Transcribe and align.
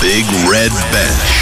Big 0.00 0.24
Red 0.50 0.72
Bench. 0.92 1.32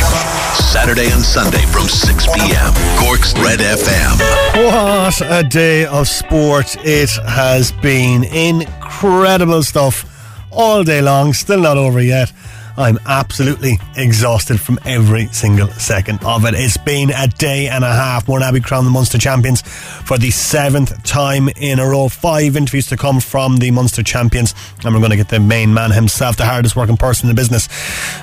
Saturday 0.73 1.11
and 1.11 1.23
Sunday 1.23 1.65
from 1.67 1.89
6 1.89 2.27
p.m. 2.35 2.73
Cork's 2.99 3.35
Red 3.35 3.61
FM. 3.61 4.19
What 4.67 5.21
a 5.23 5.43
day 5.49 5.87
of 5.87 6.07
sport 6.09 6.77
it 6.85 7.11
has 7.27 7.73
been. 7.73 8.25
Incredible 8.25 9.63
stuff 9.63 10.05
all 10.51 10.85
day 10.85 11.01
long. 11.03 11.33
Still 11.33 11.61
not 11.61 11.77
over 11.77 12.01
yet. 12.01 12.33
I'm 12.81 12.99
absolutely 13.05 13.79
exhausted 13.95 14.59
from 14.59 14.79
every 14.87 15.27
single 15.27 15.69
second 15.69 16.25
of 16.25 16.47
it. 16.47 16.55
It's 16.55 16.79
been 16.79 17.11
a 17.11 17.27
day 17.27 17.69
and 17.69 17.85
a 17.85 17.93
half. 17.93 18.25
Mourneabbey 18.25 18.65
crowned 18.65 18.87
the 18.87 18.91
Munster 18.91 19.19
champions 19.19 19.61
for 19.61 20.17
the 20.17 20.31
seventh 20.31 21.03
time 21.05 21.51
in 21.57 21.79
a 21.79 21.87
row. 21.87 22.09
Five 22.09 22.57
interviews 22.57 22.87
to 22.87 22.97
come 22.97 23.21
from 23.21 23.59
the 23.59 23.71
Munster 23.71 24.03
champions, 24.03 24.55
and 24.83 24.95
we're 24.95 25.01
going 25.01 25.11
to 25.11 25.19
get 25.19 25.29
the 25.29 25.41
main 25.41 25.75
man 25.75 25.91
himself, 25.91 26.39
the 26.39 26.47
hardest 26.47 26.75
working 26.75 26.97
person 26.97 27.29
in 27.29 27.37
the 27.37 27.39
business, 27.39 27.69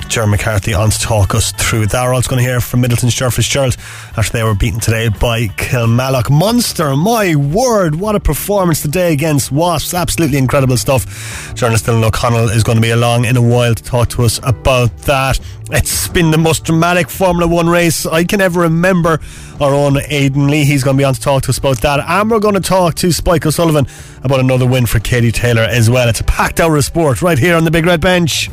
Jerry 0.08 0.26
McCarthy, 0.26 0.74
on 0.74 0.90
to 0.90 1.00
talk 1.00 1.36
us 1.36 1.52
through 1.52 1.86
that. 1.88 2.04
We're 2.04 2.16
also 2.16 2.32
going 2.32 2.44
to 2.44 2.50
hear 2.50 2.60
from 2.60 2.82
Midleton 2.82 3.12
Ger 3.12 3.30
Fitzgerald 3.30 3.78
after 4.18 4.34
they 4.34 4.44
were 4.44 4.56
beaten 4.56 4.80
today 4.80 5.10
by 5.10 5.50
Kilmallock. 5.50 6.32
Munster, 6.32 6.96
my 6.96 7.36
word, 7.36 7.94
what 7.94 8.16
a 8.16 8.20
performance 8.20 8.82
today 8.82 9.14
against 9.14 9.52
Wasps. 9.52 9.94
Absolutely 9.94 10.40
incredible 10.40 10.78
stuff. 10.78 11.54
Journalist 11.54 11.86
Dylan 11.86 12.04
O'Connell 12.04 12.50
is 12.50 12.64
going 12.64 12.78
to 12.78 12.82
be 12.82 12.90
along 12.90 13.26
in 13.26 13.38
a 13.38 13.42
while 13.42 13.76
to 13.76 13.84
talk 13.84 14.10
to 14.10 14.24
us 14.24 14.40
about 14.48 14.96
that. 15.00 15.40
It's 15.70 16.08
been 16.08 16.32
the 16.32 16.38
most 16.38 16.64
dramatic 16.64 17.10
Formula 17.10 17.48
One 17.52 17.68
race 17.68 18.06
I 18.06 18.24
can 18.24 18.42
ever 18.42 18.62
remember. 18.62 19.20
Our 19.60 19.74
own 19.74 19.98
Aidan 20.08 20.48
Leahy, 20.48 20.66
he's 20.66 20.84
going 20.84 20.96
to 20.96 21.02
be 21.02 21.04
on 21.04 21.14
to 21.14 21.20
talk 21.20 21.44
to 21.44 21.50
us 21.50 21.58
about 21.58 21.82
that. 21.82 22.00
And 22.00 22.32
we're 22.32 22.40
going 22.40 22.56
to 22.56 22.62
talk 22.62 22.96
to 22.96 23.12
Spike 23.12 23.46
O'Sullivan 23.46 23.88
about 24.24 24.40
another 24.40 24.66
win 24.66 24.86
for 24.86 25.00
Katie 25.00 25.32
Taylor 25.32 25.64
as 25.64 25.90
well. 25.90 26.08
It's 26.08 26.22
a 26.22 26.24
packed 26.24 26.60
hour 26.60 26.78
of 26.78 26.86
sport 26.86 27.22
right 27.22 27.38
here 27.38 27.56
on 27.56 27.66
the 27.66 27.72
Big 27.72 27.86
Red 27.86 28.02
Bench. 28.02 28.50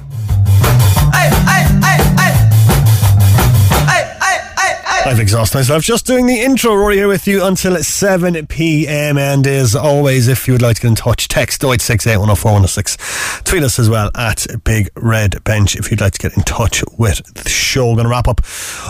I've 5.07 5.21
exhausted 5.21 5.59
myself 5.59 5.83
just 5.83 6.07
doing 6.07 6.27
the 6.27 6.41
intro. 6.41 6.74
Rory 6.74 6.97
here 6.97 7.09
with 7.09 7.27
you 7.27 7.45
until 7.45 7.77
7 7.77 8.47
p.m. 8.47 9.19
And 9.19 9.46
as 9.46 9.77
always, 9.77 10.29
if 10.29 10.49
you 10.49 10.55
would 10.55 10.63
like 10.63 10.77
to 10.77 10.83
get 10.83 10.88
in 10.88 10.95
touch, 10.95 11.29
text 11.29 11.63
0868 11.63 13.45
Tweet 13.45 13.63
us 13.63 13.79
as 13.79 13.91
well 13.91 14.11
at 14.15 14.46
Big 14.65 14.88
Red 14.96 15.45
Bench 15.45 15.77
if 15.77 15.91
you'd 15.91 16.01
like 16.01 16.15
to 16.15 16.19
get 16.19 16.35
in 16.38 16.43
touch 16.43 16.83
with 16.96 17.23
the 17.35 17.51
show. 17.51 17.93
Going 17.93 18.05
to 18.05 18.09
wrap 18.09 18.29
up 18.29 18.41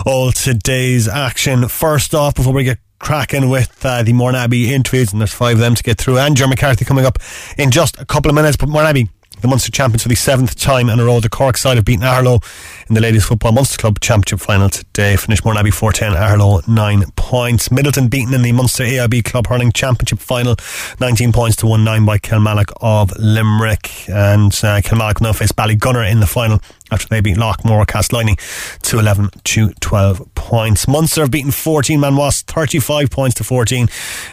all 0.05 0.31
today's 0.31 1.09
action. 1.09 1.67
First 1.67 2.15
off, 2.15 2.35
before 2.35 2.53
we 2.53 2.63
get 2.63 2.79
cracking 2.99 3.49
with 3.49 3.85
uh, 3.85 4.01
the 4.01 4.13
Mourneabbey 4.13 4.67
interviews, 4.67 5.11
and 5.11 5.19
there's 5.19 5.33
five 5.33 5.57
of 5.57 5.59
them 5.59 5.75
to 5.75 5.83
get 5.83 5.97
through, 5.97 6.17
and 6.17 6.37
Jerry 6.37 6.49
McCarthy 6.49 6.85
coming 6.85 7.05
up 7.05 7.19
in 7.57 7.71
just 7.71 7.99
a 7.99 8.05
couple 8.05 8.29
of 8.29 8.35
minutes. 8.35 8.55
But 8.55 8.69
Mourneabbey 8.69 9.09
the 9.45 9.49
Munster 9.49 9.71
champions 9.71 10.01
for 10.01 10.09
the 10.09 10.15
seventh 10.15 10.55
time 10.55 10.89
in 10.89 10.99
a 10.99 11.05
row. 11.05 11.19
The 11.19 11.29
Cork 11.29 11.55
side 11.55 11.75
have 11.75 11.85
beaten 11.85 12.03
Aherlow 12.03 12.43
in 12.89 12.95
the 12.95 13.01
Ladies 13.01 13.25
Football 13.25 13.51
Munster 13.51 13.77
Club 13.77 13.99
Championship 13.99 14.39
final 14.39 14.69
today. 14.69 15.15
Finished 15.17 15.43
Mourneabbey 15.43 15.71
4 15.71 15.91
10, 15.91 16.13
Aherlow 16.13 16.67
9 16.67 17.03
points. 17.15 17.69
Midleton 17.69 18.09
beaten 18.09 18.33
in 18.33 18.41
the 18.41 18.51
Munster 18.51 18.83
AIB 18.83 19.23
Club 19.23 19.45
Hurling 19.45 19.71
Championship 19.71 20.17
final 20.17 20.55
19 20.99 21.31
points 21.31 21.57
to 21.57 21.67
1 21.67 21.83
9 21.83 22.05
by 22.05 22.17
Kilmallock 22.17 22.71
of 22.81 23.15
Limerick. 23.19 24.09
And 24.09 24.51
uh, 24.63 24.81
Kilmallock 24.81 25.21
now 25.21 25.31
face 25.31 25.51
Ballygunner 25.51 26.09
in 26.09 26.21
the 26.21 26.27
final 26.27 26.59
after 26.91 27.07
they 27.07 27.21
beat 27.21 27.37
Loughmore 27.37 27.85
Castleiney 27.85 28.37
to 28.81 28.99
11 28.99 29.29
to 29.43 29.73
12 29.79 30.35
points. 30.35 30.87
Munster 30.87 31.21
have 31.21 31.31
beaten 31.31 31.51
14 31.51 31.99
man 31.99 32.15
was 32.15 32.41
35 32.43 33.09
points 33.09 33.35
to 33.35 33.43
14 33.43 33.87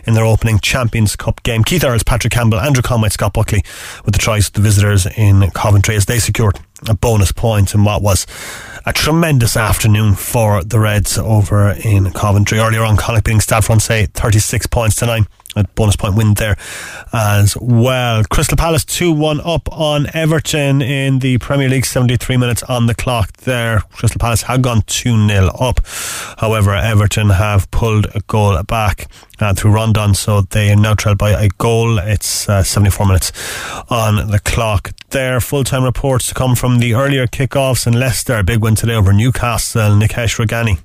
in 0.07 0.15
their 0.15 0.25
opening 0.25 0.59
Champions 0.59 1.17
Cup 1.17 1.43
game. 1.43 1.65
Keith 1.65 1.85
Earls, 1.85 2.03
Patrick 2.03 2.33
Campbell, 2.33 2.61
Andrew 2.61 2.83
Conway, 2.83 3.09
Scott 3.09 3.33
Buckley 3.33 3.63
with 4.05 4.15
the 4.15 4.19
tries 4.19 4.49
of 4.49 4.55
the 4.55 4.61
visitors 4.61 5.07
in 5.07 5.51
Coventry 5.51 5.97
as 5.97 6.07
they 6.07 6.19
secured 6.19 6.59
a 6.89 6.95
bonus 6.95 7.33
point 7.33 7.75
in 7.75 7.85
what 7.85 8.03
was 8.03 8.27
a 8.85 8.93
tremendous 8.93 9.57
afternoon 9.57 10.15
for 10.15 10.65
the 10.65 10.79
Reds 10.79 11.17
over 11.17 11.71
in 11.85 12.11
Coventry. 12.13 12.59
Earlier 12.59 12.83
on, 12.83 12.97
Connacht 12.97 13.25
beating 13.25 13.41
Stade 13.41 13.65
Francais 13.65 14.07
36 14.07 14.67
points 14.67 14.97
to 14.97 15.07
9 15.07 15.27
a 15.57 15.65
bonus 15.75 15.97
point 15.97 16.17
win 16.17 16.35
there 16.35 16.57
as 17.13 17.57
well. 17.61 18.25
Crystal 18.25 18.57
Palace 18.57 18.85
2 18.85 19.13
1 19.13 19.41
up 19.45 19.71
on 19.73 20.07
Everton 20.15 20.83
in 20.83 21.19
the 21.19 21.39
Premier 21.39 21.69
League, 21.69 21.87
73 21.87 22.37
minutes 22.37 22.63
on 22.65 22.87
the 22.87 22.95
clock 22.95 23.33
there. 23.39 23.81
Crystal 23.93 24.19
Palace 24.19 24.43
had 24.43 24.63
gone 24.63 24.83
2 24.87 25.29
0 25.29 25.47
up. 25.59 25.81
However, 26.39 26.75
Everton 26.75 27.31
have 27.31 27.71
pulled 27.71 28.07
a 28.15 28.21
goal 28.27 28.63
back 28.63 29.09
uh, 29.43 29.53
through 29.55 29.73
Rondon, 29.73 30.15
so 30.15 30.43
they 30.43 30.71
are 30.71 30.77
now 30.77 30.95
trailed 30.95 31.19
by 31.19 31.31
a 31.31 31.49
goal. 31.59 31.99
It's 31.99 32.49
uh, 32.49 32.63
74 32.63 33.07
minutes 33.07 33.33
on 33.91 34.31
the 34.31 34.39
clock 34.39 34.93
there. 35.11 35.41
Full 35.41 35.65
time 35.65 35.85
reports 35.85 36.29
to 36.29 36.35
come 36.35 36.55
from 36.55 36.79
the 36.79 36.95
earlier 36.95 37.27
kickoffs 37.27 37.87
in 37.87 37.95
Leicester. 37.95 38.39
A 38.39 38.45
big 38.45 38.61
win 38.63 38.75
today 38.75 38.95
over 38.95 39.13
Newcastle. 39.13 39.83
Nikesh 39.83 40.39
Ragani. 40.39 40.79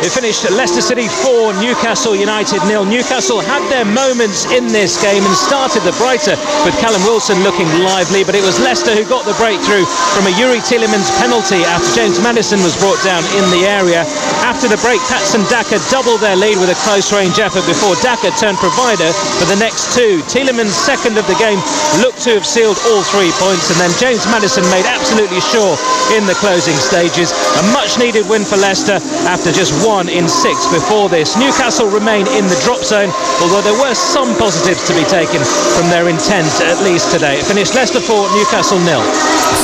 It 0.00 0.16
finished 0.16 0.48
Leicester 0.48 0.80
City 0.80 1.12
4, 1.12 1.60
Newcastle 1.60 2.16
United 2.16 2.64
nil. 2.64 2.88
Newcastle 2.88 3.44
had 3.44 3.60
their 3.68 3.84
moments 3.84 4.48
in 4.48 4.72
this 4.72 4.96
game 4.96 5.20
and 5.20 5.36
started 5.36 5.84
the 5.84 5.92
brighter 6.00 6.40
with 6.64 6.72
Callum 6.80 7.04
Wilson 7.04 7.44
looking 7.44 7.68
lively, 7.84 8.24
but 8.24 8.32
it 8.32 8.40
was 8.40 8.56
Leicester 8.64 8.96
who 8.96 9.04
got 9.04 9.28
the 9.28 9.36
breakthrough 9.36 9.84
from 10.16 10.24
a 10.24 10.32
Youri 10.40 10.64
Tielemans 10.64 11.12
penalty 11.20 11.68
after 11.68 11.92
James 11.92 12.16
Maddison 12.16 12.64
was 12.64 12.72
brought 12.80 12.96
down 13.04 13.20
in 13.36 13.44
the 13.52 13.68
area. 13.68 14.08
After 14.40 14.72
the 14.72 14.80
break, 14.80 15.04
Patson 15.04 15.44
Daka 15.52 15.76
doubled 15.92 16.24
their 16.24 16.32
lead 16.36 16.56
with 16.56 16.72
a 16.72 16.78
close 16.80 17.12
range 17.12 17.36
effort 17.36 17.68
before 17.68 17.92
Daka 18.02 18.34
turned 18.40 18.58
provider 18.58 19.12
for 19.38 19.46
the 19.46 19.60
next 19.62 19.94
two. 19.94 20.24
Tielemans' 20.26 20.74
second 20.74 21.20
of 21.20 21.26
the 21.30 21.38
game 21.38 21.60
looked 22.02 22.24
to 22.26 22.40
have 22.40 22.46
sealed 22.48 22.80
all 22.90 23.06
three 23.14 23.30
points, 23.38 23.70
and 23.70 23.78
then 23.78 23.92
James 24.02 24.26
Maddison 24.32 24.66
made 24.74 24.88
absolutely 24.90 25.40
sure 25.54 25.78
in 26.16 26.26
the 26.26 26.34
closing 26.42 26.76
stages. 26.80 27.30
A 27.60 27.64
much 27.70 27.94
needed 27.94 28.26
win 28.26 28.42
for 28.42 28.56
Leicester 28.56 28.98
after 29.30 29.52
just 29.52 29.70
one 29.86 30.00
one 30.00 30.08
in 30.08 30.28
six 30.28 30.66
before 30.72 31.08
this. 31.08 31.36
Newcastle 31.36 31.90
remain 31.90 32.26
in 32.28 32.46
the 32.46 32.58
drop 32.64 32.78
zone, 32.78 33.10
although 33.42 33.60
there 33.60 33.78
were 33.78 33.94
some 33.94 34.34
positives 34.38 34.86
to 34.86 34.94
be 34.94 35.04
taken 35.04 35.42
from 35.76 35.90
their 35.90 36.08
intent, 36.08 36.48
at 36.62 36.82
least 36.82 37.12
today. 37.12 37.38
It 37.40 37.44
finished 37.44 37.74
Leicester 37.74 38.00
4, 38.00 38.30
Newcastle 38.32 38.78
nil. 38.80 39.02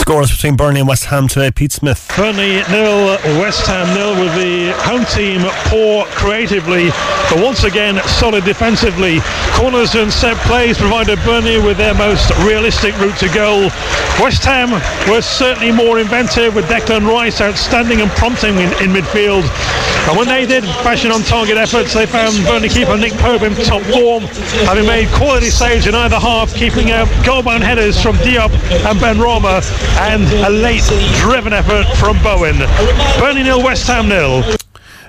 Scores 0.02 0.30
between 0.30 0.56
Burnley 0.56 0.80
and 0.80 0.88
West 0.88 1.04
Ham 1.06 1.28
today. 1.28 1.50
Pete 1.50 1.72
Smith. 1.72 2.12
Burnley 2.16 2.62
nil, 2.68 3.16
West 3.40 3.66
Ham 3.66 3.86
nil 3.94 4.12
with 4.20 4.34
the 4.34 4.72
home 4.82 5.04
team 5.06 5.40
poor 5.70 6.04
creatively, 6.06 6.90
but 7.30 7.38
once 7.40 7.64
again 7.64 7.96
solid 8.26 8.44
defensively. 8.44 9.20
Corners 9.54 9.94
and 9.94 10.12
set 10.12 10.36
plays 10.38 10.76
provided 10.76 11.16
Burnley 11.20 11.60
with 11.60 11.76
their 11.76 11.94
most 11.94 12.28
realistic 12.42 12.98
route 12.98 13.16
to 13.18 13.28
goal. 13.28 13.70
West 14.18 14.44
Ham 14.44 14.72
were 15.08 15.22
certainly 15.22 15.70
more 15.70 16.00
inventive 16.00 16.52
with 16.52 16.64
Declan 16.64 17.06
Rice 17.06 17.40
outstanding 17.40 18.00
and 18.00 18.10
prompting 18.18 18.56
in, 18.56 18.72
in 18.82 18.90
midfield. 18.90 19.46
And 20.08 20.18
when 20.18 20.26
they 20.26 20.44
did 20.44 20.64
fashion 20.82 21.12
on 21.12 21.22
target 21.22 21.56
efforts, 21.56 21.94
they 21.94 22.04
found 22.04 22.34
Burnley 22.46 22.68
keeper 22.68 22.96
Nick 22.96 23.12
Pope 23.12 23.42
in 23.42 23.54
top 23.62 23.82
form, 23.94 24.24
having 24.66 24.86
made 24.86 25.06
quality 25.10 25.50
saves 25.50 25.86
in 25.86 25.94
either 25.94 26.18
half, 26.18 26.52
keeping 26.52 26.90
out 26.90 27.06
goal-bound 27.24 27.62
headers 27.62 28.02
from 28.02 28.16
Diop 28.26 28.50
and 28.90 28.98
Ben 28.98 29.18
Benrahma, 29.18 29.62
and 30.10 30.24
a 30.44 30.50
late 30.50 30.82
driven 31.20 31.52
effort 31.52 31.86
from 31.98 32.20
Bowen. 32.24 32.58
Burnley 33.20 33.44
nil, 33.44 33.62
West 33.62 33.86
Ham 33.86 34.08
nil. 34.08 34.42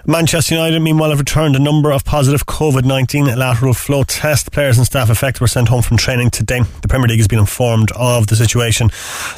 Manchester 0.09 0.56
United, 0.56 0.79
meanwhile, 0.79 1.09
have 1.09 1.19
returned 1.19 1.57
a 1.57 1.59
number 1.59 1.91
of 1.91 2.06
positive 2.06 2.45
COVID 2.45 2.85
19 2.85 3.25
lateral 3.38 3.73
flow 3.73 4.03
test. 4.03 4.53
Players 4.53 4.78
and 4.78 4.88
staff 4.88 5.09
affected 5.09 5.41
were 5.41 5.47
sent 5.47 5.68
home 5.68 5.81
from 5.81 5.97
training 5.97 6.29
today. 6.29 6.62
The 6.81 6.88
Premier 6.88 7.09
League 7.09 7.19
has 7.19 7.28
been 7.28 7.40
informed 7.40 7.91
of 7.91 8.28
the 8.28 8.38
situation. 8.38 8.90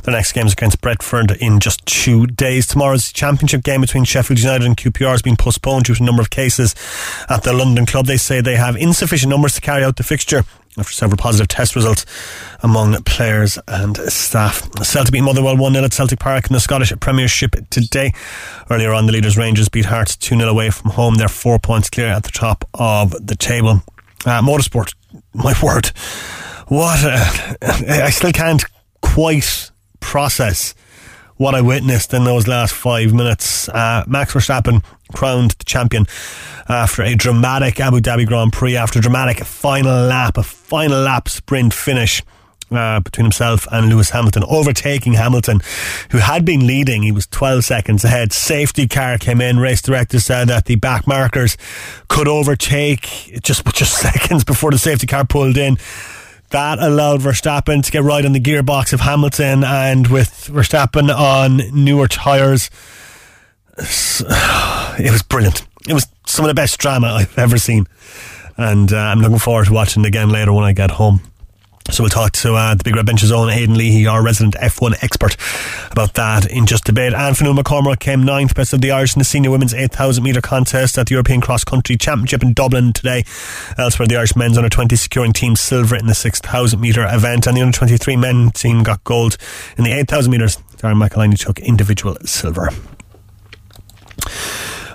The 0.03 0.12
next 0.12 0.34
game 0.34 0.46
is 0.46 0.53
against 0.53 0.80
Brentford 0.80 1.31
in 1.41 1.59
just 1.59 1.84
two 1.88 2.28
days. 2.28 2.68
Tomorrow's 2.68 3.12
championship 3.12 3.63
game 3.63 3.81
between 3.81 4.03
Sheffield 4.03 4.40
United 4.40 4.68
and 4.68 4.78
QPR 4.78 5.09
has 5.09 5.24
been 5.24 5.35
postponed 5.35 5.85
due 5.85 5.96
to 5.96 6.03
a 6.03 6.06
number 6.06 6.22
of 6.22 6.30
cases 6.30 6.75
at 7.30 7.41
the 7.41 7.51
London 7.51 7.88
club. 7.88 8.06
They 8.06 8.18
say 8.18 8.40
they 8.40 8.56
have 8.56 8.75
insufficient 8.75 9.31
numbers 9.31 9.56
to 9.56 9.62
carry 9.62 9.84
out 9.84 9.96
the 9.96 10.03
fixture 10.03 10.44
after 10.78 10.94
several 10.94 11.18
positive 11.18 11.47
test 11.47 11.75
results 11.75 12.06
among 12.62 13.02
players 13.03 13.57
and 13.68 13.97
staff. 14.12 14.69
Celtic 14.84 15.13
beat 15.13 15.22
Motherwell 15.22 15.57
1 15.57 15.74
0 15.74 15.85
at 15.85 15.94
Celtic 15.94 16.19
Park 16.19 16.47
in 16.47 16.53
the 16.53 16.59
Scottish 16.59 16.94
Premiership 17.00 17.56
today. 17.69 18.13
Earlier 18.69 18.94
on, 18.94 19.06
the 19.06 19.12
leaders 19.12 19.38
Rangers 19.38 19.69
beat 19.69 19.86
Hearts 19.86 20.16
2 20.16 20.38
0 20.38 20.50
away 20.50 20.69
from 20.69 20.92
home. 20.92 21.16
They're 21.16 21.27
four 21.27 21.60
points 21.60 21.89
clear 21.89 22.07
at 22.07 22.24
the 22.24 22.31
top 22.31 22.68
of 22.74 23.12
the 23.25 23.36
table. 23.36 23.81
Uh, 24.25 24.42
motorsport, 24.42 24.94
my 25.33 25.54
word. 25.62 25.88
What? 26.68 27.04
A, 27.04 27.57
I 28.06 28.10
still 28.12 28.31
can't 28.31 28.63
quite 29.01 29.71
process 30.00 30.75
what 31.39 31.56
I 31.56 31.62
witnessed 31.62 32.13
in 32.13 32.25
those 32.25 32.50
last 32.50 32.74
five 32.74 33.13
minutes. 33.13 33.69
Uh, 33.69 34.03
Max 34.07 34.33
Verstappen 34.33 34.83
crowned 35.13 35.51
the 35.51 35.63
champion 35.63 36.06
after 36.68 37.01
a 37.01 37.15
dramatic 37.15 37.80
Abu 37.80 38.01
Dhabi 38.01 38.27
Grand 38.27 38.51
Prix, 38.51 38.75
after 38.75 39.00
a 39.00 39.01
dramatic 39.01 39.39
final 39.45 40.06
lap, 40.06 40.38
a 40.38 40.44
final 40.44 41.01
lap 41.01 41.30
sprint 41.30 41.74
finish. 41.74 42.21
Uh, 42.71 43.00
between 43.00 43.25
himself 43.25 43.68
and 43.71 43.89
Lewis 43.89 44.12
Hamilton, 44.12 44.44
overtaking 44.47 45.13
Hamilton, 45.13 45.59
who 46.12 46.19
had 46.19 46.45
been 46.45 46.68
leading. 46.68 47.01
He 47.01 47.12
was 47.12 47.25
12 47.25 47.65
seconds 47.65 48.03
ahead. 48.03 48.31
Safety 48.31 48.88
car 48.88 49.18
came 49.18 49.42
in. 49.42 49.57
Race 49.57 49.81
director 49.81 50.19
said 50.19 50.50
that 50.50 50.65
the 50.65 50.75
back 50.75 51.07
markers 51.07 51.57
could 52.09 52.27
overtake 52.27 53.39
just 53.42 53.65
just 53.74 54.00
seconds 54.00 54.44
before 54.44 54.69
the 54.69 54.77
safety 54.77 55.07
car 55.07 55.25
pulled 55.25 55.57
in 55.57 55.80
that 56.50 56.80
allowed 56.80 57.22
Verstappen 57.22 57.84
to 57.84 57.92
get 57.92 58.04
right 58.04 58.25
on 58.25 58.34
the 58.34 58.40
gearbox 58.40 58.94
of 58.94 59.01
Hamilton, 59.01 59.63
and 59.63 60.07
with 60.07 60.50
Verstappen 60.51 61.13
on 61.13 61.62
newer 61.74 62.07
tyres, 62.07 62.69
it 63.78 65.12
was 65.12 65.24
brilliant. 65.24 65.66
It 65.88 65.94
was 65.94 66.07
some 66.25 66.46
of 66.46 66.50
the 66.50 66.56
best 66.56 66.80
drama 66.80 67.07
I've 67.07 67.38
ever 67.38 67.57
seen, 67.57 67.88
and 68.57 68.92
uh, 68.92 68.98
I'm 68.98 69.19
looking 69.19 69.40
forward 69.40 69.68
to 69.68 69.74
watching 69.74 70.04
it 70.04 70.07
again 70.07 70.30
later 70.30 70.54
when 70.54 70.63
I 70.63 70.74
get 70.74 70.92
home. 70.92 71.22
So 71.91 72.03
we'll 72.03 72.09
talk 72.09 72.31
to 72.33 72.53
uh, 72.53 72.75
the 72.75 72.83
Big 72.83 72.95
Red 72.95 73.06
Bench's 73.06 73.31
own 73.31 73.50
Aidan 73.50 73.75
Leahy, 73.75 74.06
our 74.06 74.24
resident 74.24 74.56
F1 74.56 75.03
expert, 75.03 75.36
about 75.91 76.13
that 76.13 76.50
in 76.50 76.65
just 76.68 76.88
a 76.88 76.94
bit. 76.94 77.13
And 77.13 77.36
Fionnuala 77.36 77.63
McCormack 77.63 78.00
came 78.00 78.24
ninth, 78.24 78.53
best 78.53 78.74
of 78.74 78.81
the 78.81 78.91
Irish 78.91 79.15
in 79.15 79.19
the 79.19 79.25
senior 79.25 79.50
women's 79.50 79.74
8,000 79.74 80.24
metre 80.24 80.41
contest 80.41 80.97
at 81.00 81.07
the 81.07 81.13
European 81.13 81.41
Cross 81.41 81.63
Country 81.63 81.97
Championship 81.97 82.44
in 82.44 82.53
Dublin 82.53 82.94
today. 82.94 83.24
Elsewhere, 83.77 84.07
the 84.07 84.18
Irish 84.18 84.36
men's 84.36 84.57
under 84.57 84.69
20 84.69 84.95
securing 84.95 85.33
team 85.33 85.56
silver 85.56 85.95
in 85.95 86.06
the 86.06 86.13
6,000 86.13 86.80
metre 86.80 87.07
event, 87.09 87.47
and 87.47 87.57
the 87.57 87.62
under 87.62 87.75
23 87.75 88.15
men 88.15 88.51
team 88.51 88.83
got 88.83 89.03
gold 89.03 89.38
in 89.77 89.83
the 89.83 89.92
8,000 89.92 90.31
metres. 90.31 90.57
Darragh 90.77 90.95
McElhinney 90.95 91.39
took 91.39 91.59
individual 91.59 92.15
silver. 92.24 92.69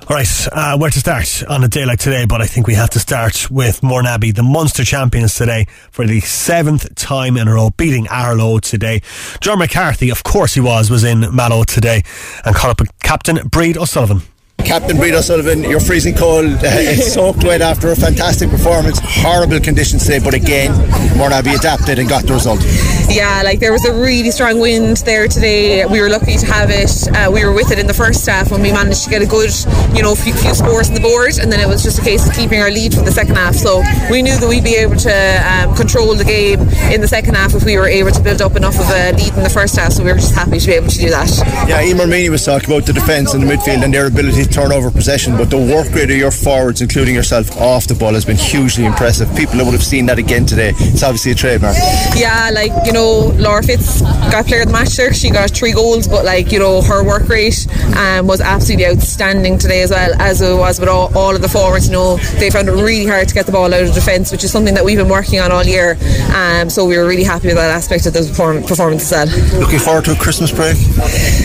All 0.07 0.17
right, 0.17 0.49
uh, 0.53 0.77
where 0.77 0.91
to 0.91 0.99
start 0.99 1.43
on 1.49 1.65
a 1.65 1.69
day 1.69 1.87
like 1.87 1.99
today? 1.99 2.27
But 2.27 2.43
I 2.43 2.47
think 2.47 2.67
we 2.67 2.75
have 2.75 2.91
to 2.91 2.99
start 2.99 3.51
with 3.51 3.81
Mourneabbey, 3.81 4.35
the 4.35 4.43
Munster 4.43 4.85
champions 4.85 5.35
today 5.35 5.67
for 5.91 6.07
the 6.07 6.21
seventh 6.21 6.95
time 6.95 7.39
in 7.39 7.49
a 7.49 7.55
row, 7.55 7.71
beating 7.71 8.05
Aherlow 8.09 8.61
today. 8.61 9.01
John 9.41 9.61
McCarthy, 9.61 10.11
of 10.11 10.23
course 10.23 10.53
he 10.53 10.61
was, 10.61 10.91
was 10.91 11.05
in 11.05 11.35
Mallow 11.35 11.65
today 11.65 12.03
and 12.45 12.55
caught 12.55 12.73
up 12.73 12.81
with 12.81 12.91
Captain 13.01 13.37
Bríd 13.37 13.79
O'Sullivan. 13.79 14.21
Captain 14.59 14.97
Bríd 14.97 15.13
O'Sullivan, 15.13 15.63
you're 15.63 15.79
freezing 15.79 16.15
cold. 16.15 16.47
it's 16.63 17.13
soaked 17.13 17.45
wet 17.45 17.61
after 17.61 17.93
a 17.93 17.97
fantastic 17.97 18.49
performance. 18.49 18.99
Horrible 19.03 19.61
conditions 19.61 20.05
today, 20.05 20.19
but 20.25 20.33
again, 20.33 20.73
Mourneabbey 21.15 21.55
adapted 21.57 21.99
and 21.99 22.09
got 22.09 22.25
the 22.25 22.33
result. 22.33 22.61
Yeah, 23.09 23.43
like 23.45 23.61
there 23.61 23.73
was 23.73 23.85
a 23.85 23.93
really 23.93 24.31
strong 24.31 24.59
wind 24.59 24.97
there 25.05 25.29
today. 25.29 25.85
We 25.85 26.01
were 26.01 26.09
lucky 26.09 26.37
to 26.39 26.47
have 26.47 26.71
it. 26.71 26.91
Uh, 27.15 27.31
we 27.31 27.45
were 27.45 27.53
with 27.53 27.71
it 27.71 27.79
in 27.79 27.87
the 27.87 27.95
first 27.95 28.27
half 28.27 28.51
when 28.51 28.63
we 28.63 28.73
managed 28.73 29.05
to 29.05 29.11
get 29.11 29.21
a 29.21 29.27
good, 29.27 29.51
you 29.95 30.03
know, 30.03 30.15
few, 30.15 30.33
few 30.33 30.55
scores 30.55 30.89
on 30.89 30.95
the 30.95 31.01
board, 31.01 31.39
and 31.39 31.53
then 31.53 31.61
it 31.61 31.69
was 31.69 31.83
just 31.83 31.99
a 31.99 32.03
case 32.03 32.27
of 32.27 32.35
keeping 32.35 32.61
our 32.61 32.71
lead 32.71 32.95
for 32.95 33.03
the 33.03 33.13
second 33.13 33.37
half. 33.37 33.55
So 33.55 33.83
we 34.11 34.23
knew 34.23 34.37
that 34.39 34.49
we'd 34.49 34.65
be 34.65 34.77
able 34.77 34.97
to 34.97 35.15
um, 35.45 35.77
control 35.77 36.15
the 36.17 36.25
game 36.25 36.61
in 36.91 37.03
the 37.03 37.09
second 37.09 37.35
half 37.35 37.55
if 37.55 37.65
we 37.65 37.77
were 37.77 37.87
able 37.87 38.11
to 38.11 38.23
build 38.23 38.41
up 38.41 38.57
enough 38.57 38.81
of 38.81 38.89
a 38.89 39.13
lead 39.13 39.35
in 39.37 39.45
the 39.45 39.53
first 39.53 39.77
half. 39.77 39.93
So 39.93 40.03
we 40.03 40.11
were 40.11 40.19
just 40.19 40.35
happy 40.35 40.59
to 40.59 40.67
be 40.67 40.73
able 40.73 40.89
to 40.89 40.99
do 40.99 41.11
that. 41.11 41.29
Yeah, 41.69 41.85
Emer 41.85 42.07
Meany 42.07 42.31
was 42.31 42.45
talking 42.45 42.71
about 42.73 42.87
the 42.87 42.95
defence 42.95 43.35
and 43.35 43.43
the 43.43 43.55
midfield 43.55 43.85
and 43.85 43.93
their 43.93 44.07
ability 44.07 44.44
to 44.45 44.51
turn 44.53 44.73
over 44.73 44.91
possession, 44.91 45.37
but 45.37 45.51
the 45.51 45.59
work 45.59 45.93
rate 45.95 46.11
of 46.11 46.17
your 46.17 46.31
forwards, 46.31 46.81
including 46.81 47.15
yourself, 47.15 47.57
off 47.61 47.87
the 47.87 47.95
ball 47.95 48.15
has 48.15 48.25
been 48.25 48.37
hugely 48.37 48.85
impressive. 48.85 49.29
People 49.37 49.59
would 49.65 49.73
have 49.73 49.83
seen 49.83 50.07
that 50.07 50.19
again 50.19 50.47
today. 50.47 50.73
It's 50.77 51.03
obviously 51.03 51.33
a 51.33 51.35
trademark. 51.35 51.77
Yeah, 52.15 52.51
like 52.53 52.73
you 52.85 52.93
know, 52.93 53.33
Laura 53.37 53.63
Fitz 53.63 54.03
got 54.31 54.47
player 54.47 54.63
of 54.63 54.69
the 54.69 54.73
match 54.73 54.97
there. 54.97 55.13
She 55.13 55.31
got 55.31 55.51
three 55.51 55.73
goals, 55.73 56.07
but 56.09 56.25
like 56.25 56.53
you 56.53 56.59
know, 56.59 56.83
her 56.83 57.05
work 57.05 57.29
rate 57.29 57.67
um, 57.97 58.27
was 58.27 58.41
absolutely 58.41 58.87
outstanding 58.87 59.59
today 59.59 59.83
as 59.83 59.91
well 59.91 60.15
as 60.21 60.41
it 60.41 60.55
was 60.55 60.79
with 60.81 60.89
all, 60.89 61.17
all 61.17 61.35
of 61.35 61.43
the 61.43 61.49
forwards. 61.49 61.87
You 61.87 61.93
know, 61.93 62.17
they 62.39 62.51
found 62.51 62.69
it 62.69 62.73
really 62.73 63.07
hard 63.07 63.29
to 63.29 63.35
get 63.35 63.47
the 63.47 63.53
ball 63.53 63.73
out 63.73 63.83
of 63.83 63.95
defence, 63.95 64.31
which 64.33 64.45
is 64.45 64.53
something 64.53 64.75
that 64.75 64.85
we've 64.85 64.99
been 64.99 65.09
working 65.09 65.41
on 65.41 65.53
all 65.53 65.65
year. 65.65 65.97
Um, 66.35 66.69
so 66.71 66.85
we 66.85 66.99
were 66.99 67.07
really 67.07 67.25
happy 67.25 67.49
with 67.49 67.57
that 67.57 67.71
aspect 67.71 68.07
of 68.07 68.13
the 68.13 68.21
perform- 68.21 68.63
performance 68.63 69.11
as 69.13 69.29
well. 69.31 69.61
Looking 69.61 69.79
forward 69.79 70.05
to 70.07 70.13
a 70.13 70.17
Christmas 70.17 70.53
break. 70.53 70.77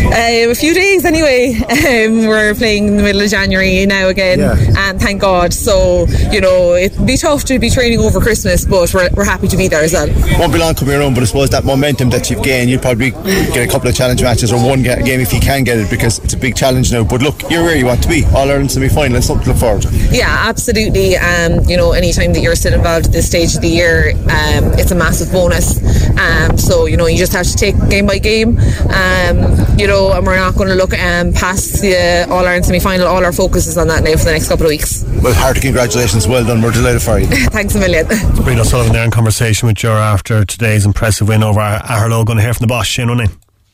Um, 0.09 0.51
a 0.51 0.55
few 0.55 0.73
days 0.73 1.05
anyway. 1.05 1.59
Um, 1.79 2.27
we're 2.27 2.53
playing 2.55 2.88
in 2.89 2.97
the 2.97 3.03
middle 3.03 3.21
of 3.21 3.29
January 3.29 3.85
now 3.85 4.07
again, 4.07 4.39
Yeah. 4.39 4.55
and 4.89 4.99
thank 4.99 5.21
God. 5.21 5.53
So 5.53 6.05
you 6.31 6.41
know, 6.41 6.73
it'd 6.73 7.05
be 7.05 7.17
tough 7.17 7.43
to 7.45 7.59
be 7.59 7.69
training 7.69 7.99
over 7.99 8.19
Christmas, 8.19 8.65
but 8.65 8.93
we're, 8.93 9.09
we're 9.13 9.25
happy 9.25 9.47
to 9.47 9.57
be 9.57 9.67
there 9.67 9.83
as 9.83 9.93
well. 9.93 10.07
Won't 10.39 10.53
be 10.53 10.59
long 10.59 10.75
coming 10.75 10.95
around, 10.95 11.13
but 11.13 11.23
I 11.23 11.25
suppose 11.27 11.49
that 11.51 11.63
momentum 11.65 12.09
that 12.11 12.29
you've 12.29 12.43
gained, 12.43 12.69
you'll 12.69 12.81
probably 12.81 13.11
get 13.11 13.67
a 13.67 13.71
couple 13.71 13.89
of 13.89 13.95
challenge 13.95 14.21
matches 14.21 14.51
or 14.51 14.57
one 14.65 14.81
game 14.83 15.19
if 15.19 15.33
you 15.33 15.39
can 15.39 15.63
get 15.63 15.77
it 15.77 15.89
because 15.89 16.19
it's 16.19 16.33
a 16.33 16.37
big 16.37 16.55
challenge 16.55 16.91
now. 16.91 17.03
But 17.03 17.21
look, 17.21 17.49
you're 17.49 17.63
where 17.63 17.77
you 17.77 17.85
want 17.85 18.01
to 18.03 18.09
be. 18.09 18.25
All 18.35 18.49
Ireland 18.49 18.71
semi 18.71 18.89
final, 18.89 19.17
it's 19.17 19.27
something 19.27 19.45
to 19.45 19.51
look 19.51 19.59
forward 19.59 19.81
to. 19.83 19.89
Yeah, 20.11 20.35
absolutely. 20.47 21.17
Um, 21.17 21.61
you 21.67 21.77
know, 21.77 21.91
anytime 21.93 22.33
that 22.33 22.41
you're 22.41 22.55
still 22.55 22.73
involved 22.73 23.07
at 23.07 23.11
this 23.11 23.27
stage 23.27 23.55
of 23.55 23.61
the 23.61 23.67
year, 23.69 24.13
um, 24.23 24.73
it's 24.79 24.91
a 24.91 24.95
massive 24.95 25.31
bonus. 25.31 25.77
Um, 26.17 26.57
so 26.57 26.85
you 26.85 26.97
know, 26.97 27.07
you 27.07 27.17
just 27.17 27.33
have 27.33 27.45
to 27.45 27.55
take 27.55 27.75
game 27.89 28.05
by 28.05 28.17
game. 28.17 28.57
Um, 28.89 29.37
you 29.77 29.87
know, 29.87 30.11
and 30.13 30.25
we're 30.25 30.35
not 30.35 30.55
going 30.55 30.69
to 30.69 30.75
look 30.75 30.93
um, 30.93 31.33
past 31.33 31.81
the 31.81 32.25
All 32.29 32.45
Ireland 32.45 32.65
semi 32.65 32.79
final. 32.79 33.07
All 33.07 33.23
our 33.23 33.33
focus 33.33 33.67
is 33.67 33.77
on 33.77 33.87
that 33.87 34.03
now 34.03 34.15
for 34.17 34.25
the 34.25 34.31
next 34.31 34.49
couple 34.49 34.65
of 34.65 34.69
weeks. 34.69 35.03
Well, 35.23 35.33
hearty 35.33 35.61
congratulations. 35.61 36.27
Well 36.27 36.45
done. 36.45 36.61
We're 36.61 36.71
delighted 36.71 37.01
for 37.01 37.19
you. 37.19 37.27
Thanks 37.27 37.75
a 37.75 37.79
million. 37.79 38.05
Bríd 38.05 38.59
O'Sullivan 38.59 38.93
there 38.93 39.05
in 39.05 39.11
conversation 39.11 39.67
with 39.67 39.77
Jura 39.77 40.01
after 40.01 40.45
today's 40.45 40.85
impressive 40.85 41.27
win 41.27 41.43
over 41.43 41.59
Aherlow. 41.59 42.25
Going 42.25 42.37
to 42.37 42.43
hear 42.43 42.53
from 42.53 42.63
the 42.63 42.67
boss, 42.67 42.87
Shane 42.87 43.09
O'Neill. 43.09 43.29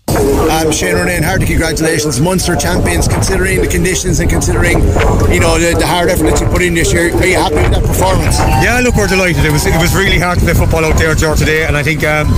Um, 0.07 0.72
Shane 0.72 0.96
Ronayne, 0.96 1.24
hearty 1.24 1.46
congratulations. 1.46 2.22
Munster 2.22 2.56
champions, 2.56 3.07
considering 3.07 3.60
the 3.62 3.68
conditions 3.68 4.19
and 4.19 4.30
considering, 4.30 4.80
you 5.28 5.40
know, 5.42 5.60
the, 5.60 5.75
the 5.78 5.86
hard 5.86 6.10
effort 6.10 6.30
that 6.31 6.40
you 6.40 6.48
put 6.48 6.62
in 6.62 6.74
this 6.74 6.94
year. 6.94 7.12
Are 7.13 7.25
you 7.25 7.36
happy 7.36 7.56
with 7.56 7.74
that 7.74 7.84
performance? 7.84 8.40
Yeah, 8.63 8.80
look, 8.80 8.96
we're 8.96 9.07
delighted. 9.07 9.44
It 9.44 9.52
was 9.52 9.66
it 9.66 9.75
was 9.81 9.96
really 9.96 10.19
hard 10.19 10.40
to 10.40 10.46
play 10.46 10.54
football 10.54 10.86
out 10.86 10.98
there, 10.98 11.13
George, 11.16 11.40
today, 11.40 11.66
and 11.66 11.75
I 11.75 11.84
think 11.84 12.04
um, 12.04 12.30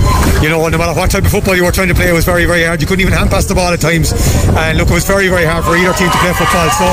you 0.42 0.48
know 0.48 0.66
no 0.68 0.78
matter 0.78 0.98
what 0.98 1.10
type 1.10 1.24
of 1.24 1.30
football 1.30 1.54
you 1.54 1.64
were 1.64 1.72
trying 1.72 1.88
to 1.88 1.94
play, 1.94 2.08
it 2.08 2.16
was 2.16 2.24
very 2.24 2.46
very 2.46 2.64
hard. 2.64 2.80
You 2.80 2.86
couldn't 2.88 3.02
even 3.02 3.12
hand 3.14 3.30
pass 3.30 3.44
the 3.46 3.54
ball 3.54 3.72
at 3.72 3.80
times, 3.80 4.12
and 4.56 4.78
look, 4.78 4.90
it 4.90 4.94
was 4.94 5.06
very 5.06 5.28
very 5.28 5.44
hard 5.46 5.64
for 5.64 5.76
either 5.76 5.92
team 5.94 6.10
to 6.10 6.18
play 6.18 6.32
football. 6.34 6.68
So, 6.74 6.88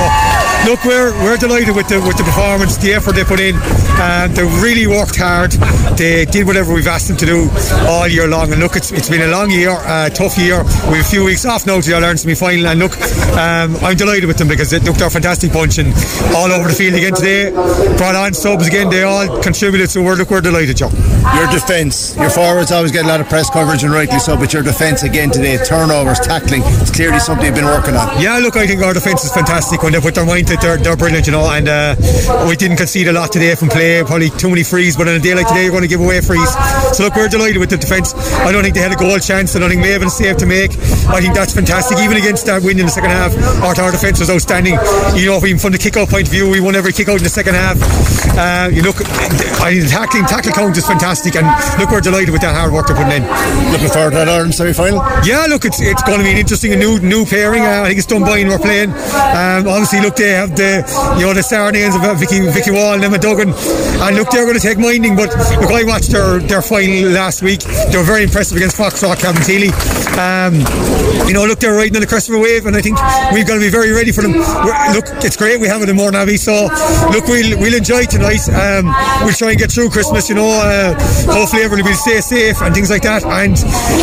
look, 0.66 0.84
we're 0.84 1.14
we're 1.24 1.38
delighted 1.38 1.76
with 1.76 1.88
the 1.88 2.02
with 2.02 2.18
the 2.18 2.24
performance, 2.24 2.78
the 2.78 2.94
effort 2.94 3.14
they 3.14 3.24
put 3.24 3.40
in, 3.40 3.56
and 4.02 4.34
they 4.36 4.44
really 4.62 4.88
worked 4.88 5.16
hard. 5.16 5.52
They 5.96 6.26
did 6.26 6.46
whatever 6.46 6.74
we've 6.74 6.88
asked 6.88 7.08
them 7.08 7.18
to 7.18 7.26
do 7.26 7.50
all 7.88 8.08
year 8.08 8.28
long, 8.28 8.52
and 8.52 8.60
look, 8.60 8.76
it's 8.76 8.92
it's 8.92 9.10
been 9.10 9.22
a 9.22 9.32
long 9.32 9.52
year, 9.52 9.72
uh, 9.72 10.10
tough 10.10 10.38
year. 10.38 10.64
We 10.90 10.98
have 10.98 11.06
a 11.06 11.10
few 11.10 11.24
weeks 11.24 11.46
off 11.46 11.66
now 11.66 11.80
to 11.80 11.88
the 11.88 11.96
All-Ireland 11.96 12.20
semi-final, 12.20 12.68
and 12.68 12.80
look, 12.80 12.98
um, 13.38 13.78
I'm 13.86 13.96
delighted 13.96 14.26
with 14.26 14.38
them 14.38 14.48
because 14.48 14.70
they, 14.72 14.80
looked 14.80 15.02
a 15.02 15.10
fantastic 15.10 15.54
bunch 15.54 15.78
and 15.78 15.94
all 16.36 16.52
over 16.52 16.70
the 16.70 16.76
field 16.76 16.96
again 16.96 17.14
today. 17.14 17.52
Brought 17.98 18.16
on 18.16 18.34
subs 18.34 18.68
again, 18.68 18.90
they 18.90 19.04
all 19.04 19.42
contributed, 19.42 19.90
so 19.90 20.02
we're 20.02 20.16
look, 20.16 20.30
we're 20.30 20.42
delighted, 20.42 20.78
Joe. 20.78 20.90
Your 21.36 21.48
defence, 21.50 22.16
your 22.18 22.30
forwards 22.30 22.72
always 22.72 22.92
get 22.92 23.06
a 23.06 23.08
lot 23.08 23.22
of 23.22 23.30
press 23.30 23.50
coverage 23.50 23.84
and 23.84 23.92
rightly 23.92 24.20
so, 24.20 24.38
but 24.38 24.54
your 24.54 24.64
defence 24.64 25.04
again 25.04 25.32
today, 25.32 25.58
turnovers, 25.58 26.20
tackling, 26.20 26.62
it's 26.82 26.92
clearly 26.92 27.20
something 27.20 27.46
you've 27.46 27.56
been 27.56 27.66
working 27.66 27.96
on. 27.96 28.22
Yeah, 28.22 28.38
look, 28.40 28.56
I 28.58 28.68
think 28.68 28.82
our 28.84 28.94
defence 28.94 29.24
is 29.24 29.34
fantastic 29.34 29.82
when 29.82 29.94
they 29.94 30.00
put 30.00 30.16
their 30.16 30.26
mind 30.26 30.48
to 30.48 30.55
it. 30.56 30.62
They're, 30.62 30.78
they're 30.78 30.98
brilliant, 30.98 31.28
you 31.28 31.34
know. 31.36 31.46
And 31.52 31.68
uh, 31.68 31.96
we 32.48 32.56
didn't 32.56 32.78
concede 32.78 33.08
a 33.08 33.14
lot 33.14 33.32
today 33.32 33.54
from 33.56 33.70
play, 33.70 34.02
probably 34.04 34.30
too 34.32 34.50
many 34.50 34.64
frees. 34.64 34.96
But 34.96 35.08
on 35.08 35.16
a 35.16 35.20
day 35.20 35.36
like 35.36 35.48
today, 35.48 35.64
you're 35.64 35.76
going 35.76 35.84
to 35.84 35.92
give 35.92 36.02
away 36.02 36.22
frees. 36.22 36.50
So 36.96 37.04
look, 37.04 37.16
we're 37.16 37.28
delighted 37.28 37.60
with 37.60 37.70
the 37.70 37.78
defence. 37.78 38.16
I 38.42 38.52
don't 38.52 38.64
think 38.64 38.76
they 38.76 38.82
had 38.82 38.92
a 38.92 39.00
goal 39.00 39.20
chance. 39.20 39.56
and 39.56 39.64
I 39.64 39.70
think 39.70 39.84
Maven 39.84 40.10
saved 40.10 40.40
to 40.40 40.46
make. 40.46 40.72
I 41.12 41.22
think 41.22 41.36
that's 41.36 41.54
fantastic. 41.54 42.00
Even 42.00 42.18
against 42.18 42.46
that 42.48 42.64
win 42.64 42.80
in 42.80 42.86
the 42.88 42.92
second 42.92 43.12
half, 43.12 43.36
our, 43.62 43.76
our 43.84 43.92
defence 43.92 44.20
was 44.20 44.30
outstanding. 44.30 44.80
You 45.14 45.28
know, 45.28 45.38
even 45.46 45.60
from 45.60 45.72
the 45.72 45.78
kick-out 45.78 46.10
point 46.10 46.28
of 46.28 46.34
view, 46.34 46.50
we 46.50 46.60
won 46.60 46.76
every 46.76 46.94
kick-out 46.94 47.18
in 47.18 47.24
the 47.24 47.30
second 47.30 47.56
half. 47.56 47.78
Uh, 48.36 48.70
you 48.72 48.82
look, 48.82 48.98
I 49.62 49.72
think 49.72 49.84
the 49.84 49.90
tackling 49.92 50.26
tackle 50.26 50.52
count 50.52 50.78
is 50.78 50.86
fantastic, 50.86 51.36
and 51.36 51.48
look, 51.80 51.92
we're 51.92 52.02
delighted 52.02 52.32
with 52.32 52.42
that 52.42 52.56
hard 52.56 52.72
work 52.72 52.88
they're 52.88 52.96
putting 52.96 53.24
in. 53.24 53.24
Looking 53.72 53.90
forward 53.90 54.12
to 54.12 54.18
that 54.18 54.30
Ireland 54.30 54.56
semi-final. 54.56 55.00
Yeah, 55.24 55.46
look, 55.48 55.66
it's 55.66 55.82
it's 55.82 56.04
going 56.04 56.20
to 56.20 56.24
be 56.24 56.32
an 56.32 56.38
interesting 56.38 56.78
new 56.80 57.00
new 57.00 57.26
pairing. 57.26 57.64
Uh, 57.64 57.84
I 57.84 57.88
think 57.88 57.98
it's 58.00 58.08
Dunboyne 58.08 58.48
we're 58.48 58.60
playing. 58.60 58.92
Um, 58.92 59.68
obviously, 59.68 60.02
look, 60.02 60.16
they 60.16 60.34
have 60.46 60.56
the 60.56 60.86
you 61.18 61.26
know 61.26 61.34
the 61.34 61.42
of 61.42 62.04
uh, 62.04 62.14
Vicky 62.14 62.40
Vicky 62.54 62.70
Wall 62.70 62.94
and 62.94 63.04
Emma 63.04 63.18
Duggan, 63.18 63.50
and 63.50 64.16
look, 64.16 64.30
they're 64.30 64.46
going 64.46 64.58
to 64.58 64.62
take 64.62 64.78
minding. 64.78 65.16
But 65.16 65.34
look, 65.58 65.72
I 65.74 65.84
watched 65.84 66.12
their 66.12 66.40
their 66.40 66.62
final 66.62 67.10
last 67.10 67.42
week. 67.42 67.62
They 67.62 67.98
were 67.98 68.06
very 68.06 68.24
impressive 68.24 68.58
against 68.58 68.78
Foxrock, 68.78 69.18
Cabinteely. 69.18 69.74
Um, 70.16 70.62
you 71.28 71.34
know, 71.34 71.46
look, 71.46 71.60
they're 71.60 71.74
riding 71.74 71.96
on 71.98 72.02
the 72.02 72.08
crest 72.08 72.30
of 72.30 72.36
a 72.36 72.40
wave, 72.40 72.66
and 72.66 72.76
I 72.76 72.82
think 72.82 73.00
we've 73.34 73.48
got 73.48 73.56
to 73.56 73.64
be 73.64 73.74
very 73.74 73.92
ready 73.92 74.12
for 74.12 74.22
them. 74.22 74.38
We're, 74.38 74.78
look, 74.94 75.10
it's 75.26 75.36
great 75.36 75.60
we 75.60 75.68
have 75.68 75.82
it 75.82 75.90
in 75.90 75.98
Mourneabbey, 75.98 76.38
so 76.38 76.70
look, 77.10 77.26
we'll 77.26 77.58
we'll 77.58 77.74
enjoy 77.74 78.06
tonight. 78.06 78.46
Um, 78.54 78.94
we'll 79.26 79.34
try 79.34 79.56
and 79.56 79.60
get 79.60 79.72
through 79.72 79.90
Christmas. 79.90 80.30
You 80.30 80.36
know, 80.36 80.50
uh, 80.52 80.94
hopefully 81.34 81.64
everybody 81.64 81.90
will 81.90 81.98
stay 81.98 82.22
safe 82.22 82.62
and 82.62 82.74
things 82.76 82.90
like 82.92 83.04
that. 83.04 83.26
And 83.26 83.58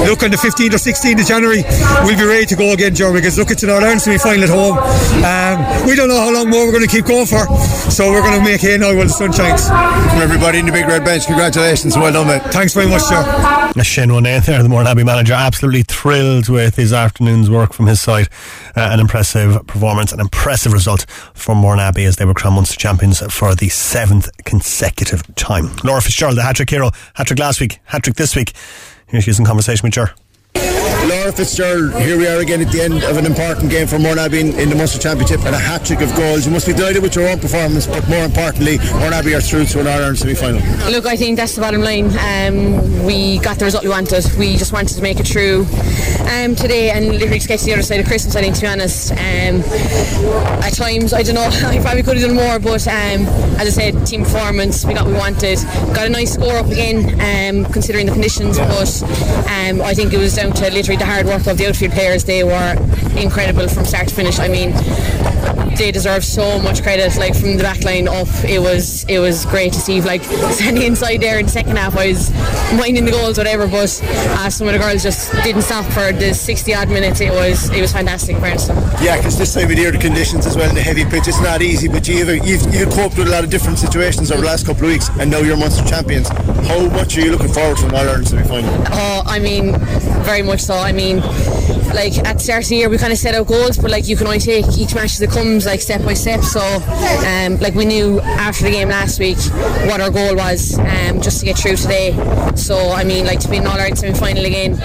look, 0.08 0.22
on 0.22 0.34
the 0.34 0.40
15th 0.40 0.74
or 0.74 0.82
16th 0.82 1.20
of 1.20 1.26
January, 1.26 1.62
we'll 2.02 2.18
be 2.18 2.26
ready 2.26 2.46
to 2.46 2.56
go 2.56 2.72
again, 2.72 2.94
Joe, 2.94 3.12
because 3.12 3.38
look, 3.38 3.50
it's 3.50 3.62
an 3.62 3.70
Ireland 3.70 4.02
semi 4.02 4.18
final 4.18 4.44
at 4.44 4.50
home. 4.50 4.76
Um, 5.22 5.86
we 5.86 5.94
don't 5.94 6.08
know 6.08 6.18
how 6.18 6.31
long 6.32 6.50
more 6.50 6.66
we're 6.66 6.72
going 6.72 6.86
to 6.86 6.90
keep 6.90 7.06
going 7.06 7.26
for, 7.26 7.46
so 7.90 8.10
we're 8.10 8.22
going 8.22 8.38
to 8.38 8.44
make 8.44 8.60
hay 8.60 8.76
now 8.78 8.94
while 8.94 9.04
the 9.04 9.10
sun 9.10 9.32
shines. 9.32 9.68
From 9.68 10.22
everybody 10.22 10.58
in 10.58 10.66
the 10.66 10.72
big 10.72 10.86
red 10.86 11.04
bench, 11.04 11.26
congratulations. 11.26 11.96
Well 11.96 12.12
done, 12.12 12.26
mate. 12.26 12.42
Thanks 12.52 12.74
very 12.74 12.88
much, 12.88 13.02
Joe. 13.08 13.82
Shane 13.82 14.10
O'Neill 14.10 14.40
there, 14.40 14.62
the 14.62 14.68
Mourneabbey 14.68 15.04
manager, 15.04 15.34
absolutely 15.34 15.82
thrilled 15.82 16.48
with 16.48 16.76
his 16.76 16.92
afternoon's 16.92 17.50
work 17.50 17.72
from 17.72 17.86
his 17.86 18.00
side. 18.00 18.28
Uh, 18.76 18.88
an 18.92 19.00
impressive 19.00 19.66
performance, 19.66 20.12
an 20.12 20.20
impressive 20.20 20.72
result 20.72 21.06
for 21.34 21.54
Mourneabbey 21.54 22.06
as 22.06 22.16
they 22.16 22.24
were 22.24 22.34
crowned 22.34 22.56
Munster 22.56 22.78
champions 22.78 23.20
for 23.32 23.54
the 23.54 23.68
seventh 23.68 24.30
consecutive 24.44 25.22
time. 25.34 25.70
Laura 25.84 26.00
Fitzgerald, 26.00 26.36
the 26.38 26.42
hat 26.42 26.56
trick 26.56 26.70
hero, 26.70 26.90
hat 27.14 27.26
trick 27.26 27.38
last 27.38 27.60
week, 27.60 27.78
hat 27.84 28.04
trick 28.04 28.16
this 28.16 28.36
week. 28.36 28.52
Here 29.08 29.20
she 29.20 29.30
is 29.30 29.38
in 29.38 29.44
conversation 29.44 29.84
with 29.84 29.94
Ger. 29.94 30.14
Fitzgerald, 31.36 31.94
here 32.02 32.18
we 32.18 32.26
are 32.26 32.40
again 32.40 32.60
at 32.60 32.70
the 32.70 32.80
end 32.80 33.02
of 33.04 33.16
an 33.16 33.24
important 33.26 33.70
game 33.70 33.86
for 33.86 33.96
Mourneabbey 33.96 34.58
in, 34.58 34.68
the 34.68 34.74
Munster 34.74 34.98
Championship 34.98 35.40
and 35.44 35.54
a 35.54 35.58
hat 35.58 35.84
trick 35.84 36.00
of 36.00 36.14
goals. 36.14 36.44
You 36.46 36.52
must 36.52 36.66
be 36.66 36.72
delighted 36.72 37.02
with 37.02 37.14
your 37.14 37.28
own 37.28 37.40
performance, 37.40 37.86
but 37.86 38.06
more 38.08 38.24
importantly, 38.24 38.78
Mourneabbey 38.78 39.36
are 39.36 39.40
through 39.40 39.64
to 39.66 39.80
an 39.80 39.86
Ireland 39.86 40.18
semi 40.18 40.34
final. 40.34 40.60
Look, 40.90 41.06
I 41.06 41.16
think 41.16 41.36
that's 41.36 41.54
the 41.54 41.60
bottom 41.62 41.80
line. 41.80 42.06
Um, 42.18 43.04
we 43.04 43.38
got 43.38 43.58
the 43.58 43.64
result 43.64 43.84
we 43.84 43.90
wanted. 43.90 44.24
We 44.38 44.56
just 44.56 44.72
wanted 44.72 44.94
to 44.96 45.02
make 45.02 45.20
it 45.20 45.26
through 45.26 45.66
um, 46.28 46.54
today 46.54 46.90
and 46.90 47.08
literally 47.08 47.38
just 47.38 47.48
get 47.48 47.60
to 47.60 47.64
the 47.66 47.72
other 47.74 47.82
side 47.82 48.00
of 48.00 48.06
Christmas, 48.06 48.36
I 48.36 48.42
think, 48.42 48.56
to 48.56 48.60
be 48.62 48.66
honest. 48.66 49.12
Um, 49.12 49.62
at 50.62 50.74
times, 50.74 51.12
I 51.12 51.22
don't 51.22 51.34
know, 51.34 51.42
I 51.68 51.80
probably 51.80 52.02
could 52.02 52.18
have 52.18 52.26
done 52.26 52.36
more, 52.36 52.58
but 52.58 52.86
um, 52.88 53.26
as 53.58 53.78
I 53.78 53.90
said, 53.90 54.06
team 54.06 54.24
performance, 54.24 54.84
we 54.84 54.94
got 54.94 55.06
what 55.06 55.12
we 55.12 55.18
wanted. 55.18 55.58
Got 55.94 56.06
a 56.06 56.10
nice 56.10 56.34
score 56.34 56.56
up 56.56 56.66
again, 56.66 57.18
um, 57.20 57.70
considering 57.72 58.06
the 58.06 58.12
conditions, 58.12 58.58
but 58.58 59.02
um, 59.02 59.80
I 59.82 59.94
think 59.94 60.12
it 60.12 60.18
was 60.18 60.34
down 60.34 60.52
to 60.52 60.70
literally 60.70 60.96
the 60.96 61.06
hard 61.06 61.21
work 61.26 61.46
of 61.46 61.58
the 61.58 61.66
outfield 61.68 61.92
players. 61.92 62.24
They 62.24 62.44
were 62.44 62.76
incredible 63.16 63.68
from 63.68 63.84
start 63.84 64.08
to 64.08 64.14
finish. 64.14 64.38
I 64.38 64.48
mean, 64.48 64.72
they 65.76 65.90
deserve 65.90 66.24
so 66.24 66.58
much 66.60 66.82
credit. 66.82 67.16
Like 67.16 67.34
from 67.34 67.56
the 67.56 67.62
back 67.62 67.84
line 67.84 68.08
up, 68.08 68.28
it 68.44 68.58
was 68.58 69.04
it 69.08 69.18
was 69.18 69.44
great 69.46 69.72
to 69.72 69.80
see. 69.80 70.00
Like 70.00 70.22
standing 70.52 70.82
inside 70.82 71.18
there 71.18 71.38
in 71.38 71.46
the 71.46 71.52
second 71.52 71.76
half, 71.76 71.96
I 71.96 72.08
was 72.08 72.30
minding 72.76 73.04
the 73.04 73.10
goals, 73.10 73.38
whatever. 73.38 73.66
But 73.66 74.00
uh, 74.02 74.50
some 74.50 74.66
of 74.66 74.72
the 74.72 74.78
girls 74.78 75.02
just 75.02 75.32
didn't 75.44 75.62
stop 75.62 75.84
for 75.86 76.12
the 76.12 76.34
60 76.34 76.74
odd 76.74 76.88
minutes. 76.88 77.20
It 77.20 77.30
was 77.30 77.70
it 77.70 77.80
was 77.80 77.92
fantastic, 77.92 78.38
Bernstein. 78.38 78.76
Yeah, 79.02 79.16
because 79.16 79.38
this 79.38 79.54
time 79.54 79.70
of 79.70 79.78
year, 79.78 79.90
the 79.90 79.98
conditions 79.98 80.46
as 80.46 80.56
well 80.56 80.72
the 80.74 80.80
heavy 80.80 81.04
pitch, 81.04 81.28
it's 81.28 81.40
not 81.40 81.62
easy. 81.62 81.88
But 81.88 82.06
you've, 82.08 82.28
you've, 82.46 82.74
you've 82.74 82.90
coped 82.90 83.18
with 83.18 83.28
a 83.28 83.30
lot 83.30 83.44
of 83.44 83.50
different 83.50 83.78
situations 83.78 84.30
over 84.30 84.40
the 84.40 84.46
last 84.46 84.66
couple 84.66 84.84
of 84.84 84.90
weeks, 84.90 85.08
and 85.18 85.30
now 85.30 85.38
you're 85.38 85.56
Munster 85.56 85.84
champions. 85.84 86.28
How 86.28 86.88
much 86.88 87.16
are 87.18 87.20
you 87.20 87.30
looking 87.32 87.52
forward 87.52 87.76
to 87.78 87.86
an 87.86 87.94
All 87.94 88.00
Ireland 88.00 88.28
semi 88.28 88.42
final? 88.44 88.70
Oh, 88.90 89.22
I 89.26 89.38
mean, 89.38 89.78
very 90.24 90.42
much 90.42 90.60
so. 90.60 90.74
I 90.74 90.92
mean, 90.92 91.11
like 91.20 92.16
at 92.18 92.34
the 92.34 92.40
start 92.40 92.64
of 92.64 92.68
the 92.68 92.76
year, 92.76 92.88
we 92.88 92.98
kind 92.98 93.12
of 93.12 93.18
set 93.18 93.34
out 93.34 93.46
goals, 93.46 93.76
but 93.76 93.90
like 93.90 94.08
you 94.08 94.16
can 94.16 94.26
only 94.26 94.38
take 94.38 94.66
each 94.78 94.94
match 94.94 95.12
as 95.12 95.20
it 95.20 95.30
comes, 95.30 95.66
like 95.66 95.80
step 95.80 96.04
by 96.04 96.14
step. 96.14 96.40
So, 96.40 96.60
um, 96.60 97.58
like 97.58 97.74
we 97.74 97.84
knew 97.84 98.20
after 98.20 98.64
the 98.64 98.70
game 98.70 98.88
last 98.88 99.18
week 99.18 99.38
what 99.88 100.00
our 100.00 100.10
goal 100.10 100.36
was, 100.36 100.78
um, 100.78 101.20
just 101.20 101.40
to 101.40 101.46
get 101.46 101.58
through 101.58 101.76
today. 101.76 102.12
So, 102.56 102.90
I 102.90 103.04
mean, 103.04 103.26
like 103.26 103.40
to 103.40 103.48
be 103.48 103.56
in 103.56 103.66
All 103.66 103.74
Ireland 103.74 103.98
semi 103.98 104.14
final 104.14 104.44
again, 104.44 104.78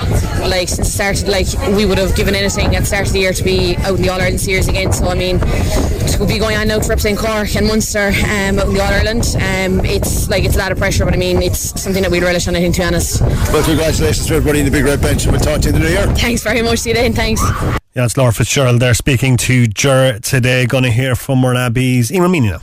like 0.49 0.69
since 0.69 0.93
started, 0.93 1.27
like 1.27 1.47
we 1.75 1.85
would 1.85 1.97
have 1.97 2.15
given 2.15 2.35
anything 2.35 2.75
at 2.75 2.81
the 2.81 2.85
start 2.85 3.07
of 3.07 3.13
the 3.13 3.19
year 3.19 3.33
to 3.33 3.43
be 3.43 3.75
out 3.77 3.95
in 3.95 4.01
the 4.01 4.09
All 4.09 4.19
Ireland 4.19 4.41
series 4.41 4.67
again. 4.67 4.91
So, 4.91 5.07
I 5.07 5.15
mean, 5.15 5.39
to 6.07 6.25
be 6.25 6.39
going 6.39 6.57
on 6.57 6.67
now 6.67 6.79
to 6.79 6.87
represent 6.87 7.17
Cork 7.17 7.55
and 7.55 7.67
Munster 7.67 8.07
um, 8.07 8.59
out 8.59 8.67
in 8.67 8.73
the 8.73 8.81
All 8.81 8.93
Ireland, 8.93 9.35
um, 9.35 9.85
it's 9.85 10.29
like 10.29 10.43
it's 10.43 10.55
a 10.55 10.59
lot 10.59 10.71
of 10.71 10.77
pressure, 10.77 11.05
but 11.05 11.13
I 11.13 11.17
mean, 11.17 11.41
it's 11.41 11.79
something 11.81 12.01
that 12.01 12.11
we'd 12.11 12.23
relish 12.23 12.47
on. 12.47 12.55
I 12.55 12.59
think, 12.59 12.75
to 12.75 12.81
be 12.81 12.85
honest. 12.85 13.21
Well, 13.21 13.63
congratulations 13.63 14.27
to 14.27 14.35
everybody 14.35 14.59
in 14.59 14.65
the 14.65 14.71
big 14.71 14.85
red 14.85 15.01
bench, 15.01 15.23
and 15.23 15.31
we'll 15.31 15.41
talk 15.41 15.61
to 15.61 15.69
you 15.69 15.75
in 15.75 15.81
the 15.81 15.87
new 15.87 15.93
year. 15.93 16.07
Thanks 16.15 16.43
very 16.43 16.61
much. 16.61 16.79
See 16.79 16.89
you 16.89 16.95
then. 16.95 17.13
Thanks. 17.13 17.41
Yeah, 17.93 18.05
it's 18.05 18.15
Laura 18.17 18.31
Fitzgerald 18.31 18.79
there 18.79 18.93
speaking 18.93 19.37
to 19.37 19.67
Ger 19.67 20.19
today. 20.19 20.65
Going 20.65 20.83
to 20.83 20.91
hear 20.91 21.15
from 21.15 21.41
Mourneabbey's 21.41 22.11
Emer 22.11 22.29
Meany 22.29 22.51
now. 22.51 22.61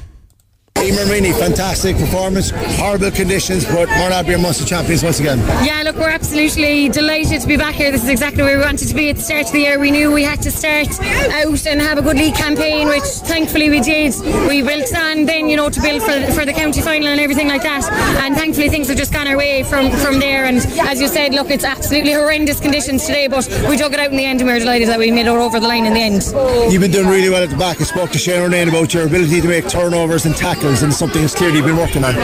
Emer 0.85 1.07
Meany, 1.07 1.33
fantastic 1.33 1.97
performance, 1.97 2.51
horrible 2.51 3.11
conditions, 3.11 3.65
but 3.65 3.89
are 3.89 4.39
Munster 4.39 4.67
champions 4.67 5.03
once 5.03 5.19
again. 5.19 5.39
Yeah, 5.65 5.83
look, 5.83 5.97
we're 5.97 6.11
absolutely 6.11 6.91
delighted 6.91 7.41
to 7.41 7.49
be 7.49 7.57
back 7.57 7.75
here. 7.75 7.91
This 7.91 8.03
is 8.03 8.11
exactly 8.11 8.43
where 8.43 8.59
we 8.59 8.65
wanted 8.65 8.89
to 8.89 8.95
be 8.95 9.09
at 9.09 9.17
the 9.17 9.23
start 9.23 9.47
of 9.47 9.53
the 9.53 9.61
year. 9.61 9.79
We 9.79 9.91
knew 9.91 10.13
we 10.13 10.25
had 10.25 10.43
to 10.43 10.51
start 10.51 10.89
out 11.01 11.67
and 11.67 11.81
have 11.81 11.97
a 11.97 12.03
good 12.03 12.17
league 12.17 12.35
campaign, 12.35 12.89
which 12.89 13.05
thankfully 13.25 13.71
we 13.71 13.81
did. 13.81 14.13
We 14.49 14.63
built 14.63 14.95
on 14.95 15.25
then, 15.25 15.49
you 15.49 15.57
know, 15.57 15.71
to 15.71 15.81
build 15.81 16.03
for, 16.03 16.21
for 16.33 16.45
the 16.45 16.53
county 16.53 16.83
final 16.83 17.09
and 17.09 17.21
everything 17.21 17.49
like 17.49 17.63
that. 17.63 17.85
And 18.23 18.35
thankfully 18.35 18.69
things 18.69 18.89
have 18.89 18.99
just 18.99 19.13
gone 19.13 19.27
our 19.27 19.37
way 19.39 19.63
from, 19.63 19.91
from 19.91 20.19
there. 20.19 20.45
And 20.45 20.59
as 20.81 21.01
you 21.01 21.09
said, 21.09 21.33
look, 21.33 21.51
it's 21.51 21.65
absolutely 21.65 22.13
horrendous 22.13 22.61
conditions 22.61 23.07
today, 23.07 23.27
but 23.27 23.47
we 23.69 23.77
dug 23.77 23.95
it 23.95 24.01
out 24.01 24.11
in 24.11 24.17
the 24.17 24.25
end 24.25 24.41
and 24.41 24.49
we 24.49 24.53
were 24.53 24.59
delighted 24.61 24.89
that 24.89 24.99
we 24.99 25.11
made 25.11 25.27
it 25.27 25.29
over 25.29 25.61
the 25.61 25.69
line 25.69 25.87
in 25.87 25.95
the 25.95 26.01
end. 26.01 26.73
You've 26.73 26.83
been 26.83 26.91
doing 26.91 27.09
really 27.09 27.31
well 27.31 27.43
at 27.43 27.51
the 27.51 27.57
back. 27.57 27.81
I 27.81 27.85
spoke 27.85 28.11
to 28.11 28.19
Shane 28.19 28.51
Ronayne 28.51 28.69
about 28.69 28.93
your 28.93 29.07
ability 29.07 29.41
to 29.41 29.49
make 29.49 29.69
turnovers 29.69 30.27
and 30.27 30.35
tackles, 30.35 30.74
and 30.83 30.93
something 30.93 31.21
that's 31.23 31.35
clearly 31.35 31.61
been 31.63 31.77
working 31.77 32.05
on. 32.05 32.15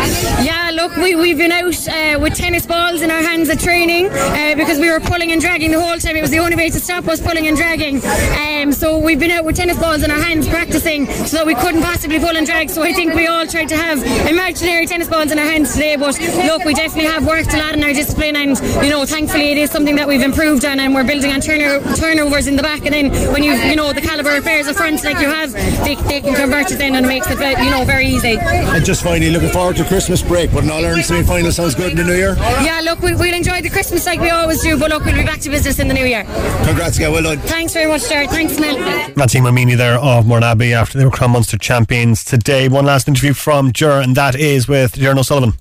Yeah, 0.42 0.70
look, 0.74 0.96
we, 0.96 1.14
we've 1.14 1.36
been 1.38 1.52
out 1.52 1.88
uh, 1.88 2.18
with 2.20 2.34
tennis 2.34 2.66
balls 2.66 3.02
in 3.02 3.10
our 3.10 3.22
hands 3.22 3.48
at 3.48 3.60
training 3.60 4.06
uh, 4.10 4.54
because 4.56 4.78
we 4.78 4.90
were 4.90 5.00
pulling 5.00 5.32
and 5.32 5.40
dragging 5.40 5.70
the 5.70 5.80
whole 5.80 5.98
time. 5.98 6.16
It 6.16 6.22
was 6.22 6.30
the 6.30 6.38
only 6.38 6.56
way 6.56 6.70
to 6.70 6.80
stop 6.80 7.06
us 7.08 7.20
pulling 7.20 7.46
and 7.46 7.56
dragging. 7.56 8.00
Um, 8.04 8.72
so 8.72 8.98
we've 8.98 9.18
been 9.18 9.30
out 9.30 9.44
with 9.44 9.56
tennis 9.56 9.78
balls 9.78 10.02
in 10.02 10.10
our 10.10 10.18
hands 10.20 10.48
practicing 10.48 11.06
so 11.06 11.38
that 11.38 11.46
we 11.46 11.54
couldn't 11.54 11.82
possibly 11.82 12.18
pull 12.18 12.36
and 12.36 12.46
drag. 12.46 12.70
So 12.70 12.82
I 12.82 12.92
think 12.92 13.14
we 13.14 13.26
all 13.26 13.46
tried 13.46 13.68
to 13.68 13.76
have 13.76 14.02
imaginary 14.28 14.86
tennis 14.86 15.08
balls 15.08 15.30
in 15.30 15.38
our 15.38 15.44
hands 15.44 15.72
today. 15.74 15.96
But 15.96 16.18
look, 16.46 16.64
we 16.64 16.74
definitely 16.74 17.10
have 17.10 17.26
worked 17.26 17.52
a 17.54 17.58
lot 17.58 17.74
in 17.74 17.84
our 17.84 17.92
discipline, 17.92 18.36
and 18.36 18.58
you 18.84 18.90
know, 18.90 19.04
thankfully 19.06 19.52
it 19.52 19.58
is 19.58 19.70
something 19.70 19.96
that 19.96 20.08
we've 20.08 20.22
improved 20.22 20.64
on, 20.64 20.80
and 20.80 20.94
we're 20.94 21.04
building 21.04 21.30
on 21.32 21.40
turno- 21.40 21.80
turnovers 21.98 22.46
in 22.46 22.56
the 22.56 22.62
back. 22.62 22.84
And 22.86 22.94
then 22.94 23.32
when 23.32 23.42
you 23.42 23.52
you 23.52 23.76
know 23.76 23.92
the 23.92 24.00
caliber 24.00 24.36
of 24.36 24.42
players 24.42 24.66
up 24.66 24.76
front 24.76 25.04
like 25.04 25.20
you 25.20 25.28
have, 25.28 25.52
they, 25.52 25.94
they 26.08 26.20
can 26.20 26.34
convert 26.34 26.72
it 26.72 26.80
in, 26.80 26.96
and 26.96 27.04
it 27.04 27.08
makes 27.08 27.26
it 27.30 27.38
you 27.38 27.70
know 27.70 27.84
very 27.84 28.06
easy. 28.06 28.39
And 28.42 28.84
just 28.84 29.02
finally, 29.02 29.30
looking 29.30 29.50
forward 29.50 29.76
to 29.76 29.84
Christmas 29.84 30.22
break, 30.22 30.52
but 30.52 30.64
an 30.64 30.70
All 30.70 30.84
Ireland 30.84 31.04
semi 31.04 31.22
final 31.22 31.50
sounds 31.52 31.74
good 31.74 31.92
in 31.92 31.96
the 31.98 32.04
new 32.04 32.14
year. 32.14 32.34
Yeah, 32.36 32.80
look, 32.82 33.00
we, 33.00 33.14
we'll 33.14 33.34
enjoy 33.34 33.60
the 33.60 33.70
Christmas 33.70 34.06
like 34.06 34.20
we 34.20 34.30
always 34.30 34.62
do, 34.62 34.78
but 34.78 34.90
look, 34.90 35.04
we'll 35.04 35.16
be 35.16 35.24
back 35.24 35.40
to 35.40 35.50
business 35.50 35.78
in 35.78 35.88
the 35.88 35.94
new 35.94 36.04
year. 36.04 36.24
Congrats, 36.64 36.96
again, 36.96 37.12
well 37.12 37.22
done. 37.22 37.38
Thanks 37.38 37.72
very 37.72 37.86
much, 37.86 38.08
Jared. 38.08 38.30
Thanks, 38.30 38.58
Mel. 38.58 38.76
That's 39.16 39.34
Emer 39.34 39.52
Meany 39.52 39.74
there 39.74 39.98
of 39.98 40.24
Mourneabbey 40.24 40.72
after 40.72 40.98
they 40.98 41.04
were 41.04 41.10
crowned 41.10 41.32
Munster 41.32 41.58
champions 41.58 42.24
today. 42.24 42.68
One 42.68 42.84
last 42.86 43.08
interview 43.08 43.34
from 43.34 43.72
Ger, 43.72 44.00
and 44.00 44.14
that 44.16 44.34
is 44.34 44.68
with 44.68 44.92
Doireann 44.92 45.18
O'Sullivan. 45.18 45.54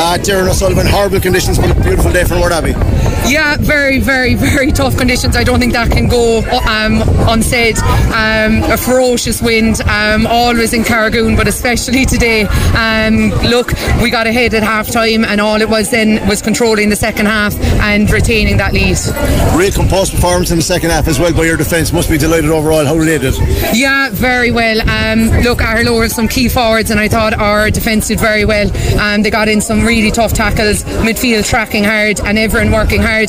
Uh, 0.00 0.16
Doireann 0.16 0.48
O'Sullivan, 0.48 0.86
horrible 0.86 1.18
conditions, 1.18 1.58
but 1.58 1.76
a 1.76 1.80
beautiful 1.82 2.12
day 2.12 2.22
for 2.22 2.34
Mourneabbey. 2.34 2.72
Yeah, 3.28 3.56
very, 3.58 3.98
very, 3.98 4.34
very 4.34 4.70
tough 4.70 4.96
conditions. 4.96 5.34
I 5.34 5.42
don't 5.42 5.58
think 5.58 5.72
that 5.72 5.90
can 5.90 6.06
go 6.06 6.38
um, 6.68 7.02
unsaid. 7.28 7.78
Um, 8.14 8.62
a 8.70 8.76
ferocious 8.76 9.42
wind, 9.42 9.80
um, 9.82 10.24
always 10.26 10.72
in 10.72 10.84
Carragoon, 10.84 11.34
but 11.34 11.48
especially 11.48 12.04
today. 12.04 12.42
Um, 12.76 13.30
look, 13.50 13.72
we 14.00 14.10
got 14.10 14.28
ahead 14.28 14.54
at 14.54 14.62
half 14.62 14.88
time, 14.88 15.24
and 15.24 15.40
all 15.40 15.60
it 15.60 15.68
was 15.68 15.90
then 15.90 16.26
was 16.28 16.42
controlling 16.42 16.90
the 16.90 16.96
second 16.96 17.26
half 17.26 17.54
and 17.80 18.08
retaining 18.08 18.56
that 18.58 18.72
lead. 18.72 18.96
Real 19.58 19.72
composed 19.72 20.14
performance 20.14 20.52
in 20.52 20.58
the 20.58 20.62
second 20.62 20.90
half 20.90 21.08
as 21.08 21.18
well 21.18 21.32
by 21.34 21.44
your 21.44 21.56
defence. 21.56 21.92
Must 21.92 22.08
be 22.08 22.18
delighted 22.18 22.50
overall. 22.50 22.84
How 22.84 22.94
related? 22.96 23.34
Yeah, 23.74 24.10
very 24.10 24.52
well. 24.52 24.80
Um, 24.88 25.28
look, 25.42 25.58
Aherlow 25.58 26.02
have 26.02 26.12
some 26.12 26.28
key 26.28 26.48
forwards, 26.48 26.90
and 26.92 27.00
I 27.00 27.08
thought 27.08 27.34
our 27.34 27.68
defence 27.68 28.06
did 28.08 28.20
very 28.20 28.44
well. 28.44 28.70
Um, 29.00 29.22
they 29.22 29.30
got 29.30 29.48
in 29.48 29.60
some 29.68 29.84
really 29.84 30.10
tough 30.10 30.32
tackles, 30.32 30.82
midfield 31.04 31.46
tracking 31.46 31.84
hard, 31.84 32.20
and 32.20 32.38
everyone 32.38 32.72
working 32.72 33.02
hard 33.02 33.28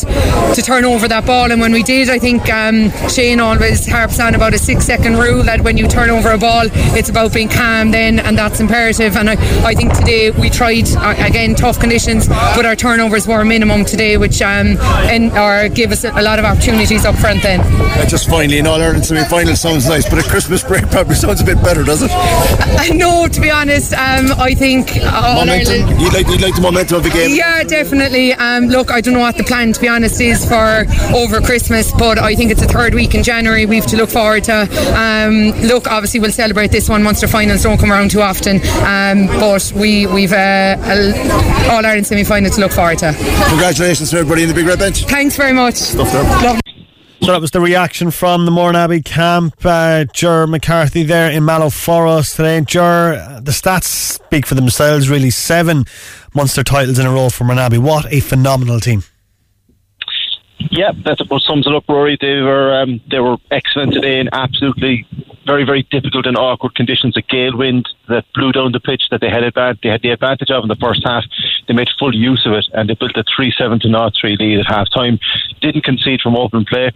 to 0.56 0.62
turn 0.62 0.86
over 0.86 1.06
that 1.06 1.26
ball. 1.26 1.52
And 1.52 1.60
when 1.60 1.74
we 1.74 1.84
did, 1.84 2.10
I 2.10 2.18
think 2.18 2.50
um, 2.50 2.92
Shane 3.10 3.42
always 3.42 3.86
harps 3.86 4.22
on 4.22 4.36
about 4.36 4.54
a 4.54 4.58
six 4.58 4.86
second 4.86 5.18
rule 5.18 5.44
that 5.44 5.60
when 5.62 5.76
you 5.76 5.86
turn 5.90 6.10
over 6.10 6.32
a 6.32 6.38
ball, 6.38 6.64
it's 6.96 7.10
about 7.10 7.34
being 7.34 7.50
calm 7.50 7.92
then, 7.92 8.20
and 8.20 8.38
that's 8.38 8.62
imperative. 8.62 9.18
And 9.18 9.30
I, 9.30 9.34
I 9.66 9.74
think 9.74 9.94
today 9.94 10.32
we 10.32 10.50
tried, 10.50 10.88
uh, 10.96 11.14
again, 11.20 11.56
tough 11.56 11.78
conditions, 11.78 12.30
but 12.30 12.66
our 12.66 12.76
turnovers 12.78 13.28
were 13.28 13.44
minimum 13.44 13.84
today, 13.84 14.16
which 14.16 14.42
um, 14.42 14.78
and, 15.12 15.34
or 15.34 15.68
gave 15.68 15.92
us 15.92 16.06
a, 16.06 16.22
lot 16.22 16.40
of 16.40 16.46
opportunities 16.46 17.04
up 17.04 17.16
front 17.16 17.44
then. 17.44 17.60
Uh, 17.60 18.06
just 18.06 18.30
finally, 18.30 18.60
in 18.60 18.68
All 18.68 18.82
Ireland 18.82 19.06
semi 19.06 19.26
final 19.26 19.58
sounds 19.58 19.90
nice, 19.90 20.10
but 20.10 20.26
a 20.26 20.30
Christmas 20.30 20.64
break 20.64 20.90
probably 20.90 21.16
sounds 21.16 21.42
a 21.42 21.46
bit 21.46 21.62
better, 21.62 21.84
does 21.84 22.02
it? 22.02 22.12
I 22.14 22.92
know, 22.94 23.28
to 23.28 23.42
be 23.42 23.52
honest, 23.52 23.92
um, 23.92 24.32
I 24.40 24.54
think. 24.54 24.96
All 25.04 25.42
momentum. 25.46 25.74
Ireland- 25.74 26.00
You'd 26.02 26.14
like, 26.14 26.29
you'd 26.32 26.42
like 26.42 26.56
the 26.56 26.62
momentum 26.62 26.98
of 26.98 27.04
the 27.04 27.10
game. 27.10 27.36
Yeah, 27.36 27.64
definitely. 27.64 28.34
Um, 28.34 28.68
look, 28.68 28.92
I 28.92 29.02
don't 29.02 29.14
know 29.14 29.20
what 29.20 29.38
the 29.38 29.44
plan, 29.44 29.74
to 29.74 29.82
be 29.82 29.88
honest, 29.88 30.22
is 30.22 30.46
for 30.46 30.86
over 31.14 31.42
Christmas, 31.42 31.92
but 31.92 32.18
I 32.18 32.36
think 32.36 32.52
it's 32.52 32.62
the 32.62 32.68
third 32.68 32.94
week 32.94 33.16
in 33.16 33.24
January. 33.24 33.66
We've 33.66 33.86
to 33.88 33.98
look 33.98 34.10
forward 34.10 34.44
to. 34.46 34.62
Um, 34.98 35.52
look, 35.62 35.88
obviously, 35.88 36.20
we'll 36.20 36.32
celebrate 36.32 36.72
this 36.72 36.90
one. 36.90 37.04
Munster 37.04 37.28
finals 37.28 37.64
don't 37.64 37.78
come 37.78 37.92
around 37.92 38.12
too 38.12 38.22
often, 38.22 38.58
um, 38.86 39.28
but 39.40 39.72
we 39.76 40.08
we've 40.08 40.34
uh, 40.34 40.76
a 40.80 41.70
All 41.72 41.86
Ireland 41.86 42.08
semi 42.08 42.24
final 42.24 42.52
to 42.52 42.62
look 42.62 42.72
forward 42.72 43.00
to. 43.00 43.14
Congratulations 43.50 44.12
to 44.12 44.18
everybody 44.18 44.44
in 44.44 44.50
the 44.50 44.56
big 44.56 44.66
red 44.66 44.80
bench. 44.80 45.06
Thanks 45.06 45.36
very 45.36 45.54
much. 45.54 45.80
So 47.22 47.34
that 47.34 47.42
was 47.42 47.52
the 47.52 47.60
reaction 47.60 48.12
from 48.12 48.46
the 48.46 48.52
Mourneabbey 48.52 49.04
camp. 49.04 49.56
Uh, 49.64 50.06
McCarthy 50.48 51.04
there 51.04 51.30
in 51.30 51.44
Mallow 51.44 51.70
for 51.70 52.08
us 52.08 52.34
today. 52.34 52.62
Ger, 52.62 53.14
uh, 53.14 53.40
the 53.42 53.52
stats 53.52 53.84
speak 53.84 54.46
for 54.46 54.56
themselves 54.56 55.10
really. 55.10 55.30
Seven 55.30 55.84
Munster 56.34 56.64
titles 56.64 56.98
in 56.98 57.06
a 57.06 57.12
row 57.12 57.30
for 57.30 57.44
Mourneabbey. 57.44 57.78
What 57.78 58.12
a 58.12 58.22
phenomenal 58.22 58.80
team. 58.80 59.04
Yeah, 60.72 60.92
that's 61.04 61.22
what 61.30 61.42
sums 61.42 61.68
it 61.68 61.76
up, 61.76 61.84
Rory. 61.90 62.18
They 62.20 62.42
were 62.42 62.82
um, 62.82 63.02
they 63.12 63.20
were 63.20 63.38
excellent 63.52 63.94
today 63.94 64.20
in 64.20 64.30
absolutely 64.32 65.06
very 65.46 65.66
very 65.66 65.84
difficult 65.92 66.26
and 66.26 66.38
awkward 66.38 66.76
conditions. 66.76 67.18
A 67.18 67.22
gale 67.22 67.58
wind 67.58 67.88
that 68.08 68.26
blew 68.34 68.52
down 68.54 68.72
the 68.72 68.80
pitch 68.80 69.04
that 69.12 69.20
they 69.20 69.30
had 69.30 69.44
advan- 69.44 69.82
they 69.82 69.90
had 69.90 70.02
the 70.02 70.12
advantage 70.12 70.52
of 70.52 70.64
in 70.64 70.70
the 70.70 70.76
first 70.76 71.02
half. 71.04 71.24
They 71.68 71.74
made 71.74 71.90
full 72.00 72.16
use 72.16 72.46
of 72.46 72.54
it 72.54 72.66
and 72.74 72.90
they 72.90 72.94
built 72.94 73.18
a 73.18 73.24
three 73.36 73.54
seven 73.58 73.80
to 73.82 73.90
not 73.90 74.14
three 74.20 74.38
lead 74.40 74.60
at 74.60 74.68
half 74.68 74.90
time. 74.94 75.20
Didn't 75.62 75.84
concede 75.84 76.22
from 76.22 76.36
open 76.36 76.66
play. 76.66 76.92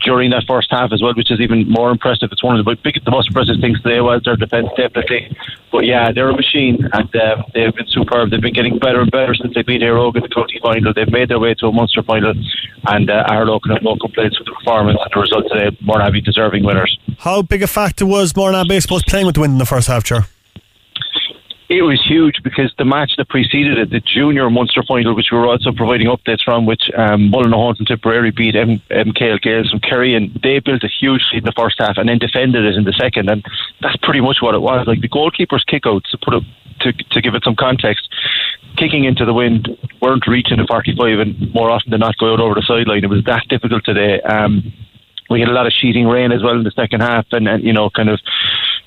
During 0.00 0.30
that 0.30 0.44
first 0.46 0.70
half 0.70 0.92
as 0.92 1.02
well, 1.02 1.14
which 1.14 1.30
is 1.30 1.40
even 1.40 1.68
more 1.68 1.90
impressive. 1.90 2.30
It's 2.32 2.42
one 2.42 2.58
of 2.58 2.64
the 2.64 2.76
big, 2.82 3.04
the 3.04 3.10
most 3.10 3.28
impressive 3.28 3.56
things 3.60 3.80
today 3.82 4.00
was 4.00 4.22
their 4.24 4.36
defence, 4.36 4.68
definitely. 4.76 5.36
But 5.70 5.84
yeah, 5.84 6.10
they're 6.12 6.30
a 6.30 6.34
machine, 6.34 6.88
and 6.92 7.14
uh, 7.14 7.42
they've 7.54 7.74
been 7.74 7.86
superb. 7.88 8.30
They've 8.30 8.40
been 8.40 8.54
getting 8.54 8.78
better 8.78 9.00
and 9.00 9.10
better 9.10 9.34
since 9.34 9.54
they 9.54 9.62
beat 9.62 9.82
Óg 9.82 10.16
in 10.16 10.22
the 10.22 10.28
county 10.28 10.58
final. 10.62 10.92
They've 10.94 11.10
made 11.10 11.28
their 11.28 11.38
way 11.38 11.54
to 11.54 11.66
a 11.66 11.72
Munster 11.72 12.02
final, 12.02 12.32
and 12.86 13.10
uh, 13.10 13.24
Aherlow 13.28 13.60
can 13.62 13.72
have 13.72 13.82
no 13.82 13.96
complaints 13.96 14.38
with 14.38 14.46
the 14.46 14.54
performance 14.54 14.98
and 15.02 15.10
the 15.14 15.20
result 15.20 15.44
today. 15.52 15.76
Mourneabbey 15.82 16.24
deserving 16.24 16.64
winners. 16.64 16.98
How 17.18 17.42
big 17.42 17.62
a 17.62 17.66
factor 17.66 18.06
was 18.06 18.32
Mourneabbey, 18.32 18.76
I 18.76 18.78
suppose, 18.80 19.02
playing 19.04 19.26
with 19.26 19.34
the 19.34 19.42
wind 19.42 19.52
in 19.52 19.58
the 19.58 19.66
first 19.66 19.88
half, 19.88 20.04
Chair? 20.04 20.26
It 21.70 21.82
was 21.82 22.04
huge 22.04 22.42
because 22.42 22.74
the 22.78 22.84
match 22.84 23.12
that 23.16 23.28
preceded 23.28 23.78
it, 23.78 23.90
the 23.90 24.00
junior 24.00 24.50
Munster 24.50 24.82
final, 24.82 25.14
which 25.14 25.28
we 25.30 25.38
were 25.38 25.46
also 25.46 25.70
providing 25.70 26.08
updates 26.08 26.42
from, 26.42 26.66
which 26.66 26.90
um, 26.98 27.30
Mullinahones 27.30 27.78
and 27.78 27.86
Tipperary 27.86 28.32
beat 28.32 28.56
M- 28.56 28.82
MKL 28.90 29.40
Gaels 29.40 29.70
from 29.70 29.78
Kerry, 29.78 30.16
and 30.16 30.34
they 30.42 30.58
built 30.58 30.82
a 30.82 30.88
huge 30.88 31.22
lead 31.32 31.38
in 31.38 31.44
the 31.44 31.52
first 31.52 31.76
half 31.78 31.96
and 31.96 32.08
then 32.08 32.18
defended 32.18 32.64
it 32.64 32.74
in 32.74 32.82
the 32.82 32.92
second, 32.92 33.30
and 33.30 33.46
that's 33.80 33.94
pretty 34.02 34.20
much 34.20 34.38
what 34.40 34.56
it 34.56 34.60
was. 34.60 34.84
Like 34.88 35.00
the 35.00 35.08
goalkeeper's 35.08 35.64
kickouts, 35.64 36.10
to 36.10 36.18
put 36.18 36.34
it 36.34 36.42
to, 36.80 36.92
to 36.92 37.20
give 37.22 37.36
it 37.36 37.44
some 37.44 37.54
context, 37.54 38.08
kicking 38.76 39.04
into 39.04 39.24
the 39.24 39.32
wind 39.32 39.68
weren't 40.02 40.26
reaching 40.26 40.56
the 40.56 40.66
45, 40.66 41.20
and 41.20 41.54
more 41.54 41.70
often 41.70 41.92
than 41.92 42.00
not, 42.00 42.16
go 42.18 42.32
out 42.32 42.40
over 42.40 42.54
the 42.54 42.66
sideline. 42.66 43.04
It 43.04 43.10
was 43.10 43.22
that 43.26 43.46
difficult 43.48 43.84
today. 43.84 44.20
Um, 44.22 44.72
we 45.30 45.40
had 45.40 45.48
a 45.48 45.52
lot 45.52 45.66
of 45.66 45.72
sheeting 45.72 46.06
rain 46.06 46.32
as 46.32 46.42
well 46.42 46.56
in 46.56 46.64
the 46.64 46.72
second 46.72 47.00
half, 47.00 47.26
and, 47.32 47.48
and 47.48 47.64
you 47.64 47.72
know, 47.72 47.88
kind 47.88 48.10
of 48.10 48.20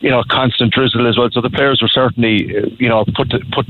you 0.04 0.10
know, 0.10 0.22
constant 0.30 0.74
drizzle 0.74 1.08
as 1.08 1.18
well. 1.18 1.30
So 1.32 1.40
the 1.40 1.50
players 1.50 1.82
were 1.82 1.88
certainly, 1.88 2.76
you 2.78 2.90
know, 2.90 3.06
put 3.16 3.32
put 3.52 3.66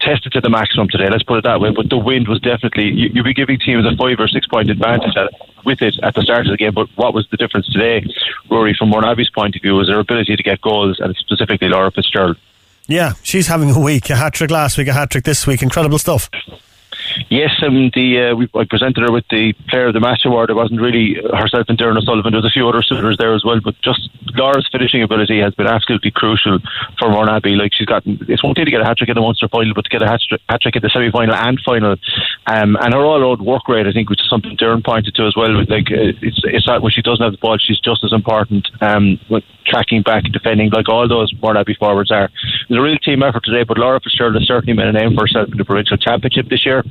tested 0.00 0.32
to 0.32 0.40
the 0.40 0.48
maximum 0.48 0.88
today. 0.88 1.08
Let's 1.10 1.24
put 1.24 1.38
it 1.38 1.44
that 1.44 1.60
way. 1.60 1.70
But 1.70 1.90
the 1.90 1.98
wind 1.98 2.28
was 2.28 2.40
definitely 2.40 2.90
you, 2.90 3.10
would 3.16 3.24
be 3.24 3.34
giving 3.34 3.58
teams 3.58 3.84
a 3.84 3.96
five 3.96 4.18
or 4.20 4.28
six 4.28 4.46
point 4.46 4.70
advantage 4.70 5.16
at, 5.16 5.30
with 5.64 5.82
it 5.82 5.98
at 6.02 6.14
the 6.14 6.22
start 6.22 6.46
of 6.46 6.52
the 6.52 6.56
game. 6.56 6.72
But 6.72 6.88
what 6.94 7.12
was 7.12 7.26
the 7.30 7.36
difference 7.36 7.68
today, 7.68 8.06
Rory, 8.48 8.74
from 8.78 8.92
Mourneabbey's 8.92 9.30
point 9.30 9.56
of 9.56 9.62
view, 9.62 9.74
was 9.74 9.88
their 9.88 9.98
ability 9.98 10.36
to 10.36 10.42
get 10.42 10.60
goals, 10.60 11.00
and 11.00 11.16
specifically 11.16 11.68
Laura 11.68 11.90
Fitzgerald. 11.90 12.36
Yeah, 12.86 13.14
she's 13.22 13.48
having 13.48 13.70
a 13.70 13.80
week. 13.80 14.08
A 14.10 14.16
hat 14.16 14.34
trick 14.34 14.50
last 14.50 14.78
week, 14.78 14.86
a 14.86 14.92
hat 14.92 15.10
trick 15.10 15.24
this 15.24 15.46
week. 15.48 15.62
Incredible 15.62 15.98
stuff. 15.98 16.30
Yes, 17.28 17.50
um, 17.62 17.90
the 17.94 18.30
uh, 18.30 18.34
we, 18.34 18.48
I 18.54 18.64
presented 18.64 19.02
her 19.02 19.12
with 19.12 19.24
the 19.30 19.52
Player 19.68 19.86
of 19.86 19.94
the 19.94 20.00
Match 20.00 20.24
award. 20.24 20.50
It 20.50 20.54
wasn't 20.54 20.80
really 20.80 21.14
herself 21.34 21.66
and 21.68 21.78
Doireann 21.78 21.96
O'Sullivan. 21.96 22.32
There 22.32 22.40
was 22.40 22.50
a 22.50 22.52
few 22.52 22.68
other 22.68 22.82
suitors 22.82 23.16
there 23.18 23.34
as 23.34 23.44
well, 23.44 23.60
but 23.62 23.74
just 23.82 24.08
Laura's 24.34 24.68
finishing 24.70 25.02
ability 25.02 25.40
has 25.40 25.54
been 25.54 25.66
absolutely 25.66 26.10
crucial 26.10 26.58
for 26.98 27.08
Mourneabbey. 27.08 27.56
Like 27.56 27.72
she's 27.74 27.86
gotten, 27.86 28.18
it's 28.28 28.42
one 28.42 28.54
thing 28.54 28.64
to 28.64 28.70
get 28.70 28.80
a 28.80 28.84
hat 28.84 28.98
trick 28.98 29.08
in 29.08 29.14
the 29.14 29.20
Munster 29.20 29.48
final, 29.48 29.74
but 29.74 29.84
to 29.84 29.90
get 29.90 30.02
a 30.02 30.08
hat 30.08 30.60
trick 30.60 30.76
in 30.76 30.82
the 30.82 30.90
semi 30.90 31.10
final 31.10 31.34
and 31.34 31.60
final, 31.64 31.96
um, 32.46 32.76
and 32.76 32.94
her 32.94 33.04
all-out 33.04 33.40
work 33.40 33.68
rate, 33.68 33.86
I 33.86 33.92
think, 33.92 34.10
which 34.10 34.20
is 34.20 34.28
something 34.28 34.56
Doireann 34.56 34.84
pointed 34.84 35.14
to 35.14 35.26
as 35.26 35.36
well. 35.36 35.52
Like 35.64 35.90
uh, 35.90 36.12
it's 36.22 36.40
it's 36.44 36.66
that 36.66 36.82
when 36.82 36.92
she 36.92 37.02
doesn't 37.02 37.22
have 37.22 37.32
the 37.32 37.38
ball, 37.38 37.58
she's 37.58 37.80
just 37.80 38.04
as 38.04 38.12
important. 38.12 38.68
Um, 38.80 39.18
with 39.28 39.44
tracking 39.66 40.02
back, 40.02 40.24
and 40.24 40.32
defending, 40.32 40.70
like 40.70 40.88
all 40.88 41.08
those 41.08 41.32
Mourneabbey 41.34 41.76
forwards 41.78 42.10
are. 42.10 42.30
It's 42.68 42.70
a 42.70 42.80
real 42.80 42.98
team 42.98 43.22
effort 43.22 43.44
today, 43.44 43.64
but 43.64 43.78
Laura 43.78 44.00
Fitzgerald 44.00 44.34
has 44.34 44.46
certainly 44.46 44.74
made 44.74 44.88
a 44.88 44.92
name 44.92 45.14
for 45.14 45.22
herself 45.22 45.48
in 45.50 45.58
the 45.58 45.64
provincial 45.64 45.96
championship 45.96 46.48
this 46.48 46.66
year 46.66 46.84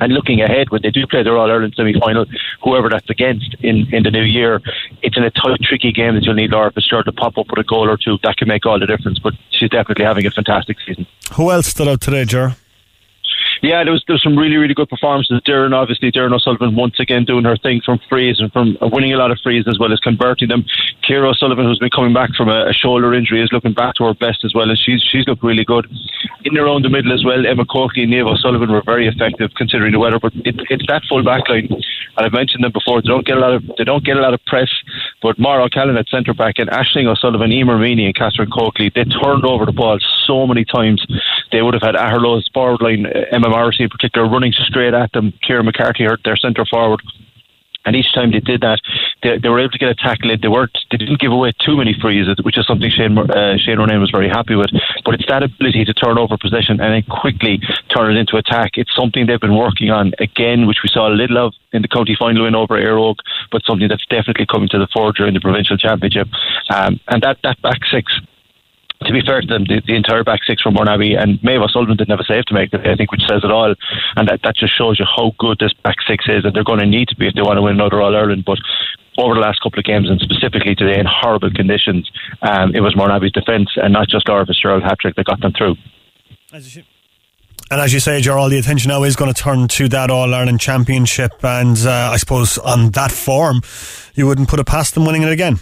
and 0.00 0.12
looking 0.12 0.40
ahead 0.40 0.70
when 0.70 0.82
they 0.82 0.90
do 0.90 1.06
play 1.06 1.22
their 1.22 1.36
All 1.36 1.50
Ireland 1.50 1.74
semi 1.76 1.98
final, 1.98 2.26
whoever 2.62 2.88
that's 2.88 3.08
against 3.10 3.54
in, 3.60 3.86
in 3.92 4.02
the 4.02 4.10
new 4.10 4.22
year, 4.22 4.60
it's 5.02 5.16
in 5.16 5.24
a 5.24 5.30
tight, 5.30 5.60
tricky 5.62 5.92
game 5.92 6.14
that 6.14 6.24
you'll 6.24 6.34
need 6.34 6.50
Laura 6.50 6.72
Fitzgerald 6.72 7.06
to 7.06 7.12
pop 7.12 7.38
up 7.38 7.46
with 7.50 7.58
a 7.58 7.64
goal 7.64 7.88
or 7.88 7.96
two. 7.96 8.18
That 8.22 8.36
can 8.36 8.48
make 8.48 8.66
all 8.66 8.78
the 8.78 8.86
difference. 8.86 9.18
But 9.18 9.34
she's 9.50 9.70
definitely 9.70 10.04
having 10.04 10.26
a 10.26 10.30
fantastic 10.30 10.76
season. 10.86 11.06
Who 11.34 11.50
else 11.50 11.68
stood 11.68 11.88
out 11.88 12.00
today, 12.00 12.24
Ger? 12.24 12.56
Yeah, 13.64 13.82
there 13.82 13.96
was 13.96 14.04
there 14.06 14.12
was 14.12 14.22
some 14.22 14.36
really 14.36 14.56
really 14.56 14.74
good 14.74 14.90
performances. 14.90 15.40
Doireann, 15.48 15.72
obviously, 15.72 16.12
Doireann 16.12 16.34
O'Sullivan 16.34 16.76
once 16.76 17.00
again 17.00 17.24
doing 17.24 17.44
her 17.44 17.56
thing 17.56 17.80
from 17.82 17.98
frees 18.10 18.38
and 18.38 18.52
from 18.52 18.76
uh, 18.82 18.88
winning 18.92 19.14
a 19.14 19.16
lot 19.16 19.30
of 19.30 19.38
frees 19.42 19.64
as 19.66 19.78
well 19.78 19.90
as 19.90 19.98
converting 20.00 20.48
them. 20.48 20.66
Ciara 21.02 21.30
O'Sullivan, 21.30 21.64
who's 21.64 21.78
been 21.78 21.88
coming 21.88 22.12
back 22.12 22.28
from 22.36 22.50
a, 22.50 22.68
a, 22.68 22.74
shoulder 22.74 23.14
injury, 23.14 23.42
is 23.42 23.48
looking 23.52 23.72
back 23.72 23.94
to 23.94 24.04
her 24.04 24.12
best 24.12 24.44
as 24.44 24.52
well, 24.54 24.68
and 24.68 24.78
she's 24.78 25.02
she's 25.02 25.26
looked 25.26 25.42
really 25.42 25.64
good. 25.64 25.88
In 26.44 26.58
around 26.58 26.84
the 26.84 26.90
middle 26.90 27.14
as 27.14 27.24
well, 27.24 27.46
Emma 27.46 27.64
Coakley 27.64 28.02
and 28.02 28.10
Neve 28.10 28.26
O'Sullivan 28.26 28.70
were 28.70 28.82
very 28.84 29.08
effective 29.08 29.50
considering 29.56 29.92
the 29.92 29.98
weather. 29.98 30.18
But 30.20 30.34
it, 30.44 30.60
it's 30.68 30.84
that 30.88 31.00
full 31.08 31.24
back 31.24 31.48
line, 31.48 31.68
and 31.72 32.26
I've 32.26 32.34
mentioned 32.34 32.64
them 32.64 32.72
before. 32.72 33.00
They 33.00 33.08
don't 33.08 33.24
get 33.24 33.38
a 33.38 33.40
lot 33.40 33.54
of 33.54 33.62
they 33.78 33.84
don't 33.84 34.04
get 34.04 34.18
a 34.18 34.20
lot 34.20 34.34
of 34.34 34.44
press, 34.44 34.68
but 35.22 35.38
Máire 35.38 35.64
O'Callaghan 35.64 35.96
at 35.96 36.08
centre 36.08 36.34
back 36.34 36.58
and 36.58 36.68
Ashling 36.68 37.06
O'Sullivan, 37.06 37.50
Emer 37.50 37.78
Meany, 37.78 38.04
and 38.04 38.14
Catherine 38.14 38.50
Coakley, 38.50 38.92
they 38.94 39.04
turned 39.04 39.46
over 39.46 39.64
the 39.64 39.72
ball 39.72 39.98
so 40.26 40.46
many 40.46 40.66
times. 40.66 41.04
They 41.50 41.62
would 41.62 41.74
have 41.74 41.82
had 41.82 41.96
Aherlow's 41.96 42.48
forward 42.52 42.82
line, 42.82 43.06
uh, 43.06 43.24
Emma 43.30 43.48
Morrissey 43.54 43.84
in 43.84 43.88
particular, 43.88 44.28
running 44.28 44.52
straight 44.52 44.94
at 44.94 45.12
them. 45.12 45.32
Kieran 45.42 45.66
McCarthy, 45.66 46.04
hurt 46.04 46.22
their 46.24 46.36
centre 46.36 46.64
forward. 46.64 47.00
And 47.86 47.94
each 47.94 48.12
time 48.14 48.32
they 48.32 48.40
did 48.40 48.62
that, 48.62 48.80
they, 49.22 49.36
they 49.38 49.48
were 49.48 49.60
able 49.60 49.70
to 49.72 49.78
get 49.78 49.90
a 49.90 49.94
tackle 49.94 50.30
in. 50.30 50.40
They 50.40 50.48
weren't, 50.48 50.76
they 50.90 50.96
didn't 50.96 51.20
give 51.20 51.32
away 51.32 51.52
too 51.60 51.76
many 51.76 51.94
frees, 52.00 52.26
which 52.42 52.56
is 52.56 52.66
something 52.66 52.90
Shane 52.90 53.18
uh, 53.18 53.58
Shane 53.58 53.76
Ronayne 53.76 54.00
was 54.00 54.10
very 54.10 54.28
happy 54.28 54.54
with. 54.54 54.70
But 55.04 55.14
it's 55.14 55.28
that 55.28 55.42
ability 55.42 55.84
to 55.84 55.92
turn 55.92 56.16
over 56.18 56.36
possession 56.38 56.80
and 56.80 56.94
then 56.94 57.02
quickly 57.02 57.60
turn 57.94 58.16
it 58.16 58.18
into 58.18 58.36
attack. 58.36 58.72
It's 58.80 58.94
something 58.96 59.26
they've 59.26 59.40
been 59.40 59.56
working 59.56 59.90
on 59.90 60.12
again, 60.18 60.66
which 60.66 60.78
we 60.82 60.88
saw 60.88 61.08
a 61.08 61.14
little 61.14 61.38
of 61.46 61.52
in 61.72 61.82
the 61.82 61.88
county 61.88 62.16
final 62.18 62.44
win 62.44 62.54
over 62.54 62.74
Éire 62.80 62.96
Óg, 62.96 63.16
but 63.52 63.62
something 63.64 63.88
that's 63.88 64.06
definitely 64.06 64.46
coming 64.46 64.68
to 64.70 64.78
the 64.78 64.88
fore 64.92 65.12
during 65.12 65.34
the 65.34 65.40
provincial 65.40 65.76
championship. 65.76 66.28
Um, 66.70 67.00
and 67.08 67.22
that 67.22 67.36
that 67.42 67.60
back 67.60 67.84
six 67.92 68.18
to 69.02 69.12
be 69.12 69.20
fair 69.20 69.40
to 69.40 69.46
them, 69.46 69.64
the, 69.64 69.82
the 69.86 69.94
entire 69.94 70.24
back 70.24 70.40
six 70.46 70.62
from 70.62 70.74
Mourneabbey 70.74 71.20
and 71.20 71.42
Maeve 71.42 71.60
O'Sullivan 71.60 71.96
didn't 71.96 72.10
have 72.10 72.20
a 72.20 72.24
save 72.24 72.44
to 72.46 72.54
make 72.54 72.72
I 72.72 72.96
think, 72.96 73.10
which 73.10 73.26
says 73.28 73.42
it 73.44 73.50
all. 73.50 73.74
And 74.16 74.28
that, 74.28 74.40
that 74.44 74.56
just 74.56 74.76
shows 74.76 74.98
you 74.98 75.04
how 75.04 75.32
good 75.38 75.58
this 75.58 75.72
back 75.82 75.96
six 76.06 76.24
is, 76.28 76.44
and 76.44 76.54
they're 76.54 76.64
going 76.64 76.80
to 76.80 76.86
need 76.86 77.08
to 77.08 77.16
be 77.16 77.26
if 77.26 77.34
they 77.34 77.42
want 77.42 77.58
to 77.58 77.62
win 77.62 77.74
another 77.74 78.00
All 78.00 78.14
Ireland. 78.14 78.44
But 78.46 78.58
over 79.18 79.34
the 79.34 79.40
last 79.40 79.60
couple 79.62 79.78
of 79.78 79.84
games, 79.84 80.08
and 80.08 80.20
specifically 80.20 80.74
today 80.74 80.98
in 80.98 81.06
horrible 81.06 81.50
conditions, 81.50 82.10
um, 82.42 82.74
it 82.74 82.80
was 82.80 82.94
Mourneabbey's 82.94 83.32
defence 83.32 83.70
and 83.76 83.92
not 83.92 84.08
just 84.08 84.28
Laura 84.28 84.46
Fitzgerald 84.46 84.82
hat 84.82 84.98
trick 85.00 85.16
that 85.16 85.26
got 85.26 85.40
them 85.40 85.52
through. 85.56 85.76
And 87.70 87.80
as 87.80 87.92
you 87.92 88.00
say, 88.00 88.20
Ger, 88.20 88.38
all 88.38 88.48
the 88.48 88.58
attention 88.58 88.90
now 88.90 89.02
is 89.04 89.16
going 89.16 89.32
to 89.32 89.40
turn 89.40 89.68
to 89.68 89.88
that 89.88 90.10
All 90.10 90.32
Ireland 90.34 90.60
Championship, 90.60 91.32
and 91.42 91.76
uh, 91.78 92.10
I 92.12 92.16
suppose 92.18 92.58
on 92.58 92.90
that 92.90 93.10
form, 93.10 93.62
you 94.14 94.26
wouldn't 94.26 94.48
put 94.48 94.60
it 94.60 94.66
past 94.66 94.94
them 94.94 95.04
winning 95.06 95.22
it 95.22 95.32
again. 95.32 95.58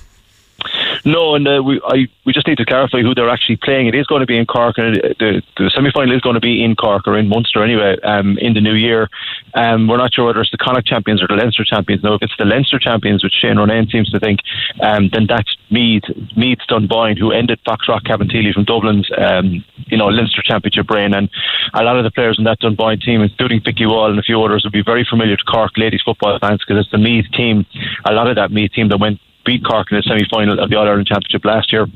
No, 1.05 1.35
and 1.35 1.47
uh, 1.49 1.63
we 1.65 1.81
I, 1.85 2.07
we 2.25 2.33
just 2.33 2.47
need 2.47 2.59
to 2.59 2.65
clarify 2.65 3.01
who 3.03 3.15
they're 3.15 3.29
actually 3.29 3.57
playing. 3.57 3.89
It 3.89 3.95
is 3.95 4.07
going 4.07 4.21
to 4.21 4.27
be 4.27 4.39
in 4.39 4.47
Cork, 4.47 4.79
and 4.79 4.95
the, 5.19 5.43
the 5.57 5.71
semi 5.75 5.91
final 5.91 6.15
is 6.15 6.21
going 6.21 6.35
to 6.35 6.41
be 6.41 6.63
in 6.63 6.77
Cork 6.77 7.09
or 7.09 7.19
in 7.19 7.29
Munster 7.29 7.65
anyway 7.65 7.97
um, 8.05 8.39
in 8.39 8.55
the 8.55 8.61
new 8.61 8.75
year. 8.75 9.09
Um, 9.55 9.89
we're 9.89 9.97
not 9.97 10.15
sure 10.15 10.27
whether 10.27 10.41
it's 10.41 10.53
the 10.53 10.59
Connacht 10.59 10.87
champions 10.87 11.21
or 11.21 11.27
the 11.27 11.35
Leinster 11.35 11.65
champions. 11.65 12.05
Now, 12.05 12.15
if 12.15 12.23
it's 12.23 12.37
the 12.39 12.45
Leinster 12.45 12.79
champions, 12.79 13.25
which 13.25 13.35
Shane 13.35 13.57
Ronayne 13.57 13.91
seems 13.91 14.11
to 14.11 14.21
think, 14.21 14.41
um, 14.81 15.11
then 15.13 15.27
that's 15.29 15.57
Meath, 15.71 16.05
Meath's 16.37 16.67
Dunboyne, 16.67 17.19
who 17.19 17.33
ended 17.33 17.59
Foxrock 17.67 18.05
Cabinteely 18.05 18.53
from 18.53 18.65
Dublin's 18.65 19.11
um, 19.19 19.65
you 19.89 19.97
know 19.97 20.07
Leinster 20.07 20.43
championship 20.45 20.89
reign. 20.89 21.15
And 21.15 21.29
a 21.75 21.83
lot 21.83 21.97
of 21.97 22.05
the 22.05 22.13
players 22.13 22.39
in 22.39 22.45
that 22.45 22.61
Dunboyne 22.61 23.01
team, 23.01 23.23
including 23.23 23.61
Vicky 23.65 23.87
Wall 23.87 24.09
and 24.09 24.21
a 24.21 24.23
few 24.23 24.41
others, 24.41 24.63
will 24.63 24.71
be 24.71 24.85
very 24.85 25.05
familiar 25.09 25.37
to 25.37 25.45
Cork 25.45 25.73
ladies 25.77 26.03
football 26.05 26.39
fans 26.39 26.63
because 26.65 26.81
it's 26.81 26.93
the 26.93 26.99
Meath 26.99 27.27
team. 27.33 27.67
A 28.05 28.13
lot 28.13 28.29
of 28.29 28.37
that 28.37 28.53
Meath 28.53 28.73
team 28.73 28.89
that 28.91 28.99
went 28.99 29.19
beat 29.45 29.65
Cork 29.65 29.91
in 29.91 29.97
the 29.99 30.03
semi 30.03 30.27
final 30.31 30.59
of 30.59 30.71
the 30.71 30.77
All 30.77 30.87
Ireland 30.87 31.07
Championship 31.07 31.45
last 31.45 31.73
year 31.73 31.87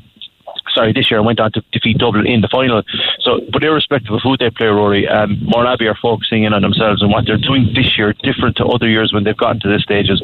sorry, 0.77 0.93
this 0.93 1.11
year 1.11 1.19
and 1.19 1.27
went 1.27 1.41
on 1.41 1.53
to 1.53 1.63
defeat 1.73 1.99
Dublin 1.99 2.27
in 2.27 2.41
the 2.41 2.49
final. 2.49 2.83
So, 3.21 3.41
but 3.53 3.65
irrespective 3.65 4.13
of 4.13 4.21
who 4.23 4.37
they 4.37 4.51
play, 4.51 4.67
Rory, 4.67 5.09
um, 5.09 5.37
Mourneabbey 5.53 5.91
are 5.91 5.99
focusing 6.01 6.45
in 6.45 6.53
on 6.53 6.63
themselves 6.63 7.03
and 7.03 7.11
what 7.11 7.27
they're 7.27 7.39
doing 7.39 7.73
this 7.75 7.97
year, 7.97 8.13
different 8.23 8.57
to 8.57 8.67
other 8.67 8.89
years 8.89 9.13
when 9.13 9.25
they've 9.25 9.37
gotten 9.37 9.61
to 9.61 9.69
this 9.69 9.83
stages. 9.83 10.23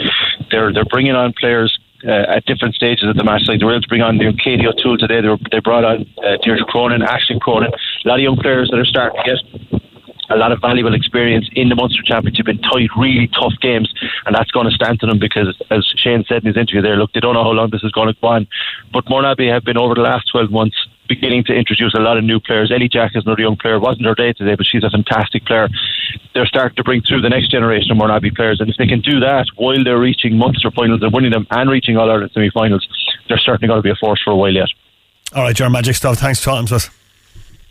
They're 0.50 0.72
they're 0.72 0.84
bringing 0.84 1.14
on 1.14 1.32
players. 1.32 1.78
Uh, 2.04 2.26
at 2.34 2.44
different 2.46 2.74
stages 2.74 3.08
of 3.08 3.14
the 3.14 3.22
match, 3.22 3.42
like 3.46 3.60
they 3.60 3.64
were 3.64 3.70
able 3.70 3.80
to 3.80 3.86
bring 3.86 4.02
on 4.02 4.18
you 4.18 4.32
know, 4.32 4.70
O'Toole 4.70 4.98
today. 4.98 5.20
They, 5.20 5.28
were, 5.28 5.38
they 5.52 5.60
brought 5.60 5.84
on 5.84 6.04
uh, 6.18 6.36
Deirdre 6.42 6.66
Cronin, 6.66 7.00
Ashley 7.00 7.38
Cronin, 7.38 7.70
a 7.70 8.08
lot 8.08 8.18
of 8.18 8.22
young 8.24 8.36
players 8.36 8.68
that 8.70 8.76
are 8.80 8.84
starting 8.84 9.22
to 9.22 9.30
get 9.70 9.82
a 10.32 10.36
lot 10.36 10.52
of 10.52 10.60
valuable 10.60 10.94
experience 10.94 11.48
in 11.54 11.68
the 11.68 11.74
Munster 11.74 12.02
Championship 12.04 12.48
in 12.48 12.58
tight, 12.58 12.88
really 12.98 13.28
tough 13.28 13.54
games, 13.60 13.92
and 14.26 14.34
that's 14.34 14.50
going 14.50 14.66
to 14.66 14.72
stand 14.72 15.00
to 15.00 15.06
them 15.06 15.18
because, 15.18 15.56
as 15.70 15.84
Shane 15.96 16.24
said 16.28 16.42
in 16.42 16.46
his 16.46 16.56
interview 16.56 16.82
there, 16.82 16.96
look, 16.96 17.12
they 17.12 17.20
don't 17.20 17.34
know 17.34 17.44
how 17.44 17.50
long 17.50 17.70
this 17.70 17.82
is 17.82 17.92
going 17.92 18.08
to 18.08 18.20
go 18.20 18.28
on. 18.28 18.46
But 18.92 19.04
Mourneabbey 19.06 19.52
have 19.52 19.64
been 19.64 19.78
over 19.78 19.94
the 19.94 20.00
last 20.00 20.30
12 20.30 20.50
months 20.50 20.76
beginning 21.08 21.44
to 21.44 21.52
introduce 21.52 21.94
a 21.94 22.00
lot 22.00 22.16
of 22.16 22.24
new 22.24 22.40
players. 22.40 22.72
Ellie 22.72 22.88
Jack 22.88 23.12
is 23.14 23.24
another 23.26 23.42
young 23.42 23.56
player. 23.56 23.78
wasn't 23.78 24.06
her 24.06 24.14
day 24.14 24.32
today, 24.32 24.54
but 24.54 24.66
she's 24.66 24.84
a 24.84 24.90
fantastic 24.90 25.44
player. 25.44 25.68
They're 26.34 26.46
starting 26.46 26.76
to 26.76 26.84
bring 26.84 27.02
through 27.02 27.20
the 27.20 27.28
next 27.28 27.50
generation 27.50 27.90
of 27.90 27.98
Mourneabbey 27.98 28.34
players, 28.34 28.60
and 28.60 28.70
if 28.70 28.76
they 28.76 28.86
can 28.86 29.00
do 29.00 29.20
that 29.20 29.46
while 29.56 29.82
they're 29.84 29.98
reaching 29.98 30.38
Munster 30.38 30.70
finals 30.70 31.02
and 31.02 31.12
winning 31.12 31.32
them 31.32 31.46
and 31.50 31.68
reaching 31.68 31.96
All 31.96 32.10
Ireland 32.10 32.30
semi-finals, 32.32 32.86
they're 33.28 33.38
certainly 33.38 33.68
going 33.68 33.78
to 33.78 33.82
be 33.82 33.90
a 33.90 33.96
force 33.96 34.22
for 34.24 34.30
a 34.30 34.36
while 34.36 34.52
yet. 34.52 34.68
All 35.34 35.42
right, 35.42 35.54
Ger 35.54 35.68
Magic 35.68 35.96
stuff. 35.96 36.18
Thanks 36.18 36.40
for 36.40 36.46
talking 36.46 36.66
to 36.66 36.76
us. 36.76 37.01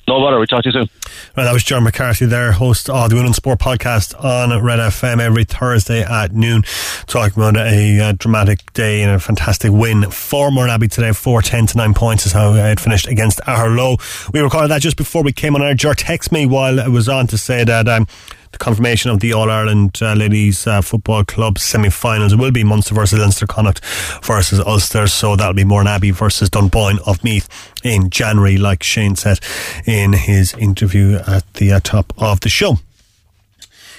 No 0.08 0.20
bother. 0.20 0.40
We 0.40 0.48
talk 0.48 0.64
to 0.64 0.70
you 0.70 0.74
soon. 0.74 0.90
Well, 1.38 1.46
that 1.46 1.54
was 1.54 1.64
John 1.64 1.84
McCarthy 1.84 2.26
there, 2.26 2.52
host 2.52 2.90
of 2.90 3.10
the 3.10 3.16
Women 3.16 3.34
Sport 3.34 3.60
podcast 3.60 4.22
on 4.22 4.62
Red 4.62 4.80
FM 4.80 5.22
every 5.22 5.44
Thursday 5.46 6.02
at 6.02 6.34
noon, 6.34 6.64
talking 7.08 7.42
about 7.42 7.56
a, 7.56 8.00
a 8.00 8.14
dramatic 8.14 8.74
day 8.74 9.04
and 9.04 9.12
a 9.12 9.20
fantastic 9.20 9.72
win 9.72 10.10
for 10.12 10.50
Mourneabbey 10.50 10.92
today. 10.92 11.14
4 11.14 11.42
10 11.42 11.68
to 11.68 11.78
9 11.78 11.94
points 11.94 12.26
is 12.26 12.32
how 12.34 12.54
it 12.54 12.80
finished 12.80 13.08
against 13.08 13.40
Aherlow. 13.48 14.32
We 14.34 14.42
recorded 14.42 14.70
that 14.72 14.82
just 14.82 14.98
before 14.98 15.24
we 15.24 15.32
came 15.32 15.56
on 15.56 15.62
air. 15.62 15.76
Ger 15.76 15.94
text 15.94 16.32
me 16.32 16.46
while 16.46 16.80
I 16.80 16.88
was 16.88 17.08
on 17.08 17.28
to 17.28 17.38
say 17.38 17.64
that. 17.64 17.88
Um, 17.88 18.08
the 18.52 18.58
confirmation 18.58 19.12
of 19.12 19.20
the 19.20 19.34
All 19.34 19.50
Ireland 19.50 20.00
uh, 20.02 20.14
Ladies 20.14 20.68
uh, 20.68 20.82
Football 20.82 21.24
Club 21.26 21.58
semi 21.58 21.90
finals. 21.90 22.36
Will 22.36 22.52
be 22.52 22.64
Munster 22.64 22.96
versus 22.96 23.20
Leinster 23.20 23.48
Connacht 23.48 23.84
versus 24.24 24.60
Ulster, 24.60 25.08
so 25.08 25.36
that'll 25.36 25.54
be 25.54 25.64
Mourneabbey 25.64 26.14
versus 26.14 26.50
Dunboyne 26.50 27.00
of 27.06 27.24
Meath 27.24 27.48
in 27.84 28.10
January, 28.10 28.58
like 28.58 28.84
Shane 28.84 29.16
said 29.16 29.40
in 29.86 30.14
his 30.14 30.54
interview 30.56 31.20
at 31.28 31.52
the 31.56 31.74
uh, 31.74 31.80
top 31.82 32.14
of 32.18 32.42
the 32.42 32.50
show. 32.50 32.78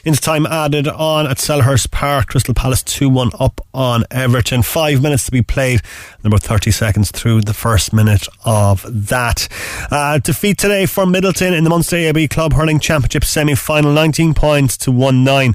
Into 0.05 0.21
time 0.21 0.47
added 0.47 0.89
on 0.89 1.29
at 1.29 1.37
Selhurst 1.37 1.93
Park, 1.93 2.27
Crystal 2.27 2.55
Palace 2.55 2.83
2 2.83 3.09
1 3.09 3.31
up 3.39 3.61
on 3.73 4.03
Everton. 4.11 4.63
Five 4.63 5.01
minutes 5.01 5.27
to 5.27 5.31
be 5.31 5.43
played, 5.43 5.81
about 6.25 6.43
30 6.43 6.73
seconds 6.73 7.13
through 7.13 7.43
the 7.43 7.55
first 7.55 7.93
minute 7.93 8.27
of 8.45 8.85
that. 8.89 9.47
Uh, 9.93 10.19
defeat 10.19 10.59
today 10.59 10.87
for 10.87 11.05
Midleton 11.05 11.57
in 11.57 11.63
the 11.63 11.71
Munster 11.71 11.95
AIB 11.95 12.31
Club 12.31 12.55
Hurling 12.55 12.81
Championship 12.81 13.23
semi 13.23 13.55
final, 13.55 13.93
19 13.93 14.35
points 14.35 14.77
to 14.79 14.91
1 14.91 15.23
9. 15.23 15.55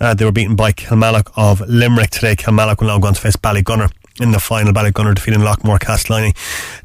Uh, 0.00 0.14
they 0.14 0.24
were 0.24 0.32
beaten 0.32 0.56
by 0.56 0.72
Kilmallock 0.72 1.30
of 1.36 1.60
Limerick 1.68 2.08
today. 2.08 2.36
Kilmallock 2.36 2.80
will 2.80 2.88
now 2.88 2.98
go 2.98 3.08
on 3.08 3.14
to 3.14 3.20
face 3.20 3.36
Ballygunner 3.36 3.90
in 4.20 4.30
the 4.32 4.40
final. 4.40 4.72
Ballygunner 4.72 5.14
defeating 5.14 5.40
Loughmore 5.40 5.78
Castleiney 5.78 6.34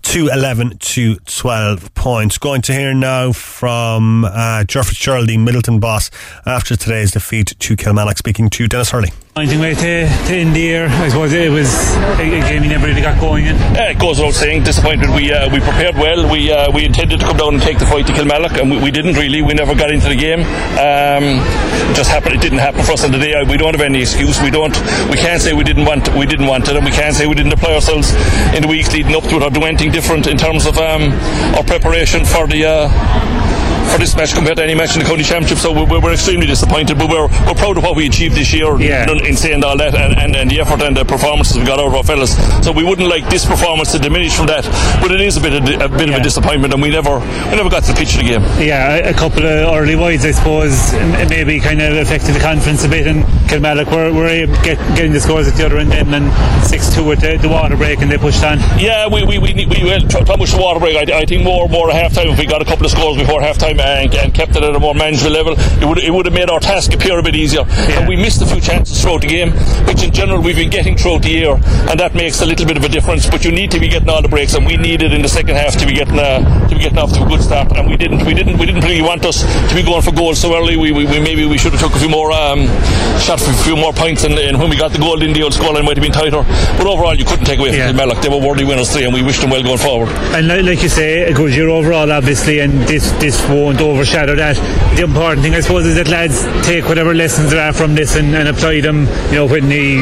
to 0.04 0.28
11 0.28 0.78
to 0.80 1.16
12 1.16 1.94
points. 1.94 2.38
Going 2.38 2.62
to 2.64 2.74
hear 2.74 2.94
now 2.94 3.32
from 3.32 4.26
uh, 4.26 4.64
Ger 4.64 4.84
Fitzgerald, 4.84 5.28
the 5.28 5.38
Midleton 5.38 5.80
boss, 5.80 6.10
after 6.46 6.76
today's 6.76 7.12
defeat 7.12 7.56
to 7.60 7.76
Kilmallock, 7.76 8.18
speaking 8.18 8.50
to 8.52 8.68
Dennis 8.68 8.92
Hurley. 8.92 9.12
Pointing 9.36 9.60
way 9.60 9.76
to, 9.76 10.10
to 10.28 10.60
year, 10.60 10.88
I 10.88 11.08
suppose 11.08 11.32
it 11.34 11.52
was 11.52 11.70
a, 12.18 12.42
game 12.50 12.64
we 12.64 12.68
never 12.68 12.88
really 12.88 13.00
got 13.00 13.22
going 13.22 13.46
in. 13.46 13.56
Yeah, 13.78 13.92
it 13.92 14.00
goes 14.00 14.18
without 14.18 14.34
saying, 14.34 14.64
disappointed. 14.64 15.12
We 15.12 15.32
uh, 15.32 15.48
we 15.54 15.60
prepared 15.60 15.96
well. 15.96 16.30
We 16.30 16.52
uh, 16.52 16.72
we 16.72 16.84
intended 16.84 17.20
to 17.20 17.26
come 17.28 17.38
down 17.38 17.54
and 17.54 17.62
take 17.64 17.78
the 17.78 17.86
fight 17.86 18.08
to 18.08 18.14
Kilmallock, 18.14 18.60
and 18.60 18.72
we, 18.72 18.82
we 18.82 18.92
didn't 18.92 19.14
really. 19.14 19.44
We 19.44 19.54
never 19.54 19.76
got 19.76 19.92
into 19.92 20.10
the 20.10 20.16
game. 20.16 20.40
Um, 20.82 21.46
it 21.90 21.96
just 21.96 22.10
happened. 22.10 22.36
It 22.36 22.42
didn't 22.42 22.58
happen 22.58 22.84
for 22.84 22.94
us 22.94 23.04
on 23.06 23.12
the 23.12 23.20
day. 23.20 23.36
We 23.48 23.56
don't 23.56 23.76
have 23.76 23.86
any 23.86 24.02
excuse. 24.02 24.42
We 24.42 24.50
don't. 24.50 24.76
We 25.12 25.16
can't 25.16 25.42
say 25.42 25.54
we 25.54 25.64
didn't 25.64 25.86
want. 25.86 26.10
We 26.16 26.26
didn't 26.26 26.48
want 26.48 26.68
it, 26.68 26.76
and 26.76 26.84
we 26.84 26.92
can't 26.92 27.16
say 27.16 27.28
we 27.28 27.36
didn't 27.36 27.54
apply 27.54 27.76
ourselves 27.76 28.12
in 28.56 28.64
the 28.64 28.68
weeks 28.68 28.92
leading 28.94 29.16
up 29.16 29.24
to 29.26 29.38
it 29.38 29.44
or 29.44 29.52
do 29.52 29.62
anything 29.64 29.92
different 29.92 30.26
in 30.26 30.38
terms 30.38 30.66
of 30.66 30.76
um, 30.80 31.14
our 31.54 31.64
preparation 31.64 32.26
for 32.26 32.48
the. 32.48 32.66
Uh, 32.66 33.39
for 33.90 33.98
this 33.98 34.16
match 34.16 34.34
compared 34.34 34.58
to 34.58 34.64
any 34.64 34.76
match 34.76 34.96
in 34.96 35.02
the 35.02 35.08
county 35.08 35.24
championship. 35.24 35.58
So 35.58 35.74
we're, 35.74 36.00
we're 36.00 36.14
extremely 36.14 36.46
disappointed, 36.46 36.98
but 36.98 37.10
we're, 37.10 37.28
we're 37.46 37.58
proud 37.58 37.78
of 37.78 37.84
what 37.84 37.96
we 37.96 38.08
achieved 38.08 38.36
this 38.36 38.54
year 38.54 38.80
yeah. 38.80 39.10
in 39.10 39.36
saying 39.36 39.64
all 39.64 39.78
that 39.78 39.96
and, 39.96 40.18
and, 40.18 40.36
and, 40.36 40.50
the 40.50 40.62
effort 40.62 40.82
and 40.82 40.96
the 40.96 41.06
performances 41.06 41.58
we 41.58 41.66
got 41.66 41.80
out 41.80 41.88
of 41.88 41.94
our 41.96 42.04
fellas. 42.04 42.38
So 42.64 42.72
we 42.72 42.84
wouldn't 42.84 43.08
like 43.08 43.28
this 43.30 43.46
performance 43.46 43.92
to 43.92 44.00
diminish 44.00 44.36
from 44.36 44.48
that, 44.48 44.64
but 45.02 45.12
it 45.12 45.22
is 45.22 45.38
a 45.38 45.42
bit 45.42 45.54
of, 45.54 45.64
a 45.64 45.90
bit 45.90 46.10
yeah. 46.10 46.16
of 46.16 46.22
a 46.22 46.24
disappointment, 46.24 46.74
and 46.74 46.82
we 46.82 46.90
never 46.90 47.20
we 47.20 47.56
never 47.58 47.70
got 47.70 47.84
to 47.84 47.94
the 47.94 47.98
pitch 47.98 48.14
of 48.16 48.22
the 48.22 48.30
game. 48.30 48.42
Yeah, 48.62 48.96
a 49.10 49.14
couple 49.14 49.46
of 49.46 49.74
early 49.74 49.96
wides, 49.96 50.26
I 50.26 50.32
suppose, 50.32 50.94
maybe 51.30 51.60
kind 51.60 51.82
of 51.82 51.98
affected 51.98 52.36
the 52.36 52.40
confidence 52.40 52.84
a 52.84 52.90
bit. 52.90 53.08
And 53.08 53.24
Kilmallock 53.50 53.92
were, 53.92 54.14
were 54.14 54.30
get, 54.64 54.78
getting 54.96 55.14
the 55.14 55.20
scores 55.20 55.48
at 55.48 55.56
the 55.56 55.66
other 55.66 55.78
end, 55.78 55.94
and 55.94 56.14
then 56.14 56.30
six 56.64 56.94
two 56.94 57.12
at 57.12 57.20
the, 57.20 57.38
the, 57.38 57.50
water 57.50 57.78
break, 57.78 58.02
and 58.02 58.12
they 58.12 58.18
pushed 58.18 58.44
on. 58.44 58.60
Yeah, 58.78 59.08
we 59.08 59.24
we 59.24 59.40
we, 59.40 59.54
we 59.54 59.66
the 59.66 60.58
water 60.60 60.80
break. 60.80 60.96
I, 60.98 61.20
I 61.20 61.26
think 61.26 61.44
more 61.44 61.68
more 61.68 61.90
at 61.90 61.96
half 61.96 62.14
time 62.14 62.30
if 62.30 62.40
we 62.40 62.46
got 62.46 62.62
a 62.62 62.66
couple 62.66 62.86
of 62.86 62.92
scores 62.92 63.18
before 63.18 63.42
half 63.42 63.58
time 63.80 64.06
and, 64.06 64.16
and 64.16 64.34
kept 64.34 64.56
it 64.56 64.64
at 64.64 64.76
a 64.76 64.80
more 64.80 64.94
manageable 64.94 65.32
level, 65.32 65.54
it 65.58 65.86
would 65.86 66.00
it 66.00 66.12
would 66.12 66.26
have 66.26 66.34
made 66.34 66.50
our 66.50 66.60
task 66.60 66.94
appear 66.94 67.20
a 67.20 67.24
bit 67.24 67.36
easier. 67.36 67.62
Yeah. 67.62 68.00
And 68.00 68.08
we 68.08 68.16
missed 68.16 68.42
a 68.42 68.46
few 68.46 68.62
chances 68.62 69.02
throughout 69.02 69.22
the 69.22 69.28
game, 69.28 69.52
which 69.88 70.04
in 70.04 70.12
general 70.12 70.42
we've 70.42 70.56
been 70.56 70.70
getting 70.70 70.98
throughout 70.98 71.24
the 71.24 71.30
year, 71.30 71.56
and 71.90 72.00
that 72.00 72.16
makes 72.16 72.42
a 72.42 72.46
little 72.46 72.66
bit 72.66 72.78
of 72.78 72.84
a 72.84 72.90
difference. 72.90 73.30
But 73.30 73.44
you 73.44 73.52
need 73.52 73.72
to 73.72 73.80
be 73.80 73.88
getting 73.88 74.10
all 74.10 74.22
the 74.22 74.30
breaks, 74.30 74.54
and 74.54 74.66
we 74.66 74.78
needed 74.78 75.14
in 75.14 75.22
the 75.22 75.30
second 75.30 75.56
half 75.56 75.78
to 75.78 75.86
be 75.86 75.94
getting 75.94 76.20
uh, 76.20 76.68
to 76.68 76.76
be 76.76 76.82
getting 76.82 76.98
off 76.98 77.14
to 77.14 77.24
a 77.24 77.28
good 77.28 77.42
start, 77.42 77.72
and 77.76 77.90
we 77.90 77.98
didn't. 77.98 78.26
We 78.26 78.34
didn't. 78.34 78.58
We 78.58 78.66
didn't 78.66 78.84
really 78.84 79.02
want 79.02 79.26
us 79.26 79.42
to 79.42 79.76
be 79.76 79.84
going 79.84 80.02
for 80.02 80.12
goals 80.12 80.40
so 80.40 80.56
early. 80.56 80.78
We, 80.78 80.92
we, 80.92 81.06
we 81.06 81.20
maybe 81.20 81.46
we 81.46 81.58
should 81.58 81.74
have 81.74 81.82
took 81.82 81.96
a 81.96 82.00
few 82.00 82.10
more 82.10 82.32
um, 82.32 82.68
shot 83.20 83.40
for 83.40 83.52
a 83.52 83.64
few 83.64 83.76
more 83.76 83.94
points, 83.94 84.24
and, 84.24 84.34
and, 84.34 84.60
when 84.60 84.70
we 84.70 84.78
got 84.78 84.92
the 84.92 85.00
goal 85.00 85.22
in 85.22 85.34
the 85.34 85.44
old 85.44 85.54
scoreline 85.54 85.86
might 85.86 85.98
have 85.98 86.04
been 86.04 86.12
tighter. 86.12 86.44
But 86.78 86.88
overall, 86.88 87.16
you 87.16 87.26
couldn't 87.26 87.46
take 87.46 87.60
away 87.60 87.70
from 87.70 87.80
yeah. 87.80 87.92
Mellock. 87.92 88.22
They 88.22 88.30
were 88.30 88.46
worthy 88.46 88.64
winners 88.64 88.92
three, 88.92 89.06
and 89.06 89.14
we 89.14 89.22
wished 89.22 89.42
them 89.42 89.50
well 89.50 89.64
going 89.64 89.78
forward. 89.78 90.10
And 90.36 90.48
like, 90.48 90.64
like 90.64 90.84
you 90.84 90.90
say, 90.90 91.24
a 91.24 91.34
good 91.34 91.54
year 91.54 91.70
overall, 91.70 92.12
obviously, 92.12 92.60
and 92.60 92.74
this 92.88 93.12
this 93.14 93.40
won't 93.70 93.82
overshadow 93.82 94.36
that 94.36 94.58
the 94.96 95.04
important 95.04 95.44
thing, 95.44 95.54
I 95.54 95.62
suppose, 95.62 95.86
is 95.86 95.96
that 95.96 96.10
lads 96.10 96.42
take 96.66 96.86
whatever 96.86 97.14
lessons 97.14 97.52
there 97.52 97.62
are 97.62 97.72
from 97.72 97.94
this 97.94 98.16
and, 98.16 98.36
and 98.36 98.50
apply 98.50 98.82
them, 98.82 99.06
you 99.30 99.38
know, 99.38 99.46
when 99.46 99.70
they 99.70 100.02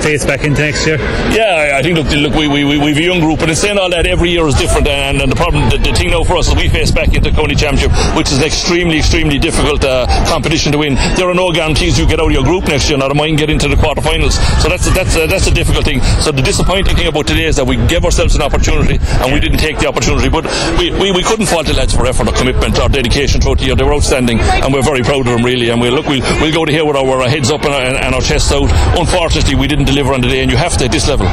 face 0.00 0.24
back 0.24 0.44
into 0.44 0.62
next 0.62 0.86
year. 0.86 0.96
Yeah, 1.30 1.76
I 1.76 1.82
think, 1.82 1.98
look, 1.98 2.08
look 2.10 2.34
we, 2.34 2.48
we, 2.48 2.64
we, 2.64 2.78
we've 2.78 2.96
a 2.96 3.02
young 3.02 3.20
group, 3.20 3.40
and 3.40 3.50
it's 3.50 3.60
saying 3.60 3.76
all 3.76 3.90
that, 3.90 4.06
every 4.06 4.30
year 4.30 4.46
is 4.48 4.54
different. 4.54 4.88
And, 4.88 5.20
and 5.20 5.30
the 5.30 5.36
problem, 5.36 5.68
the, 5.68 5.76
the, 5.76 5.92
thing 5.92 6.10
now 6.10 6.24
for 6.24 6.36
us 6.36 6.48
is 6.48 6.56
we 6.56 6.68
face 6.68 6.90
back 6.90 7.12
into 7.12 7.30
County 7.30 7.54
Championship, 7.54 7.92
which 8.16 8.32
is 8.32 8.38
an 8.38 8.44
extremely, 8.44 8.98
extremely 8.98 9.38
difficult 9.38 9.84
uh, 9.84 10.08
competition 10.26 10.72
to 10.72 10.78
win. 10.78 10.94
There 11.14 11.28
are 11.28 11.34
no 11.34 11.52
guarantees 11.52 11.98
you 11.98 12.08
get 12.08 12.18
out 12.18 12.26
of 12.26 12.32
your 12.32 12.44
group 12.44 12.64
next 12.64 12.88
year, 12.88 12.96
not 12.96 13.12
a 13.12 13.14
mind 13.14 13.38
get 13.38 13.50
into 13.50 13.68
the 13.68 13.76
quarterfinals. 13.76 14.40
So 14.62 14.68
that's 14.68 14.86
a, 14.88 14.90
that's 14.90 15.16
a, 15.16 15.26
that's 15.26 15.46
a 15.46 15.54
difficult 15.54 15.84
thing. 15.84 16.00
So 16.24 16.32
the 16.32 16.42
disappointing 16.42 16.96
thing 16.96 17.06
about 17.06 17.26
today 17.26 17.44
is 17.44 17.56
that 17.56 17.66
we 17.66 17.76
gave 17.86 18.04
ourselves 18.04 18.34
an 18.34 18.42
opportunity 18.42 18.98
and 19.20 19.32
we 19.32 19.40
didn't 19.40 19.58
take 19.58 19.78
the 19.78 19.86
opportunity. 19.86 20.28
But 20.28 20.46
we, 20.78 20.90
we, 20.90 21.12
we 21.12 21.22
couldn't 21.22 21.46
fault 21.46 21.66
the 21.66 21.74
lads 21.74 21.94
for 21.94 22.06
effort 22.06 22.28
or 22.28 22.32
commitment 22.32 22.78
or 22.78 22.88
dedication 23.02 23.40
throughout 23.40 23.58
the 23.58 23.66
year. 23.66 23.76
They 23.76 23.84
were 23.84 23.94
outstanding 23.94 24.40
and 24.40 24.72
we're 24.72 24.82
very 24.82 25.02
proud 25.02 25.26
of 25.26 25.34
them 25.34 25.44
really. 25.44 25.70
And 25.70 25.80
we'll 25.80 25.92
look, 25.92 26.06
we'll, 26.06 26.22
we'll 26.40 26.52
go 26.52 26.64
to 26.64 26.72
here 26.72 26.84
with 26.84 26.96
our, 26.96 27.06
our 27.06 27.28
heads 27.28 27.50
up 27.50 27.64
and 27.64 27.74
our, 27.74 27.82
and 27.82 28.14
our 28.14 28.20
chests 28.20 28.52
out. 28.52 28.70
Unfortunately, 28.98 29.54
we 29.54 29.66
didn't 29.66 29.86
deliver 29.86 30.14
on 30.14 30.20
the 30.20 30.28
day, 30.28 30.42
and 30.42 30.50
you 30.50 30.56
have 30.56 30.76
to 30.78 30.84
at 30.84 30.92
this 30.92 31.08
level. 31.08 31.26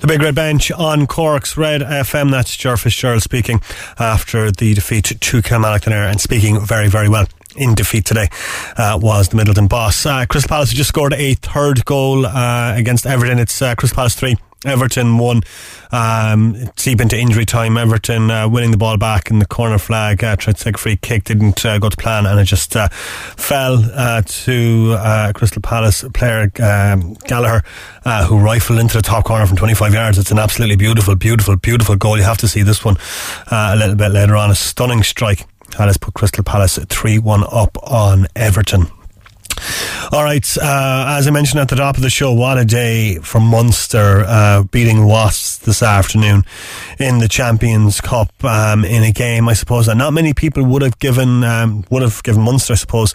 The 0.00 0.06
Big 0.06 0.22
Red 0.22 0.34
Bench 0.34 0.72
on 0.72 1.06
Cork's 1.06 1.58
Red 1.58 1.82
FM. 1.82 2.30
That's 2.30 2.56
Ger 2.56 2.78
Fitzgerald 2.78 3.22
speaking 3.22 3.60
after 3.98 4.50
the 4.50 4.72
defeat 4.72 5.04
to 5.04 5.42
Kilmallock 5.42 5.86
and 5.86 6.20
speaking 6.20 6.58
very, 6.64 6.88
very 6.88 7.10
well 7.10 7.26
in 7.56 7.74
defeat 7.74 8.06
today 8.06 8.28
uh, 8.78 8.98
was 9.00 9.28
the 9.28 9.36
Midleton 9.36 9.68
boss. 9.68 10.06
Uh, 10.06 10.24
Crystal 10.26 10.48
Palace 10.48 10.72
just 10.72 10.88
scored 10.88 11.12
a 11.12 11.34
third 11.34 11.84
goal 11.84 12.24
uh, 12.24 12.74
against 12.76 13.06
Everton. 13.06 13.38
It's 13.38 13.60
uh, 13.60 13.74
Crystal 13.74 13.96
Palace 13.96 14.14
3, 14.14 14.36
Everton 14.66 15.16
won 15.16 15.40
um, 15.90 16.70
deep 16.76 17.00
into 17.00 17.18
injury 17.18 17.46
time. 17.46 17.78
Everton 17.78 18.30
uh, 18.30 18.48
winning 18.48 18.70
the 18.70 18.76
ball 18.76 18.98
back 18.98 19.30
in 19.30 19.38
the 19.38 19.46
corner 19.46 19.78
flag, 19.78 20.22
uh, 20.22 20.36
tried 20.36 20.56
to 20.56 20.64
take 20.64 20.74
a 20.74 20.78
free 20.78 20.96
kick, 20.96 21.24
didn't 21.24 21.64
uh, 21.64 21.78
go 21.78 21.88
to 21.88 21.96
plan, 21.96 22.26
and 22.26 22.38
it 22.38 22.44
just 22.44 22.76
uh, 22.76 22.88
fell 22.88 23.78
uh, 23.94 24.22
to 24.26 24.96
uh, 24.98 25.32
Crystal 25.34 25.62
Palace 25.62 26.04
player 26.12 26.50
um, 26.62 27.14
Gallagher, 27.24 27.62
uh, 28.04 28.26
who 28.26 28.38
rifled 28.38 28.78
into 28.78 28.96
the 28.96 29.02
top 29.02 29.24
corner 29.24 29.46
from 29.46 29.56
25 29.56 29.94
yards. 29.94 30.18
It's 30.18 30.30
an 30.30 30.38
absolutely 30.38 30.76
beautiful, 30.76 31.14
beautiful, 31.14 31.56
beautiful 31.56 31.96
goal. 31.96 32.18
You 32.18 32.24
have 32.24 32.38
to 32.38 32.48
see 32.48 32.62
this 32.62 32.84
one 32.84 32.96
a 33.50 33.76
little 33.76 33.96
bit 33.96 34.10
later 34.10 34.36
on. 34.36 34.50
A 34.50 34.54
stunning 34.54 35.02
strike. 35.02 35.46
And 35.78 35.86
has 35.86 35.96
put 35.96 36.14
Crystal 36.14 36.42
Palace 36.42 36.78
3 36.78 37.20
1 37.20 37.44
up 37.48 37.78
on 37.84 38.26
Everton. 38.34 38.90
All 40.12 40.24
right, 40.24 40.46
uh, 40.58 41.16
as 41.18 41.28
I 41.28 41.30
mentioned 41.30 41.60
at 41.60 41.68
the 41.68 41.76
top 41.76 41.96
of 41.96 42.02
the 42.02 42.10
show, 42.10 42.32
what 42.32 42.58
a 42.58 42.64
day 42.64 43.16
for 43.16 43.40
Munster 43.40 44.24
uh, 44.26 44.64
beating 44.64 45.06
Wasps 45.06 45.58
this 45.58 45.82
afternoon 45.82 46.44
in 46.98 47.18
the 47.18 47.28
Champions 47.28 48.00
Cup 48.00 48.32
um, 48.44 48.84
in 48.84 49.02
a 49.02 49.12
game. 49.12 49.48
I 49.48 49.52
suppose 49.52 49.86
that 49.86 49.96
not 49.96 50.12
many 50.12 50.34
people 50.34 50.64
would 50.64 50.82
have 50.82 50.98
given 50.98 51.44
um, 51.44 51.84
would 51.90 52.02
have 52.02 52.22
given 52.22 52.42
Munster, 52.42 52.72
I 52.72 52.76
suppose, 52.76 53.14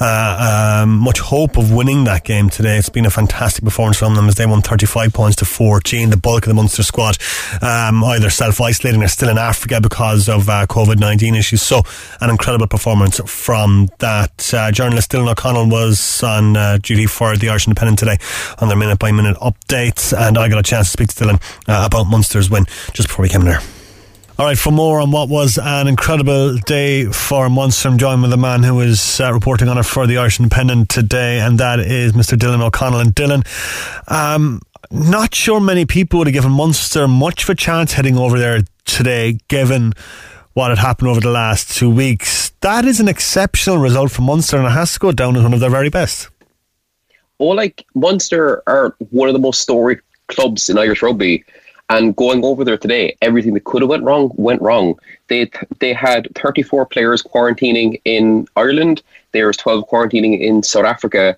uh, 0.00 0.82
um, 0.82 0.98
much 0.98 1.20
hope 1.20 1.56
of 1.56 1.72
winning 1.72 2.04
that 2.04 2.24
game 2.24 2.50
today. 2.50 2.76
It's 2.76 2.88
been 2.88 3.06
a 3.06 3.10
fantastic 3.10 3.64
performance 3.64 3.96
from 3.98 4.14
them 4.14 4.28
as 4.28 4.34
they 4.34 4.46
won 4.46 4.62
35 4.62 5.12
points 5.12 5.36
to 5.36 5.44
14. 5.44 6.10
The 6.10 6.16
bulk 6.16 6.44
of 6.44 6.48
the 6.48 6.54
Munster 6.54 6.82
squad 6.82 7.16
um, 7.62 8.04
either 8.04 8.30
self 8.30 8.60
isolating 8.60 9.02
or 9.02 9.08
still 9.08 9.28
in 9.28 9.38
Africa 9.38 9.80
because 9.80 10.28
of 10.28 10.48
uh, 10.48 10.66
COVID 10.66 10.98
19 10.98 11.34
issues. 11.34 11.62
So, 11.62 11.82
an 12.20 12.30
incredible 12.30 12.66
performance 12.66 13.20
from 13.26 13.88
that. 13.98 14.52
Uh, 14.52 14.70
journalist 14.70 15.10
Dylan 15.10 15.30
O'Connell 15.30 15.68
was 15.68 15.83
on 16.22 16.56
uh, 16.56 16.78
duty 16.82 17.06
for 17.06 17.36
the 17.36 17.50
Irish 17.50 17.66
Independent 17.66 17.98
today 17.98 18.16
on 18.58 18.68
their 18.68 18.76
minute 18.76 18.98
by 18.98 19.12
minute 19.12 19.36
updates, 19.36 20.16
and 20.16 20.38
I 20.38 20.48
got 20.48 20.58
a 20.58 20.62
chance 20.62 20.86
to 20.88 20.92
speak 20.92 21.08
to 21.08 21.24
Dylan 21.24 21.42
uh, 21.68 21.84
about 21.86 22.04
Munster's 22.04 22.48
win 22.48 22.64
just 22.92 23.08
before 23.08 23.22
we 23.22 23.28
came 23.28 23.42
in 23.42 23.48
there. 23.48 23.60
All 24.38 24.46
right, 24.46 24.58
for 24.58 24.72
more 24.72 25.00
on 25.00 25.10
what 25.10 25.28
was 25.28 25.58
an 25.62 25.86
incredible 25.86 26.56
day 26.56 27.04
for 27.04 27.50
Munster, 27.50 27.88
I'm 27.88 27.98
joined 27.98 28.22
with 28.22 28.32
a 28.32 28.36
man 28.36 28.62
who 28.62 28.80
is 28.80 29.20
uh, 29.20 29.32
reporting 29.32 29.68
on 29.68 29.76
it 29.76 29.84
for 29.84 30.06
the 30.06 30.16
Irish 30.16 30.40
Independent 30.40 30.88
today, 30.88 31.38
and 31.38 31.60
that 31.60 31.80
is 31.80 32.14
Mr. 32.14 32.36
Dylan 32.36 32.62
O'Connell. 32.62 33.00
And 33.00 33.14
Dylan, 33.14 33.46
um, 34.10 34.60
not 34.90 35.34
sure 35.34 35.60
many 35.60 35.84
people 35.84 36.18
would 36.18 36.26
have 36.26 36.34
given 36.34 36.52
Munster 36.52 37.06
much 37.06 37.44
of 37.44 37.50
a 37.50 37.54
chance 37.54 37.92
heading 37.92 38.16
over 38.16 38.38
there 38.38 38.62
today, 38.86 39.38
given 39.48 39.92
what 40.54 40.70
had 40.70 40.78
happened 40.78 41.08
over 41.08 41.20
the 41.20 41.30
last 41.30 41.76
two 41.76 41.90
weeks. 41.90 42.43
That 42.64 42.86
is 42.86 42.98
an 42.98 43.08
exceptional 43.08 43.76
result 43.76 44.10
for 44.10 44.22
Munster, 44.22 44.56
and 44.56 44.64
it 44.66 44.70
has 44.70 44.94
to 44.94 44.98
go 44.98 45.12
down 45.12 45.36
as 45.36 45.42
one 45.42 45.52
of 45.52 45.60
their 45.60 45.68
very 45.68 45.90
best. 45.90 46.30
Oh, 47.38 47.48
like 47.48 47.84
Munster 47.94 48.62
are 48.66 48.96
one 49.10 49.28
of 49.28 49.34
the 49.34 49.38
most 49.38 49.60
storied 49.60 50.00
clubs 50.28 50.70
in 50.70 50.78
Irish 50.78 51.02
rugby, 51.02 51.44
and 51.90 52.16
going 52.16 52.42
over 52.42 52.64
there 52.64 52.78
today, 52.78 53.18
everything 53.20 53.52
that 53.52 53.64
could 53.64 53.82
have 53.82 53.90
went 53.90 54.02
wrong 54.02 54.32
went 54.36 54.62
wrong. 54.62 54.98
They 55.28 55.50
they 55.80 55.92
had 55.92 56.26
34 56.36 56.86
players 56.86 57.22
quarantining 57.22 58.00
in 58.06 58.48
Ireland. 58.56 59.02
There 59.32 59.48
was 59.48 59.58
12 59.58 59.86
quarantining 59.90 60.40
in 60.40 60.62
South 60.62 60.86
Africa. 60.86 61.36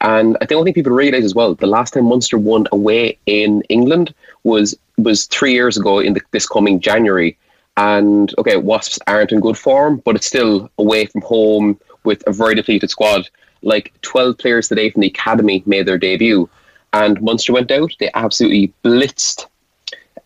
And 0.00 0.38
I 0.40 0.44
don't 0.44 0.62
think 0.62 0.76
people 0.76 0.92
realise 0.92 1.24
as 1.24 1.34
well, 1.34 1.56
the 1.56 1.66
last 1.66 1.94
time 1.94 2.04
Munster 2.04 2.38
won 2.38 2.68
away 2.70 3.18
in 3.26 3.62
England 3.62 4.14
was 4.44 4.78
was 4.96 5.26
three 5.26 5.54
years 5.54 5.76
ago 5.76 5.98
in 5.98 6.14
the, 6.14 6.20
this 6.30 6.46
coming 6.46 6.78
January 6.78 7.36
And 7.78 8.34
okay, 8.38 8.56
Wasps 8.56 8.98
aren't 9.06 9.30
in 9.30 9.38
good 9.38 9.56
form, 9.56 10.02
but 10.04 10.16
it's 10.16 10.26
still 10.26 10.68
away 10.78 11.06
from 11.06 11.20
home 11.22 11.78
with 12.02 12.24
a 12.26 12.32
very 12.32 12.56
depleted 12.56 12.90
squad. 12.90 13.28
Like 13.62 13.92
12 14.02 14.36
players 14.36 14.66
today 14.66 14.90
from 14.90 15.02
the 15.02 15.06
academy 15.06 15.62
made 15.64 15.86
their 15.86 15.96
debut, 15.96 16.50
and 16.92 17.22
Munster 17.22 17.52
went 17.52 17.70
out. 17.70 17.92
They 18.00 18.10
absolutely 18.14 18.72
blitzed 18.82 19.46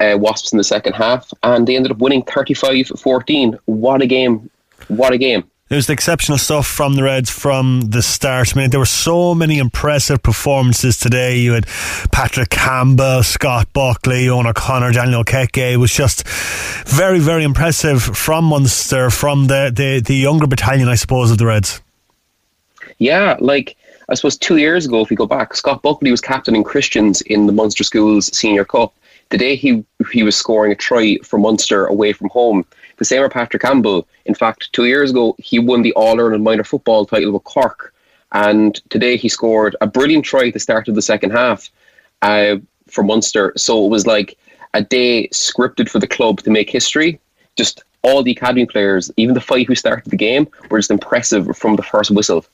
uh, 0.01 0.17
Wasps 0.19 0.53
in 0.53 0.57
the 0.57 0.65
second 0.65 0.95
half, 0.95 1.31
and 1.43 1.67
they 1.67 1.77
ended 1.77 1.93
up 1.93 1.99
winning 1.99 2.23
35 2.23 2.89
14. 2.99 3.59
What 3.67 4.01
a 4.01 4.07
game! 4.07 4.49
What 4.89 5.13
a 5.13 5.19
game! 5.19 5.45
It 5.73 5.77
was 5.77 5.89
exceptional 5.89 6.37
stuff 6.37 6.67
from 6.67 6.97
the 6.97 7.03
Reds 7.03 7.31
from 7.31 7.81
the 7.81 8.03
start. 8.03 8.55
I 8.55 8.61
mean, 8.61 8.69
there 8.69 8.79
were 8.79 8.85
so 8.85 9.35
many 9.35 9.57
impressive 9.57 10.23
performances 10.23 10.99
today. 10.99 11.39
You 11.39 11.55
had 11.55 11.67
Patrick 12.13 12.51
Campbell, 12.51 13.23
Scott 13.23 13.73
Buckley, 13.73 14.29
Owen 14.29 14.47
O'Connor, 14.47 14.93
Daniel 14.93 15.25
Keke. 15.25 15.73
It 15.73 15.79
was 15.79 15.91
just 15.91 16.29
very, 16.29 17.21
very 17.21 17.43
impressive 17.43 18.03
from 18.03 18.45
Munster, 18.45 19.09
from 19.09 19.47
the, 19.47 19.73
the, 19.75 20.01
the 20.01 20.15
younger 20.15 20.47
battalion, 20.47 20.91
I 20.91 20.95
suppose, 20.95 21.31
of 21.31 21.39
the 21.39 21.47
Reds. 21.47 21.81
Yeah, 22.99 23.39
like 23.41 23.75
I 24.11 24.15
suppose 24.15 24.37
two 24.37 24.59
years 24.59 24.85
ago, 24.85 25.01
if 25.01 25.09
we 25.09 25.17
go 25.17 25.27
back, 25.27 25.55
Scott 25.57 25.81
Buckley 25.81 26.11
was 26.11 26.21
captain 26.21 26.55
in 26.55 26.65
Christians 26.65 27.23
in 27.23 27.47
the 27.47 27.53
Munster 27.53 27.83
Schools 27.83 28.27
Senior 28.37 28.67
Cup. 28.67 28.93
The 29.31 29.39
day 29.39 29.57
he 29.57 29.83
he 30.11 30.23
was 30.23 30.37
scoring 30.37 30.71
a 30.71 30.77
try 30.77 31.17
for 31.25 31.39
Munster 31.39 31.87
away 31.87 32.13
from 32.13 32.29
home. 32.29 32.67
The 32.99 33.05
same 33.05 33.23
with 33.23 33.33
Patrick 33.33 33.63
Campbell. 33.63 34.07
In 34.27 34.35
fact, 34.35 34.73
two 34.73 34.87
years 34.87 35.11
ago, 35.11 35.35
he 35.39 35.59
won 35.59 35.83
the 35.83 35.93
All 35.95 36.21
Ireland 36.21 36.45
minor 36.45 36.65
football 36.65 37.07
title 37.07 37.33
with 37.33 37.45
Cork. 37.45 37.95
And 38.33 38.75
today 38.91 39.17
he 39.17 39.29
scored 39.29 39.77
a 39.81 39.87
brilliant 39.87 40.25
try 40.25 40.49
at 40.49 40.55
the 40.55 40.61
start 40.61 40.89
of 40.89 40.95
the 40.95 41.03
second 41.03 41.31
half 41.31 41.71
uh, 42.23 42.57
for 42.89 43.05
Munster. 43.05 43.53
So 43.57 43.85
it 43.85 43.89
was 43.89 44.07
like 44.07 44.39
a 44.75 44.83
day 44.83 45.29
scripted 45.29 45.89
for 45.89 45.99
the 45.99 46.07
club 46.07 46.41
to 46.41 46.51
make 46.51 46.71
history. 46.71 47.21
Just 47.57 47.85
all 48.03 48.23
the 48.23 48.33
academy 48.33 48.67
players, 48.67 49.11
even 49.17 49.35
the 49.35 49.41
five 49.41 49.67
who 49.67 49.75
started 49.75 50.11
the 50.11 50.17
game, 50.17 50.49
were 50.71 50.79
just 50.79 50.91
impressive 50.91 51.57
from 51.57 51.77
the 51.77 51.83
first 51.83 52.11
whistle. 52.11 52.45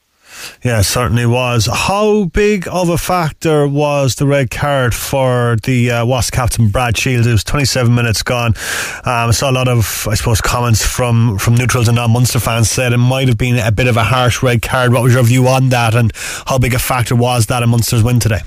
Yeah, 0.64 0.80
certainly 0.82 1.26
was. 1.26 1.68
How 1.72 2.24
big 2.26 2.66
of 2.68 2.88
a 2.88 2.98
factor 2.98 3.66
was 3.66 4.16
the 4.16 4.26
red 4.26 4.50
card 4.50 4.94
for 4.94 5.56
the 5.64 5.90
uh, 5.90 6.06
Wasp 6.06 6.32
captain 6.32 6.68
Brad 6.68 6.96
Shields? 6.96 7.26
It 7.26 7.32
was 7.32 7.44
27 7.44 7.94
minutes 7.94 8.22
gone. 8.22 8.54
Um, 9.04 9.28
I 9.28 9.30
saw 9.30 9.50
a 9.50 9.52
lot 9.52 9.68
of, 9.68 10.06
I 10.10 10.14
suppose, 10.14 10.40
comments 10.40 10.84
from, 10.84 11.38
from 11.38 11.54
neutrals 11.54 11.88
and 11.88 11.96
non 11.96 12.12
Munster 12.12 12.40
fans 12.40 12.70
said 12.70 12.92
it 12.92 12.98
might 12.98 13.28
have 13.28 13.38
been 13.38 13.58
a 13.58 13.72
bit 13.72 13.86
of 13.86 13.96
a 13.96 14.04
harsh 14.04 14.42
red 14.42 14.62
card. 14.62 14.92
What 14.92 15.02
was 15.02 15.14
your 15.14 15.22
view 15.22 15.46
on 15.48 15.68
that, 15.70 15.94
and 15.94 16.12
how 16.46 16.58
big 16.58 16.74
a 16.74 16.78
factor 16.78 17.16
was 17.16 17.46
that 17.46 17.62
in 17.62 17.68
Munster's 17.70 18.02
win 18.02 18.20
today? 18.20 18.40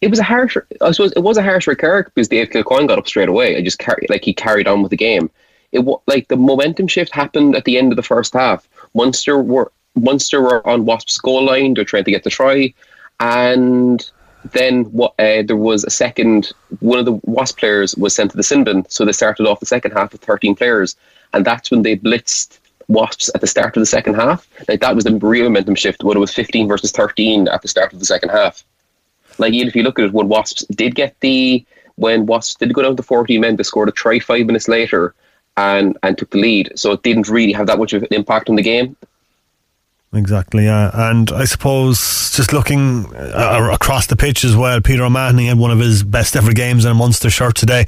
It 0.00 0.10
was 0.10 0.20
a 0.20 0.24
harsh. 0.24 0.56
I 0.80 0.92
suppose 0.92 1.12
it 1.12 1.22
was 1.22 1.36
a 1.36 1.42
harsh 1.42 1.66
red 1.66 1.78
card 1.78 2.10
because 2.14 2.28
Dave 2.28 2.50
Kilcoyne 2.50 2.86
got 2.86 2.98
up 2.98 3.08
straight 3.08 3.28
away. 3.28 3.56
I 3.56 3.62
just 3.62 3.78
carried, 3.78 4.08
like 4.10 4.24
he 4.24 4.32
carried 4.32 4.68
on 4.68 4.82
with 4.82 4.90
the 4.90 4.96
game. 4.96 5.30
It 5.72 5.84
like 6.06 6.28
the 6.28 6.36
momentum 6.36 6.86
shift 6.86 7.12
happened 7.12 7.54
at 7.54 7.64
the 7.64 7.76
end 7.76 7.92
of 7.92 7.96
the 7.96 8.02
first 8.02 8.32
half. 8.32 8.68
Munster 8.94 9.38
were 9.38 9.72
Munster 10.02 10.40
were 10.40 10.66
on 10.66 10.84
Wasps' 10.84 11.18
goal 11.18 11.44
line. 11.44 11.74
They're 11.74 11.84
trying 11.84 12.04
to 12.04 12.10
get 12.10 12.24
the 12.24 12.30
try, 12.30 12.72
and 13.20 14.10
then 14.52 14.84
what? 14.84 15.14
Uh, 15.18 15.42
there 15.42 15.56
was 15.56 15.84
a 15.84 15.90
second. 15.90 16.52
One 16.80 16.98
of 16.98 17.04
the 17.04 17.20
Wasp 17.24 17.58
players 17.58 17.94
was 17.96 18.14
sent 18.14 18.30
to 18.32 18.36
the 18.36 18.42
sin 18.42 18.64
bin, 18.64 18.86
so 18.88 19.04
they 19.04 19.12
started 19.12 19.46
off 19.46 19.60
the 19.60 19.66
second 19.66 19.92
half 19.92 20.12
with 20.12 20.22
13 20.22 20.54
players, 20.54 20.96
and 21.32 21.44
that's 21.44 21.70
when 21.70 21.82
they 21.82 21.96
blitzed 21.96 22.58
Wasps 22.88 23.30
at 23.34 23.40
the 23.40 23.46
start 23.46 23.76
of 23.76 23.80
the 23.80 23.86
second 23.86 24.14
half. 24.14 24.48
Like 24.68 24.80
that 24.80 24.94
was 24.94 25.04
the 25.04 25.14
real 25.16 25.44
momentum 25.44 25.74
shift. 25.74 26.02
When 26.02 26.16
it 26.16 26.20
was 26.20 26.32
15 26.34 26.68
versus 26.68 26.92
13 26.92 27.48
at 27.48 27.62
the 27.62 27.68
start 27.68 27.92
of 27.92 27.98
the 27.98 28.06
second 28.06 28.30
half. 28.30 28.64
Like 29.38 29.52
even 29.52 29.68
if 29.68 29.76
you 29.76 29.82
look 29.82 29.98
at 29.98 30.06
it, 30.06 30.12
when 30.12 30.28
Wasps 30.28 30.64
did 30.66 30.94
get 30.94 31.14
the 31.20 31.64
when 31.96 32.26
Wasps 32.26 32.54
did 32.54 32.72
go 32.72 32.82
down 32.82 32.96
to 32.96 33.02
14 33.02 33.40
men, 33.40 33.56
they 33.56 33.62
scored 33.62 33.88
a 33.88 33.92
try 33.92 34.18
five 34.18 34.46
minutes 34.46 34.68
later 34.68 35.14
and 35.56 35.98
and 36.02 36.16
took 36.16 36.30
the 36.30 36.38
lead. 36.38 36.72
So 36.76 36.92
it 36.92 37.02
didn't 37.02 37.28
really 37.28 37.52
have 37.52 37.66
that 37.66 37.78
much 37.78 37.92
of 37.92 38.02
an 38.02 38.08
impact 38.12 38.48
on 38.48 38.56
the 38.56 38.62
game. 38.62 38.96
Exactly, 40.14 40.64
yeah. 40.64 40.90
And 41.10 41.30
I 41.32 41.44
suppose 41.44 42.34
just 42.34 42.54
looking 42.54 43.04
uh, 43.14 43.68
across 43.70 44.06
the 44.06 44.16
pitch 44.16 44.42
as 44.42 44.56
well, 44.56 44.80
Peter 44.80 45.04
O'Mahony 45.04 45.48
had 45.48 45.58
one 45.58 45.70
of 45.70 45.78
his 45.80 46.02
best 46.02 46.34
ever 46.34 46.54
games 46.54 46.86
in 46.86 46.90
a 46.90 46.94
Munster 46.94 47.28
shirt 47.28 47.56
today. 47.56 47.84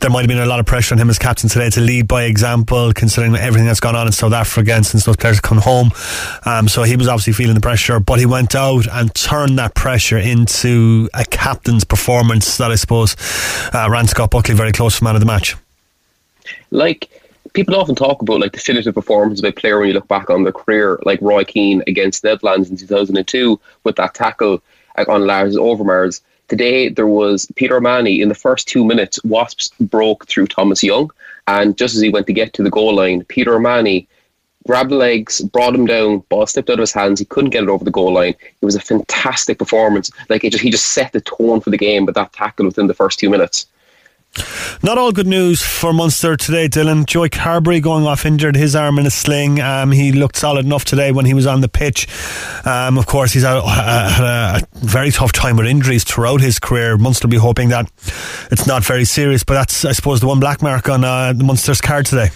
There 0.00 0.08
might 0.08 0.20
have 0.20 0.28
been 0.28 0.38
a 0.38 0.46
lot 0.46 0.60
of 0.60 0.66
pressure 0.66 0.94
on 0.94 1.00
him 1.00 1.10
as 1.10 1.18
captain 1.18 1.48
today 1.48 1.68
to 1.70 1.80
lead 1.80 2.06
by 2.06 2.22
example, 2.24 2.92
considering 2.92 3.34
everything 3.34 3.66
that's 3.66 3.80
gone 3.80 3.96
on 3.96 4.06
in 4.06 4.12
South 4.12 4.32
Africa 4.32 4.60
again 4.60 4.84
since 4.84 5.06
those 5.06 5.16
players 5.16 5.40
come 5.40 5.58
home. 5.58 5.90
Um, 6.44 6.68
so 6.68 6.84
he 6.84 6.96
was 6.96 7.08
obviously 7.08 7.32
feeling 7.32 7.56
the 7.56 7.60
pressure, 7.60 7.98
but 7.98 8.20
he 8.20 8.26
went 8.26 8.54
out 8.54 8.86
and 8.86 9.12
turned 9.12 9.58
that 9.58 9.74
pressure 9.74 10.18
into 10.18 11.08
a 11.14 11.24
captain's 11.24 11.82
performance 11.82 12.58
that 12.58 12.70
I 12.70 12.76
suppose 12.76 13.16
uh, 13.74 13.88
ran 13.90 14.06
Scott 14.06 14.30
Buckley 14.30 14.54
very 14.54 14.70
close 14.70 14.96
for 14.98 15.04
man 15.04 15.16
of 15.16 15.20
the 15.20 15.26
match. 15.26 15.56
Like, 16.70 17.10
people 17.56 17.74
often 17.74 17.94
talk 17.94 18.20
about 18.20 18.40
like 18.40 18.52
definitive 18.52 18.94
performance 18.94 19.40
of 19.40 19.46
a 19.46 19.50
player 19.50 19.78
when 19.78 19.88
you 19.88 19.94
look 19.94 20.06
back 20.06 20.28
on 20.28 20.42
their 20.42 20.52
career, 20.52 21.00
like 21.04 21.18
Roy 21.22 21.42
Keane 21.42 21.82
against 21.86 22.22
Netherlands 22.22 22.68
in 22.70 22.76
2002 22.76 23.58
with 23.82 23.96
that 23.96 24.12
tackle 24.12 24.62
on 25.08 25.26
Lars 25.26 25.56
Overmars. 25.56 26.20
Today 26.48 26.90
there 26.90 27.06
was 27.06 27.50
Peter 27.56 27.78
O'Mahony 27.78 28.20
in 28.20 28.28
the 28.28 28.34
first 28.34 28.68
two 28.68 28.84
minutes. 28.84 29.24
Wasps 29.24 29.70
broke 29.80 30.26
through 30.26 30.48
Thomas 30.48 30.82
Young, 30.82 31.10
and 31.46 31.78
just 31.78 31.94
as 31.94 32.02
he 32.02 32.10
went 32.10 32.26
to 32.26 32.34
get 32.34 32.52
to 32.52 32.62
the 32.62 32.70
goal 32.70 32.94
line, 32.94 33.24
Peter 33.24 33.56
O'Mahony 33.56 34.06
grabbed 34.66 34.90
the 34.90 34.96
legs, 34.96 35.40
brought 35.40 35.74
him 35.74 35.86
down, 35.86 36.18
ball 36.28 36.46
slipped 36.46 36.68
out 36.68 36.74
of 36.74 36.80
his 36.80 36.92
hands. 36.92 37.20
He 37.20 37.24
couldn't 37.24 37.50
get 37.50 37.62
it 37.62 37.70
over 37.70 37.84
the 37.84 37.90
goal 37.90 38.12
line. 38.12 38.34
It 38.60 38.64
was 38.66 38.74
a 38.74 38.80
fantastic 38.80 39.58
performance. 39.58 40.10
Like 40.28 40.42
just, 40.42 40.62
he 40.62 40.68
just 40.68 40.92
set 40.92 41.12
the 41.12 41.22
tone 41.22 41.62
for 41.62 41.70
the 41.70 41.78
game 41.78 42.04
with 42.04 42.16
that 42.16 42.34
tackle 42.34 42.66
within 42.66 42.86
the 42.86 42.92
first 42.92 43.18
two 43.18 43.30
minutes. 43.30 43.66
Not 44.82 44.98
all 44.98 45.12
good 45.12 45.26
news 45.26 45.62
for 45.62 45.92
Munster 45.92 46.36
today, 46.36 46.68
Dylan. 46.68 47.06
Joey 47.06 47.30
Carbery 47.30 47.80
going 47.80 48.06
off 48.06 48.26
injured, 48.26 48.56
his 48.56 48.76
arm 48.76 48.98
in 48.98 49.06
a 49.06 49.10
sling. 49.10 49.60
Um, 49.60 49.90
he 49.90 50.12
looked 50.12 50.36
solid 50.36 50.66
enough 50.66 50.84
today 50.84 51.12
when 51.12 51.24
he 51.24 51.34
was 51.34 51.46
on 51.46 51.60
the 51.60 51.68
pitch. 51.68 52.06
Um, 52.66 52.98
of 52.98 53.06
course, 53.06 53.32
he's 53.32 53.42
had, 53.42 53.56
a, 53.56 54.60
very 54.74 55.10
tough 55.10 55.32
time 55.32 55.56
with 55.56 55.66
injuries 55.66 56.04
throughout 56.04 56.40
his 56.40 56.58
career. 56.58 56.96
Munster 56.98 57.26
will 57.26 57.32
be 57.32 57.36
hoping 57.36 57.70
that 57.70 57.90
it's 58.50 58.66
not 58.66 58.84
very 58.84 59.04
serious, 59.04 59.44
but 59.44 59.54
that's, 59.54 59.84
I 59.84 59.92
suppose, 59.92 60.20
the 60.20 60.26
one 60.26 60.40
black 60.40 60.62
mark 60.62 60.88
on 60.88 61.04
uh, 61.04 61.32
Munster's 61.36 61.80
card 61.80 62.06
today. 62.06 62.28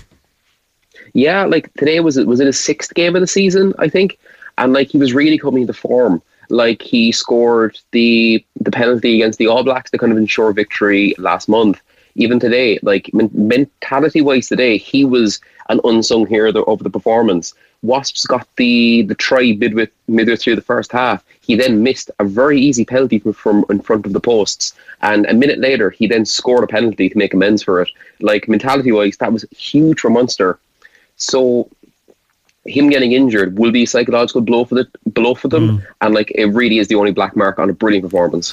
Yeah, 1.12 1.44
like 1.44 1.72
today 1.74 2.00
was 2.00 2.16
it 2.16 2.26
was 2.26 2.40
it 2.40 2.46
his 2.46 2.58
sixth 2.58 2.94
game 2.94 3.16
of 3.16 3.20
the 3.20 3.26
season, 3.26 3.74
I 3.78 3.88
think, 3.88 4.18
and 4.58 4.72
like 4.72 4.88
he 4.88 4.98
was 4.98 5.12
really 5.12 5.38
coming 5.38 5.62
into 5.62 5.72
form 5.72 6.22
like 6.50 6.82
he 6.82 7.12
scored 7.12 7.78
the 7.92 8.44
the 8.60 8.70
penalty 8.70 9.16
against 9.16 9.38
the 9.38 9.46
All 9.46 9.62
Blacks 9.62 9.90
to 9.92 9.98
kind 9.98 10.12
of 10.12 10.18
ensure 10.18 10.52
victory 10.52 11.14
last 11.16 11.48
month 11.48 11.80
even 12.20 12.38
today, 12.38 12.78
like 12.82 13.10
mentality 13.14 14.20
wise 14.20 14.48
today, 14.48 14.76
he 14.76 15.04
was 15.04 15.40
an 15.68 15.80
unsung 15.84 16.26
hero 16.26 16.62
of 16.64 16.80
the 16.80 16.90
performance. 16.90 17.54
Wasps 17.82 18.26
got 18.26 18.46
the 18.56 19.02
the 19.02 19.14
try 19.14 19.52
midway, 19.52 19.88
midway 20.06 20.36
through 20.36 20.56
the 20.56 20.70
first 20.72 20.92
half. 20.92 21.24
He 21.40 21.54
then 21.54 21.82
missed 21.82 22.10
a 22.18 22.24
very 22.24 22.60
easy 22.60 22.84
penalty 22.84 23.18
from, 23.18 23.32
from 23.32 23.64
in 23.70 23.80
front 23.80 24.04
of 24.04 24.12
the 24.12 24.20
posts, 24.20 24.74
and 25.00 25.24
a 25.26 25.34
minute 25.34 25.58
later, 25.58 25.88
he 25.90 26.06
then 26.06 26.26
scored 26.26 26.64
a 26.64 26.66
penalty 26.66 27.08
to 27.08 27.18
make 27.18 27.32
amends 27.32 27.62
for 27.62 27.80
it. 27.80 27.88
Like 28.20 28.48
mentality 28.48 28.92
wise, 28.92 29.16
that 29.16 29.32
was 29.32 29.46
huge 29.56 30.00
for 30.00 30.10
Munster. 30.10 30.58
So 31.16 31.70
him 32.66 32.90
getting 32.90 33.12
injured 33.12 33.58
will 33.58 33.72
be 33.72 33.84
a 33.84 33.86
psychological 33.86 34.40
blow 34.40 34.64
for 34.64 34.74
the 34.74 34.88
blow 35.06 35.34
for 35.34 35.48
them, 35.48 35.78
mm. 35.78 35.86
and 36.00 36.14
like 36.14 36.30
it 36.34 36.46
really 36.46 36.78
is 36.78 36.88
the 36.88 36.94
only 36.94 37.12
black 37.12 37.34
mark 37.34 37.58
on 37.58 37.70
a 37.70 37.72
brilliant 37.72 38.04
performance. 38.04 38.52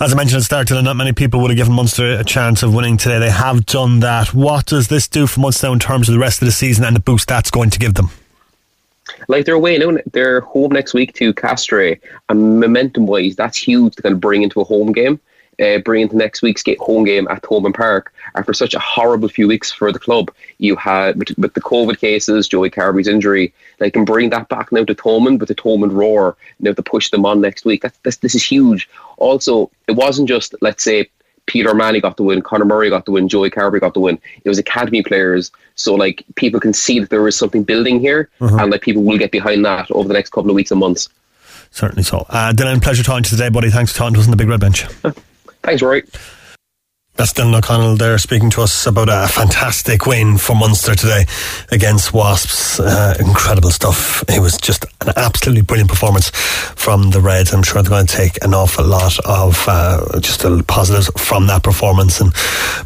As 0.00 0.12
I 0.12 0.16
mentioned 0.16 0.36
at 0.36 0.48
the 0.48 0.64
start, 0.64 0.70
not 0.70 0.96
many 0.96 1.12
people 1.12 1.40
would 1.40 1.50
have 1.50 1.56
given 1.56 1.74
Munster 1.74 2.12
a 2.12 2.24
chance 2.24 2.62
of 2.62 2.74
winning 2.74 2.96
today. 2.96 3.18
They 3.18 3.30
have 3.30 3.66
done 3.66 4.00
that. 4.00 4.32
What 4.32 4.66
does 4.66 4.88
this 4.88 5.06
do 5.06 5.26
for 5.26 5.40
Munster 5.40 5.68
in 5.68 5.78
terms 5.78 6.08
of 6.08 6.14
the 6.14 6.18
rest 6.18 6.40
of 6.40 6.46
the 6.46 6.52
season 6.52 6.84
and 6.84 6.96
the 6.96 7.00
boost 7.00 7.28
that's 7.28 7.50
going 7.50 7.70
to 7.70 7.78
give 7.78 7.94
them? 7.94 8.08
Like 9.28 9.44
they're 9.44 9.54
away 9.54 9.76
now, 9.78 9.98
they're 10.12 10.40
home 10.40 10.72
next 10.72 10.94
week 10.94 11.12
to 11.14 11.34
Castres, 11.34 11.98
and 12.28 12.58
momentum 12.58 13.06
wise, 13.06 13.36
that's 13.36 13.58
huge 13.58 13.96
to 13.96 14.02
kind 14.02 14.14
of 14.14 14.20
bring 14.20 14.42
into 14.42 14.60
a 14.60 14.64
home 14.64 14.92
game 14.92 15.20
uh, 15.60 15.78
bring 15.78 16.02
into 16.02 16.16
next 16.16 16.42
week's 16.42 16.62
home 16.80 17.04
game 17.04 17.26
at 17.28 17.42
Thomond 17.42 17.74
Park 17.74 18.12
after 18.34 18.52
such 18.52 18.74
a 18.74 18.78
horrible 18.78 19.28
few 19.28 19.48
weeks 19.48 19.72
for 19.72 19.92
the 19.92 19.98
club. 19.98 20.30
You 20.58 20.76
had 20.76 21.18
with, 21.18 21.36
with 21.38 21.54
the 21.54 21.60
COVID 21.60 21.98
cases, 21.98 22.48
Joey 22.48 22.70
Carbery's 22.70 23.08
injury, 23.08 23.52
they 23.78 23.90
can 23.90 24.04
bring 24.04 24.30
that 24.30 24.48
back 24.48 24.72
now 24.72 24.84
to 24.84 24.94
Thomond 24.94 25.38
with 25.38 25.48
the 25.48 25.54
Thomond 25.54 25.92
roar 25.92 26.36
now 26.60 26.72
to 26.72 26.82
push 26.82 27.10
them 27.10 27.26
on 27.26 27.40
next 27.40 27.64
week. 27.64 27.82
That's, 27.82 27.98
this, 27.98 28.16
this 28.16 28.34
is 28.34 28.44
huge. 28.44 28.88
Also, 29.16 29.70
it 29.88 29.92
wasn't 29.92 30.28
just 30.28 30.54
let's 30.60 30.82
say 30.82 31.08
Peter 31.46 31.70
O'Mahony 31.70 32.00
got 32.00 32.16
the 32.16 32.22
win, 32.22 32.42
Conor 32.42 32.64
Murray 32.64 32.88
got 32.88 33.04
the 33.04 33.10
win, 33.10 33.28
Joey 33.28 33.50
Carbery 33.50 33.80
got 33.80 33.94
the 33.94 34.00
win. 34.00 34.18
It 34.44 34.48
was 34.48 34.58
academy 34.58 35.02
players, 35.02 35.50
so 35.74 35.94
like 35.94 36.24
people 36.36 36.60
can 36.60 36.72
see 36.72 37.00
that 37.00 37.10
there 37.10 37.26
is 37.26 37.36
something 37.36 37.64
building 37.64 38.00
here, 38.00 38.28
uh-huh. 38.40 38.56
and 38.60 38.70
like 38.70 38.82
people 38.82 39.02
will 39.02 39.18
get 39.18 39.32
behind 39.32 39.64
that 39.64 39.90
over 39.90 40.06
the 40.06 40.14
next 40.14 40.30
couple 40.30 40.50
of 40.50 40.56
weeks 40.56 40.70
and 40.70 40.80
months. 40.80 41.08
Certainly 41.70 42.04
so. 42.04 42.26
Uh, 42.28 42.52
Dylan, 42.52 42.82
pleasure 42.82 43.02
talking 43.02 43.24
to 43.24 43.30
you 43.30 43.36
today, 43.36 43.48
buddy. 43.48 43.70
Thanks 43.70 43.92
for 43.92 43.98
talking 43.98 44.14
to 44.14 44.20
us 44.20 44.26
on 44.26 44.30
the 44.30 44.36
Big 44.36 44.48
Red 44.48 44.60
Bench. 44.60 44.84
Thanks, 45.62 45.82
Rory. 45.82 46.04
That's 47.16 47.34
Dylan 47.34 47.54
O'Connell 47.54 47.96
there 47.96 48.16
speaking 48.16 48.48
to 48.50 48.62
us 48.62 48.86
about 48.86 49.10
a 49.10 49.28
fantastic 49.28 50.06
win 50.06 50.38
for 50.38 50.56
Munster 50.56 50.94
today 50.94 51.26
against 51.70 52.14
Wasps. 52.14 52.80
Uh, 52.80 53.14
incredible 53.20 53.70
stuff. 53.70 54.24
It 54.30 54.40
was 54.40 54.56
just 54.56 54.86
an 55.02 55.12
absolutely 55.14 55.60
brilliant 55.60 55.90
performance 55.90 56.30
from 56.30 57.10
the 57.10 57.20
Reds. 57.20 57.52
I'm 57.52 57.62
sure 57.62 57.82
they're 57.82 57.90
going 57.90 58.06
to 58.06 58.16
take 58.16 58.42
an 58.42 58.54
awful 58.54 58.86
lot 58.86 59.18
of 59.26 59.62
uh, 59.68 60.20
just 60.20 60.40
positives 60.66 61.10
from 61.18 61.48
that 61.48 61.62
performance 61.62 62.18
and 62.18 62.32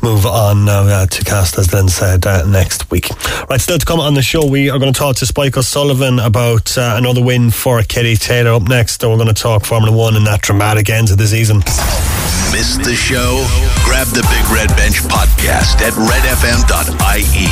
move 0.03 0.27
on 0.27 0.65
now 0.65 0.83
uh, 0.83 1.07
to 1.07 1.25
cast, 1.25 1.57
as 1.57 1.69
Dylan 1.69 1.89
said, 1.89 2.27
uh, 2.27 2.45
next 2.47 2.91
week. 2.91 3.09
Right, 3.49 3.61
still 3.61 3.79
to 3.79 3.87
come 3.87 4.01
on 4.01 4.15
the 4.15 4.23
show, 4.23 4.45
we 4.45 4.71
are 4.71 4.79
going 4.81 4.93
to 4.93 4.99
talk 4.99 5.17
to 5.17 5.27
Spike 5.27 5.57
O'Sullivan 5.57 6.19
about 6.19 6.77
uh, 6.77 6.95
another 6.99 7.23
win 7.23 7.53
for 7.53 7.81
Katie 7.83 8.17
Taylor. 8.17 8.55
Up 8.55 8.63
next, 8.63 9.05
And 9.05 9.13
we're 9.13 9.19
going 9.19 9.33
to 9.33 9.41
talk 9.41 9.65
Formula 9.65 9.97
One 9.97 10.17
and 10.17 10.27
that 10.27 10.43
dramatic 10.43 10.91
end 10.91 11.09
to 11.09 11.17
the 11.17 11.29
season. 11.29 11.63
Missed 12.53 12.83
the 12.85 12.95
show? 12.95 13.45
Grab 13.85 14.07
the 14.09 14.23
Big 14.31 14.45
Red 14.51 14.69
Bench 14.77 14.97
podcast 15.03 15.81
at 15.81 15.93
redfm.ie. 15.93 17.47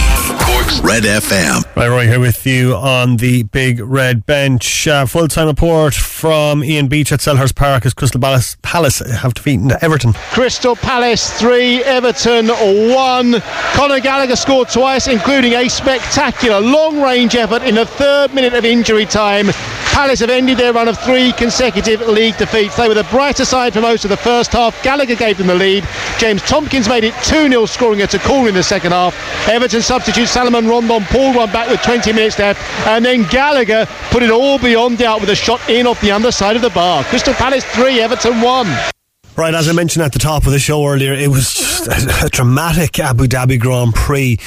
Cork's 0.45 0.81
Red 0.81 1.05
FM. 1.05 1.65
Right, 1.77 1.89
right 1.89 2.09
here 2.09 2.19
with 2.21 2.45
you 2.47 2.75
on 2.75 3.17
the 3.17 3.45
Big 3.45 3.81
Red 3.81 4.27
Bench. 4.27 4.89
Uh, 4.89 5.07
Full 5.07 5.29
time 5.29 5.47
report 5.47 5.95
from 5.95 6.65
Ian 6.65 6.89
Beach 6.89 7.13
at 7.13 7.21
Selhurst 7.21 7.55
Park 7.55 7.87
as 7.87 7.95
Crystal 7.95 8.21
Palace, 8.21 8.57
Palace 8.63 8.99
have 8.99 9.35
defeated 9.35 9.73
Everton. 9.81 10.13
Crystal 10.33 10.75
Palace 10.75 11.31
3, 11.39 11.85
Everton 11.85 12.49
1. 12.49 13.41
Conor 13.75 14.01
Gallagher 14.01 14.37
scored 14.37 14.69
twice, 14.69 15.07
including 15.07 15.53
a 15.53 15.69
spectacular 15.69 16.61
long 16.61 17.01
range 17.01 17.35
effort 17.37 17.63
in 17.63 17.75
the 17.77 17.87
third 17.87 18.35
minute 18.35 18.55
of 18.55 18.65
injury 18.65 19.05
time. 19.07 19.47
Palace 19.93 20.19
have 20.21 20.31
ended 20.31 20.59
their 20.59 20.73
run 20.73 20.89
of 20.89 20.99
three 20.99 21.31
consecutive 21.33 22.01
league 22.09 22.37
defeats. 22.37 22.77
They 22.77 22.89
were 22.89 22.95
the 22.95 23.05
brighter 23.05 23.45
side 23.45 23.73
for 23.73 23.81
most 23.81 24.05
of 24.05 24.11
the 24.11 24.17
first 24.17 24.51
half. 24.53 24.64
Gallagher 24.83 25.17
gave 25.17 25.39
them 25.39 25.49
the 25.49 25.55
lead. 25.55 25.85
James 26.19 26.43
Tomkins 26.43 26.89
made 26.89 27.05
it 27.05 27.15
2 27.25 27.49
0, 27.49 27.67
scoring 27.67 28.01
at 28.01 28.15
a 28.15 28.19
corner 28.19 28.49
in 28.49 28.55
the 28.55 28.63
second 28.63 28.93
half. 28.93 29.15
Everton 29.49 29.83
substitute 29.83 30.29
Salomon 30.29 30.67
Rondon 30.69 31.05
pulled 31.05 31.37
one 31.37 31.51
back 31.53 31.69
with 31.69 31.83
20 31.83 32.13
minutes 32.13 32.39
left, 32.39 32.61
and 32.87 33.05
then 33.05 33.25
Gallagher 33.25 33.87
put 34.11 34.23
it 34.23 34.31
all 34.31 34.59
beyond 34.59 34.99
doubt 34.99 35.21
with 35.21 35.31
a 35.31 35.35
shot 35.35 35.61
in 35.69 35.87
off 35.87 36.01
the 36.01 36.11
underside 36.11 36.57
of 36.57 36.63
the 36.63 36.71
bar. 36.71 37.05
Crystal 37.05 37.35
Palace 37.35 37.65
3, 37.65 38.01
Everton 38.01 38.41
1. 38.41 38.95
Right, 39.37 39.53
as 39.53 39.69
I 39.69 39.73
mentioned 39.73 40.05
at 40.05 40.13
the 40.13 40.21
top 40.21 40.47
of 40.47 40.53
the 40.53 40.61
show 40.61 40.87
earlier, 40.87 41.13
it 41.13 41.27
was 41.27 41.89
a, 41.89 42.27
a 42.27 42.29
dramatic 42.29 43.01
Abu 43.01 43.27
Dhabi 43.27 43.59
Grand 43.59 43.93
Prix. 43.93 44.39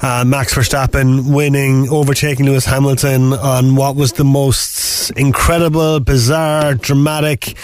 Uh, 0.00 0.24
Max 0.26 0.52
Verstappen 0.52 1.32
winning, 1.32 1.88
overtaking 1.88 2.44
Lewis 2.44 2.64
Hamilton 2.64 3.32
on 3.32 3.76
what 3.76 3.94
was 3.94 4.14
the 4.14 4.24
most 4.24 5.12
incredible, 5.12 6.00
bizarre, 6.00 6.74
dramatic, 6.74 7.56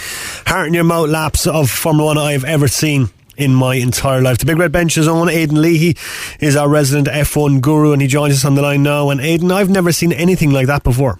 heart 0.47 0.67
in 0.67 0.73
your 0.73 0.85
mouth 0.85 1.09
laps 1.09 1.45
of 1.45 1.69
Formula 1.69 2.05
One 2.05 2.17
I've 2.17 2.45
ever 2.45 2.69
seen 2.69 3.09
in 3.35 3.53
my 3.53 3.75
entire 3.75 4.21
life. 4.21 4.37
The 4.37 4.45
Big 4.45 4.57
Red 4.57 4.71
Bench's 4.71 5.09
own 5.09 5.27
Aidan 5.27 5.61
Leahy 5.61 5.97
is 6.39 6.55
our 6.55 6.69
resident 6.69 7.09
F1 7.09 7.59
guru, 7.59 7.91
and 7.91 8.01
he 8.01 8.07
joins 8.07 8.33
us 8.33 8.45
on 8.45 8.55
the 8.55 8.61
line 8.61 8.81
now. 8.81 9.09
And 9.09 9.19
Aidan, 9.19 9.51
I've 9.51 9.69
never 9.69 9.91
seen 9.91 10.13
anything 10.13 10.51
like 10.51 10.67
that 10.67 10.83
before. 10.83 11.19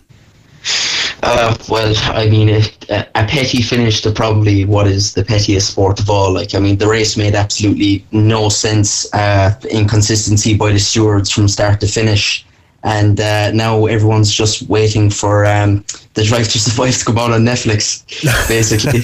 Uh, 1.24 1.56
well, 1.70 1.94
I 1.98 2.28
mean, 2.30 2.50
a, 2.50 2.62
a 2.90 3.26
petty 3.28 3.62
finish 3.62 4.02
to 4.02 4.12
probably 4.12 4.66
what 4.66 4.88
is 4.88 5.14
the 5.14 5.24
pettiest 5.24 5.72
sport 5.72 6.00
of 6.00 6.10
all. 6.10 6.34
Like, 6.34 6.56
I 6.56 6.60
mean, 6.60 6.78
the 6.78 6.88
race 6.88 7.16
made 7.16 7.36
absolutely 7.36 8.06
no 8.12 8.50
sense. 8.50 9.12
Uh, 9.14 9.54
inconsistency 9.70 10.58
by 10.58 10.72
the 10.72 10.80
stewards 10.80 11.30
from 11.30 11.48
start 11.48 11.80
to 11.82 11.88
finish. 11.88 12.46
And 12.84 13.20
uh, 13.20 13.52
now 13.52 13.86
everyone's 13.86 14.34
just 14.34 14.64
waiting 14.64 15.12
for 15.12 15.46
um, 15.46 15.86
the 16.16 16.24
Drive 16.24 16.48
to 16.50 16.60
Survive 16.60 16.98
to 16.98 17.06
come 17.06 17.20
out 17.20 17.32
on 17.32 17.42
Netflix, 17.42 18.04
basically. 18.48 19.02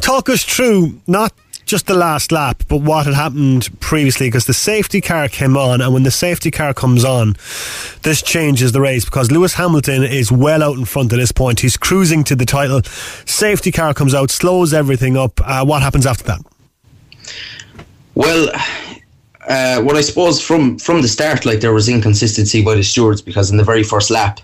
Talk 0.00 0.28
us 0.28 0.44
through 0.44 1.00
not 1.06 1.32
just 1.70 1.86
the 1.86 1.94
last 1.94 2.32
lap, 2.32 2.64
but 2.68 2.78
what 2.78 3.06
had 3.06 3.14
happened 3.14 3.68
previously 3.78 4.26
because 4.26 4.46
the 4.46 4.52
safety 4.52 5.00
car 5.00 5.28
came 5.28 5.56
on, 5.56 5.80
and 5.80 5.94
when 5.94 6.02
the 6.02 6.10
safety 6.10 6.50
car 6.50 6.74
comes 6.74 7.04
on, 7.04 7.36
this 8.02 8.20
changes 8.20 8.72
the 8.72 8.80
race 8.80 9.04
because 9.04 9.30
Lewis 9.30 9.54
Hamilton 9.54 10.02
is 10.02 10.32
well 10.32 10.64
out 10.64 10.76
in 10.76 10.84
front 10.84 11.12
at 11.12 11.16
this 11.16 11.30
point. 11.30 11.60
He's 11.60 11.76
cruising 11.76 12.24
to 12.24 12.34
the 12.34 12.44
title. 12.44 12.82
Safety 13.24 13.70
car 13.70 13.94
comes 13.94 14.14
out, 14.14 14.30
slows 14.30 14.74
everything 14.74 15.16
up. 15.16 15.40
Uh, 15.44 15.64
what 15.64 15.80
happens 15.80 16.06
after 16.06 16.24
that? 16.24 16.40
Well, 18.16 18.48
uh, 19.48 19.80
well, 19.84 19.96
I 19.96 20.00
suppose 20.00 20.42
from 20.42 20.78
from 20.78 21.02
the 21.02 21.08
start, 21.08 21.46
like 21.46 21.60
there 21.60 21.72
was 21.72 21.88
inconsistency 21.88 22.62
by 22.62 22.74
the 22.74 22.82
stewards 22.82 23.22
because 23.22 23.50
in 23.50 23.56
the 23.56 23.64
very 23.64 23.84
first 23.84 24.10
lap, 24.10 24.40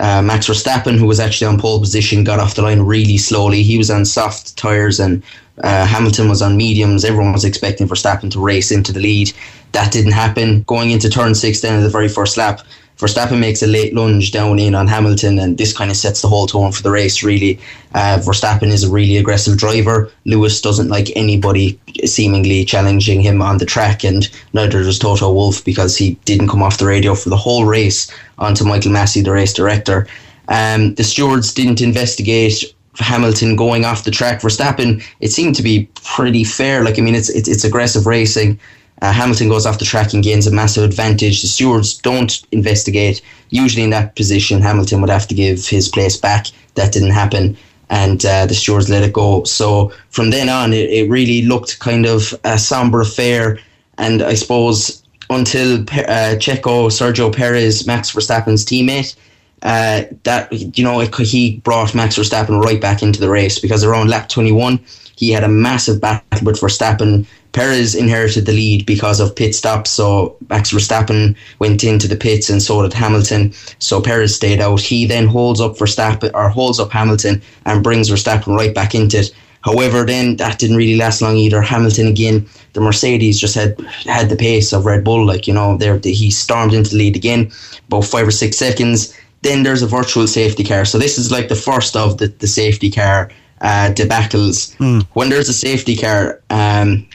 uh, 0.00 0.22
Max 0.22 0.48
Verstappen, 0.48 0.98
who 0.98 1.06
was 1.06 1.20
actually 1.20 1.46
on 1.46 1.60
pole 1.60 1.78
position, 1.78 2.24
got 2.24 2.40
off 2.40 2.54
the 2.54 2.62
line 2.62 2.80
really 2.80 3.18
slowly. 3.18 3.62
He 3.62 3.76
was 3.76 3.90
on 3.90 4.06
soft 4.06 4.56
tyres, 4.56 4.98
and 4.98 5.22
uh, 5.62 5.86
Hamilton 5.86 6.28
was 6.28 6.42
on 6.42 6.56
mediums. 6.56 7.04
Everyone 7.04 7.32
was 7.32 7.44
expecting 7.44 7.88
Verstappen 7.88 8.30
to 8.32 8.40
race 8.40 8.70
into 8.70 8.92
the 8.92 9.00
lead. 9.00 9.32
That 9.72 9.92
didn't 9.92 10.12
happen. 10.12 10.62
Going 10.62 10.90
into 10.90 11.08
turn 11.08 11.34
six, 11.34 11.60
then 11.60 11.76
in 11.76 11.82
the 11.82 11.90
very 11.90 12.08
first 12.08 12.36
lap, 12.36 12.60
Verstappen 13.00 13.40
makes 13.40 13.62
a 13.62 13.66
late 13.66 13.94
lunge 13.94 14.30
down 14.30 14.58
in 14.58 14.74
on 14.74 14.86
Hamilton, 14.86 15.38
and 15.38 15.56
this 15.56 15.72
kind 15.72 15.90
of 15.90 15.96
sets 15.96 16.20
the 16.20 16.28
whole 16.28 16.46
tone 16.46 16.70
for 16.70 16.82
the 16.82 16.90
race, 16.90 17.22
really. 17.22 17.58
Uh, 17.94 18.20
Verstappen 18.22 18.70
is 18.70 18.84
a 18.84 18.90
really 18.90 19.16
aggressive 19.16 19.56
driver. 19.56 20.10
Lewis 20.26 20.60
doesn't 20.60 20.90
like 20.90 21.10
anybody 21.16 21.80
seemingly 22.04 22.62
challenging 22.62 23.22
him 23.22 23.40
on 23.40 23.56
the 23.56 23.64
track, 23.64 24.04
and 24.04 24.28
neither 24.52 24.82
does 24.82 24.98
Toto 24.98 25.32
Wolff 25.32 25.64
because 25.64 25.96
he 25.96 26.16
didn't 26.26 26.48
come 26.48 26.62
off 26.62 26.76
the 26.76 26.86
radio 26.86 27.14
for 27.14 27.30
the 27.30 27.38
whole 27.38 27.64
race 27.64 28.10
onto 28.38 28.64
Michael 28.64 28.92
Masi, 28.92 29.24
the 29.24 29.32
race 29.32 29.54
director. 29.54 30.06
Um, 30.48 30.94
the 30.96 31.04
stewards 31.04 31.54
didn't 31.54 31.80
investigate 31.80 32.74
Hamilton 33.00 33.56
going 33.56 33.84
off 33.84 34.04
the 34.04 34.10
track. 34.10 34.40
Verstappen, 34.40 35.02
it 35.20 35.30
seemed 35.30 35.56
to 35.56 35.62
be 35.62 35.88
pretty 36.04 36.44
fair. 36.44 36.84
Like 36.84 36.98
I 36.98 37.02
mean, 37.02 37.14
it's 37.14 37.28
it's, 37.30 37.48
it's 37.48 37.64
aggressive 37.64 38.06
racing. 38.06 38.58
Uh, 39.02 39.12
Hamilton 39.12 39.48
goes 39.48 39.64
off 39.64 39.78
the 39.78 39.84
track 39.84 40.12
and 40.12 40.22
gains 40.22 40.46
a 40.46 40.50
massive 40.50 40.84
advantage. 40.84 41.40
The 41.40 41.48
stewards 41.48 41.96
don't 41.96 42.42
investigate. 42.52 43.22
Usually 43.48 43.82
in 43.82 43.90
that 43.90 44.14
position, 44.14 44.60
Hamilton 44.60 45.00
would 45.00 45.10
have 45.10 45.26
to 45.28 45.34
give 45.34 45.66
his 45.66 45.88
place 45.88 46.18
back. 46.18 46.48
That 46.74 46.92
didn't 46.92 47.10
happen, 47.10 47.56
and 47.88 48.24
uh, 48.24 48.46
the 48.46 48.54
stewards 48.54 48.90
let 48.90 49.02
it 49.02 49.12
go. 49.12 49.44
So 49.44 49.92
from 50.10 50.30
then 50.30 50.48
on, 50.48 50.72
it, 50.72 50.90
it 50.90 51.08
really 51.08 51.42
looked 51.42 51.78
kind 51.78 52.06
of 52.06 52.34
a 52.44 52.58
somber 52.58 53.00
affair. 53.00 53.58
And 53.96 54.22
I 54.22 54.34
suppose 54.34 55.02
until 55.30 55.80
uh, 55.82 56.36
Checo, 56.36 56.90
Sergio 56.90 57.34
Perez, 57.34 57.86
Max 57.86 58.12
Verstappen's 58.12 58.64
teammate, 58.64 59.14
uh, 59.62 60.02
that 60.22 60.52
you 60.52 60.84
know 60.84 61.00
it, 61.00 61.14
he 61.16 61.58
brought 61.58 61.94
Max 61.94 62.16
Verstappen 62.16 62.62
right 62.62 62.80
back 62.80 63.02
into 63.02 63.20
the 63.20 63.28
race 63.28 63.58
because 63.58 63.84
around 63.84 64.08
lap 64.08 64.28
21 64.28 64.80
he 65.20 65.30
had 65.30 65.44
a 65.44 65.48
massive 65.48 66.00
battle 66.00 66.24
with 66.42 66.58
Verstappen. 66.58 67.26
Perez 67.52 67.94
inherited 67.94 68.46
the 68.46 68.52
lead 68.52 68.86
because 68.86 69.20
of 69.20 69.36
pit 69.36 69.54
stops, 69.54 69.90
so 69.90 70.36
Max 70.48 70.72
Verstappen 70.72 71.36
went 71.58 71.84
into 71.84 72.08
the 72.08 72.16
pits 72.16 72.48
and 72.48 72.62
so 72.62 72.80
did 72.80 72.94
Hamilton. 72.94 73.52
So 73.80 74.00
Perez 74.00 74.34
stayed 74.34 74.60
out. 74.60 74.80
He 74.80 75.04
then 75.04 75.26
holds 75.26 75.60
up 75.60 75.76
Verstappen 75.76 76.30
or 76.32 76.48
holds 76.48 76.80
up 76.80 76.90
Hamilton 76.90 77.42
and 77.66 77.82
brings 77.82 78.08
Verstappen 78.08 78.56
right 78.56 78.74
back 78.74 78.94
into 78.94 79.18
it. 79.18 79.34
However, 79.62 80.06
then 80.06 80.36
that 80.36 80.58
didn't 80.58 80.76
really 80.76 80.96
last 80.96 81.20
long 81.20 81.36
either. 81.36 81.60
Hamilton 81.60 82.06
again, 82.06 82.46
the 82.72 82.80
Mercedes 82.80 83.38
just 83.38 83.54
had 83.54 83.78
had 84.06 84.30
the 84.30 84.36
pace 84.36 84.72
of 84.72 84.86
Red 84.86 85.04
Bull. 85.04 85.26
Like 85.26 85.46
you 85.46 85.52
know, 85.52 85.76
there 85.76 86.00
he 86.02 86.30
stormed 86.30 86.72
into 86.72 86.90
the 86.90 86.96
lead 86.96 87.16
again, 87.16 87.52
about 87.88 88.06
five 88.06 88.26
or 88.26 88.30
six 88.30 88.56
seconds. 88.56 89.14
Then 89.42 89.62
there's 89.62 89.82
a 89.82 89.86
virtual 89.86 90.26
safety 90.26 90.64
car. 90.64 90.84
So 90.84 90.98
this 90.98 91.18
is 91.18 91.30
like 91.30 91.48
the 91.48 91.56
first 91.56 91.96
of 91.96 92.18
the, 92.18 92.28
the 92.28 92.46
safety 92.46 92.90
car 92.90 93.30
uh, 93.60 93.90
debacles. 93.94 94.76
Mm. 94.76 95.06
When 95.14 95.30
there's 95.30 95.48
a 95.48 95.54
safety 95.54 95.96
car, 95.96 96.40
um, 96.50 97.06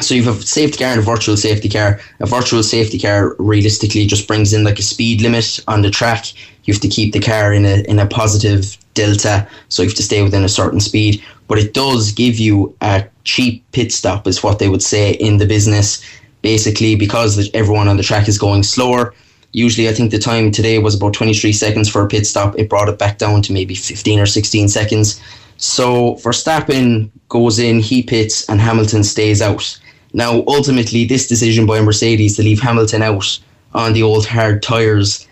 so 0.00 0.14
you 0.14 0.22
have 0.24 0.40
a 0.40 0.42
safety 0.42 0.78
car 0.78 0.92
and 0.92 1.00
a 1.00 1.02
virtual 1.02 1.36
safety 1.36 1.68
car. 1.68 2.00
A 2.20 2.26
virtual 2.26 2.62
safety 2.62 2.98
car 2.98 3.34
realistically 3.38 4.06
just 4.06 4.28
brings 4.28 4.52
in 4.52 4.64
like 4.64 4.78
a 4.78 4.82
speed 4.82 5.22
limit 5.22 5.60
on 5.68 5.82
the 5.82 5.90
track. 5.90 6.26
You 6.64 6.74
have 6.74 6.82
to 6.82 6.88
keep 6.88 7.12
the 7.12 7.20
car 7.20 7.52
in 7.52 7.64
a 7.64 7.82
in 7.88 7.98
a 7.98 8.06
positive 8.06 8.76
delta, 8.94 9.46
so 9.68 9.82
you 9.82 9.88
have 9.88 9.96
to 9.96 10.02
stay 10.02 10.22
within 10.22 10.44
a 10.44 10.48
certain 10.48 10.80
speed. 10.80 11.22
But 11.48 11.58
it 11.58 11.74
does 11.74 12.12
give 12.12 12.38
you 12.38 12.74
a 12.80 13.06
cheap 13.24 13.64
pit 13.72 13.92
stop, 13.92 14.26
is 14.26 14.42
what 14.42 14.58
they 14.58 14.68
would 14.68 14.82
say 14.82 15.12
in 15.12 15.38
the 15.38 15.46
business. 15.46 16.04
Basically, 16.42 16.94
because 16.94 17.50
everyone 17.54 17.88
on 17.88 17.96
the 17.96 18.02
track 18.02 18.28
is 18.28 18.38
going 18.38 18.62
slower. 18.62 19.14
Usually, 19.52 19.88
I 19.88 19.92
think 19.92 20.10
the 20.10 20.18
time 20.18 20.50
today 20.50 20.78
was 20.78 20.94
about 20.94 21.14
23 21.14 21.52
seconds 21.52 21.88
for 21.88 22.02
a 22.02 22.08
pit 22.08 22.26
stop. 22.26 22.58
It 22.58 22.68
brought 22.68 22.88
it 22.88 22.98
back 22.98 23.18
down 23.18 23.42
to 23.42 23.52
maybe 23.52 23.74
15 23.74 24.20
or 24.20 24.26
16 24.26 24.68
seconds. 24.68 25.20
So 25.56 26.16
Verstappen 26.16 27.10
goes 27.28 27.58
in, 27.58 27.80
he 27.80 28.02
pits, 28.02 28.48
and 28.48 28.60
Hamilton 28.60 29.02
stays 29.02 29.40
out. 29.40 29.80
Now, 30.12 30.44
ultimately, 30.46 31.04
this 31.04 31.26
decision 31.26 31.66
by 31.66 31.80
Mercedes 31.80 32.36
to 32.36 32.42
leave 32.42 32.60
Hamilton 32.60 33.02
out 33.02 33.38
on 33.74 33.92
the 33.92 34.02
old 34.02 34.26
hard 34.26 34.62
tyres, 34.62 35.26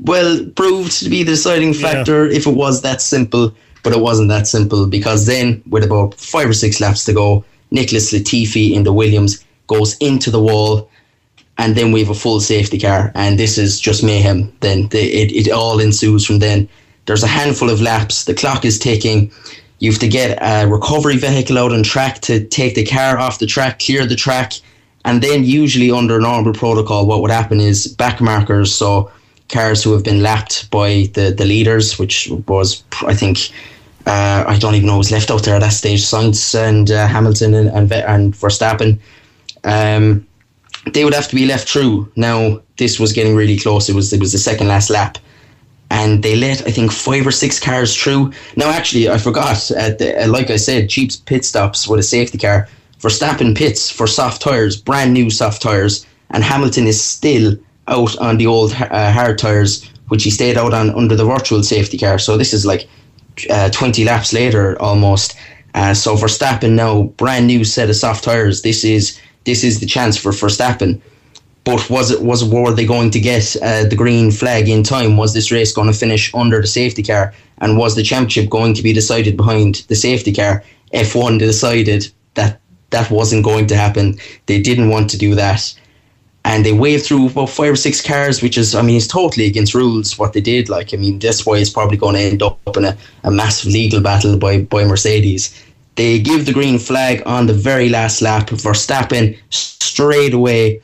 well, 0.00 0.44
proved 0.56 0.92
to 1.00 1.08
be 1.08 1.22
the 1.22 1.32
deciding 1.32 1.74
factor 1.74 2.26
yeah. 2.26 2.36
if 2.36 2.46
it 2.46 2.54
was 2.54 2.82
that 2.82 3.00
simple, 3.00 3.54
but 3.82 3.92
it 3.92 4.00
wasn't 4.00 4.28
that 4.28 4.46
simple 4.46 4.86
because 4.86 5.26
then, 5.26 5.62
with 5.68 5.84
about 5.84 6.14
five 6.14 6.48
or 6.48 6.52
six 6.52 6.80
laps 6.80 7.04
to 7.04 7.12
go, 7.12 7.44
Nicholas 7.70 8.12
Latifi 8.12 8.72
in 8.72 8.82
the 8.84 8.92
Williams 8.92 9.44
goes 9.66 9.96
into 9.98 10.30
the 10.30 10.42
wall, 10.42 10.90
and 11.58 11.74
then 11.74 11.92
we 11.92 12.00
have 12.00 12.10
a 12.10 12.14
full 12.14 12.40
safety 12.40 12.78
car, 12.78 13.12
and 13.14 13.38
this 13.38 13.58
is 13.58 13.80
just 13.80 14.02
mayhem. 14.02 14.52
Then 14.60 14.88
the, 14.88 15.00
it, 15.00 15.32
it 15.32 15.50
all 15.50 15.80
ensues 15.80 16.26
from 16.26 16.38
then. 16.38 16.68
There's 17.06 17.22
a 17.22 17.28
handful 17.28 17.70
of 17.70 17.80
laps, 17.80 18.24
the 18.24 18.34
clock 18.34 18.64
is 18.64 18.78
ticking 18.78 19.32
You 19.80 19.90
have 19.90 20.00
to 20.00 20.08
get 20.08 20.38
a 20.40 20.66
recovery 20.68 21.16
vehicle 21.16 21.58
out 21.58 21.72
on 21.72 21.82
track 21.82 22.20
to 22.20 22.44
take 22.44 22.74
the 22.74 22.84
car 22.84 23.18
off 23.18 23.40
the 23.40 23.46
track, 23.46 23.80
clear 23.80 24.06
the 24.06 24.14
track, 24.14 24.52
and 25.04 25.20
then 25.20 25.44
usually 25.44 25.90
under 25.90 26.20
normal 26.20 26.52
protocol, 26.52 27.06
what 27.06 27.20
would 27.20 27.30
happen 27.30 27.60
is 27.60 27.88
back 27.88 28.20
markers. 28.20 28.72
So 28.72 29.10
cars 29.48 29.82
who 29.82 29.92
have 29.92 30.04
been 30.04 30.22
lapped 30.22 30.70
by 30.70 31.10
the, 31.14 31.34
the 31.36 31.44
leaders, 31.44 31.98
which 31.98 32.28
was 32.46 32.84
I 33.06 33.14
think 33.14 33.50
uh, 34.06 34.44
I 34.46 34.58
don't 34.58 34.74
even 34.74 34.86
know 34.86 34.94
who 34.94 34.98
was 34.98 35.12
left 35.12 35.30
out 35.30 35.42
there 35.44 35.56
at 35.56 35.60
that 35.60 35.72
stage. 35.72 36.02
Sainz 36.02 36.54
and 36.54 36.90
uh, 36.90 37.06
Hamilton 37.06 37.54
and, 37.54 37.68
and 37.68 37.92
and 37.92 38.34
Verstappen. 38.34 38.98
Um, 39.64 40.26
they 40.92 41.04
would 41.04 41.14
have 41.14 41.28
to 41.28 41.34
be 41.34 41.46
left 41.46 41.68
through. 41.68 42.10
Now 42.16 42.60
this 42.76 42.98
was 42.98 43.12
getting 43.12 43.36
really 43.36 43.58
close. 43.58 43.88
It 43.88 43.94
was 43.94 44.12
it 44.12 44.20
was 44.20 44.32
the 44.32 44.38
second 44.38 44.68
last 44.68 44.90
lap, 44.90 45.18
and 45.90 46.22
they 46.22 46.36
let 46.36 46.66
I 46.66 46.70
think 46.70 46.92
five 46.92 47.26
or 47.26 47.30
six 47.30 47.60
cars 47.60 47.96
through. 47.96 48.32
Now 48.56 48.70
actually 48.70 49.08
I 49.08 49.18
forgot. 49.18 49.70
Uh, 49.70 49.90
the, 49.90 50.24
uh, 50.24 50.28
like 50.28 50.50
I 50.50 50.56
said, 50.56 50.90
cheap 50.90 51.12
pit 51.26 51.44
stops 51.44 51.88
with 51.88 52.00
a 52.00 52.02
safety 52.02 52.38
car. 52.38 52.68
Verstappen 53.00 53.56
pits 53.56 53.90
for 53.90 54.06
soft 54.06 54.42
tires, 54.42 54.76
brand 54.76 55.12
new 55.12 55.28
soft 55.28 55.60
tires, 55.60 56.06
and 56.30 56.44
Hamilton 56.44 56.86
is 56.86 57.02
still 57.02 57.56
out 57.88 58.16
on 58.18 58.38
the 58.38 58.46
old 58.46 58.72
uh, 58.72 59.10
hard 59.10 59.38
tires, 59.38 59.84
which 60.08 60.22
he 60.22 60.30
stayed 60.30 60.56
out 60.56 60.72
on 60.72 60.90
under 60.90 61.16
the 61.16 61.24
virtual 61.24 61.62
safety 61.62 61.98
car. 61.98 62.18
So 62.18 62.36
this 62.36 62.54
is 62.54 62.64
like 62.64 62.88
uh, 63.50 63.70
20 63.70 64.04
laps 64.04 64.32
later 64.32 64.80
almost. 64.80 65.36
Uh, 65.74 65.94
so 65.94 66.14
Verstappen 66.16 66.72
now 66.72 67.04
brand 67.16 67.46
new 67.46 67.64
set 67.64 67.88
of 67.88 67.96
soft 67.96 68.24
tires. 68.24 68.62
This 68.62 68.84
is 68.84 69.18
this 69.44 69.64
is 69.64 69.80
the 69.80 69.86
chance 69.86 70.16
for 70.16 70.32
Verstappen. 70.32 71.00
But 71.64 71.88
was 71.88 72.10
it 72.10 72.22
was 72.22 72.44
were 72.44 72.74
they 72.74 72.84
going 72.84 73.10
to 73.10 73.20
get 73.20 73.56
uh, 73.62 73.84
the 73.84 73.96
green 73.96 74.30
flag 74.32 74.68
in 74.68 74.82
time? 74.82 75.16
Was 75.16 75.32
this 75.32 75.52
race 75.52 75.72
going 75.72 75.90
to 75.92 75.98
finish 75.98 76.34
under 76.34 76.60
the 76.60 76.66
safety 76.66 77.02
car? 77.02 77.32
And 77.58 77.78
was 77.78 77.94
the 77.94 78.02
championship 78.02 78.50
going 78.50 78.74
to 78.74 78.82
be 78.82 78.92
decided 78.92 79.36
behind 79.36 79.84
the 79.86 79.94
safety 79.94 80.32
car? 80.32 80.64
F1 80.92 81.38
decided 81.38 82.10
that 82.34 82.60
that 82.90 83.10
wasn't 83.10 83.44
going 83.44 83.68
to 83.68 83.76
happen. 83.76 84.18
They 84.46 84.60
didn't 84.60 84.90
want 84.90 85.08
to 85.10 85.18
do 85.18 85.36
that 85.36 85.72
and 86.44 86.66
they 86.66 86.72
waved 86.72 87.06
through 87.06 87.28
about 87.28 87.50
five 87.50 87.72
or 87.72 87.76
six 87.76 88.00
cars, 88.00 88.42
which 88.42 88.58
is, 88.58 88.74
I 88.74 88.82
mean, 88.82 88.96
it's 88.96 89.06
totally 89.06 89.46
against 89.46 89.74
rules 89.74 90.18
what 90.18 90.32
they 90.32 90.40
did. 90.40 90.68
Like, 90.68 90.92
I 90.92 90.96
mean, 90.96 91.18
that's 91.18 91.46
why 91.46 91.58
it's 91.58 91.70
probably 91.70 91.96
going 91.96 92.16
to 92.16 92.20
end 92.20 92.42
up 92.42 92.58
in 92.76 92.84
a, 92.84 92.96
a 93.22 93.30
massive 93.30 93.70
legal 93.72 94.00
battle 94.00 94.36
by, 94.36 94.62
by 94.62 94.84
Mercedes. 94.84 95.54
They 95.96 96.18
give 96.18 96.46
the 96.46 96.52
green 96.52 96.78
flag 96.78 97.22
on 97.26 97.46
the 97.46 97.52
very 97.52 97.88
last 97.88 98.22
lap. 98.22 98.48
Verstappen 98.48 99.36
straight 99.50 100.34
away 100.34 100.82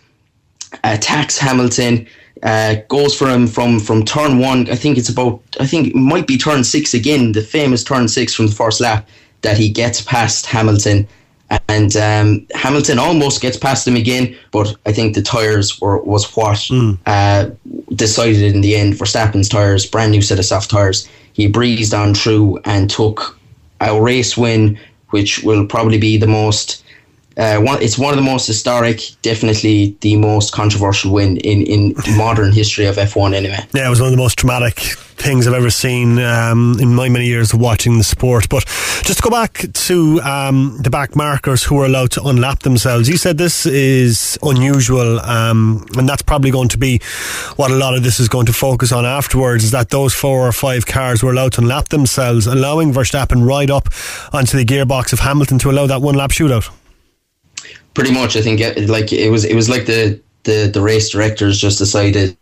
attacks 0.85 1.39
Hamilton, 1.39 2.07
uh, 2.43 2.77
goes 2.89 3.17
for 3.17 3.29
him 3.29 3.47
from, 3.47 3.81
from 3.81 4.05
turn 4.05 4.39
one. 4.39 4.69
I 4.71 4.75
think 4.75 4.99
it's 4.99 5.09
about, 5.09 5.41
I 5.59 5.67
think 5.67 5.89
it 5.89 5.95
might 5.95 6.27
be 6.27 6.37
turn 6.37 6.63
six 6.63 6.95
again, 6.95 7.33
the 7.33 7.43
famous 7.43 7.83
turn 7.83 8.07
six 8.07 8.35
from 8.35 8.47
the 8.47 8.55
first 8.55 8.81
lap, 8.81 9.09
that 9.43 9.57
he 9.57 9.71
gets 9.71 10.03
past 10.03 10.47
Hamilton 10.47 11.09
and 11.69 11.97
um, 11.97 12.47
Hamilton 12.55 12.99
almost 12.99 13.41
gets 13.41 13.57
past 13.57 13.89
him 13.89 13.97
again, 13.97 14.37
but 14.51 14.75
I 14.85 14.93
think 14.93 15.15
the 15.15 15.23
tires 15.23 15.81
were 15.81 15.99
was 15.99 16.25
what 16.37 16.59
mm. 16.59 16.99
uh, 17.07 17.51
decided 17.95 18.55
in 18.55 18.61
the 18.61 18.77
end. 18.77 18.99
for 18.99 19.05
Verstappen's 19.05 19.49
tires, 19.49 19.87
brand 19.87 20.13
new 20.13 20.21
set 20.21 20.39
of 20.39 20.45
soft 20.45 20.71
tires, 20.71 21.09
he 21.33 21.47
breezed 21.47 21.95
on 21.95 22.15
through 22.15 22.59
and 22.65 22.91
took 22.91 23.39
a 23.81 24.01
race 24.01 24.37
win, 24.37 24.79
which 25.11 25.43
will 25.43 25.67
probably 25.67 25.99
be 25.99 26.17
the 26.17 26.27
most. 26.27 26.85
Uh, 27.37 27.61
one, 27.61 27.81
it's 27.81 27.97
one 27.97 28.13
of 28.13 28.17
the 28.17 28.31
most 28.31 28.49
historic, 28.49 29.01
definitely 29.23 29.97
the 30.01 30.17
most 30.17 30.53
controversial 30.53 31.13
win 31.13 31.37
in, 31.39 31.63
in 31.63 31.95
modern 32.17 32.53
history 32.53 32.85
of 32.85 32.97
F1 32.97 33.33
anyway. 33.33 33.59
Yeah, 33.73 33.87
it 33.87 33.91
was 33.91 34.01
one 34.01 34.09
of 34.09 34.13
the 34.13 34.23
most 34.23 34.39
traumatic 34.39 34.97
things 35.19 35.47
I've 35.47 35.55
ever 35.55 35.71
seen 35.71 36.19
um, 36.19 36.77
in 36.81 36.95
my 36.95 37.09
many 37.09 37.27
years 37.27 37.53
of 37.53 37.61
watching 37.61 37.99
the 37.99 38.05
sport. 38.05 38.49
But 38.49 38.65
just 39.05 39.19
to 39.19 39.23
go 39.23 39.31
back 39.31 39.67
to 39.73 40.21
um, 40.23 40.79
the 40.81 40.91
back 40.91 41.17
markers 41.17 41.63
who 41.63 41.81
are 41.81 41.87
allowed 41.87 42.11
to 42.13 42.23
unlap 42.23 42.61
themselves, 42.61 43.09
you 43.09 43.17
said 43.17 43.39
this 43.39 43.67
is 43.67 44.39
unusual, 44.43 45.21
um, 45.21 45.87
and 45.97 46.09
that's 46.09 46.23
probably 46.23 46.51
going 46.51 46.69
to 46.69 46.79
be 46.79 47.01
what 47.57 47.71
a 47.71 47.75
lot 47.75 47.95
of 47.95 48.03
this 48.03 48.21
is 48.21 48.29
going 48.29 48.47
to 48.47 48.53
focus 48.53 48.93
on 48.93 49.05
afterwards. 49.05 49.65
Is 49.65 49.71
that 49.73 49.91
those 49.91 50.15
four 50.15 50.47
or 50.47 50.53
five 50.53 50.87
cars 50.87 51.23
were 51.23 51.33
allowed 51.33 51.53
to 51.55 51.61
unlap 51.61 51.89
themselves, 51.89 52.47
allowing 52.47 52.93
Verstappen 52.93 53.47
right 53.47 53.71
up 53.71 53.89
onto 54.33 54.57
the 54.57 54.65
gearbox 54.65 55.13
of 55.13 55.21
Hamilton 55.21 55.59
to 55.61 55.71
allow 55.71 55.87
that 55.87 56.01
one 56.01 56.15
lap 56.15 56.31
shootout. 56.31 56.71
Pretty 57.95 58.13
much, 58.13 58.37
I 58.37 58.43
think. 58.43 58.61
Like 58.89 59.13
it 59.13 59.31
was, 59.31 59.45
it 59.45 59.55
was 59.55 59.69
like 59.69 59.87
the 59.87 60.21
the 60.45 60.71
the 60.73 60.81
race 60.81 61.11
directors 61.11 61.59
just 61.59 61.79
decided 61.79 62.37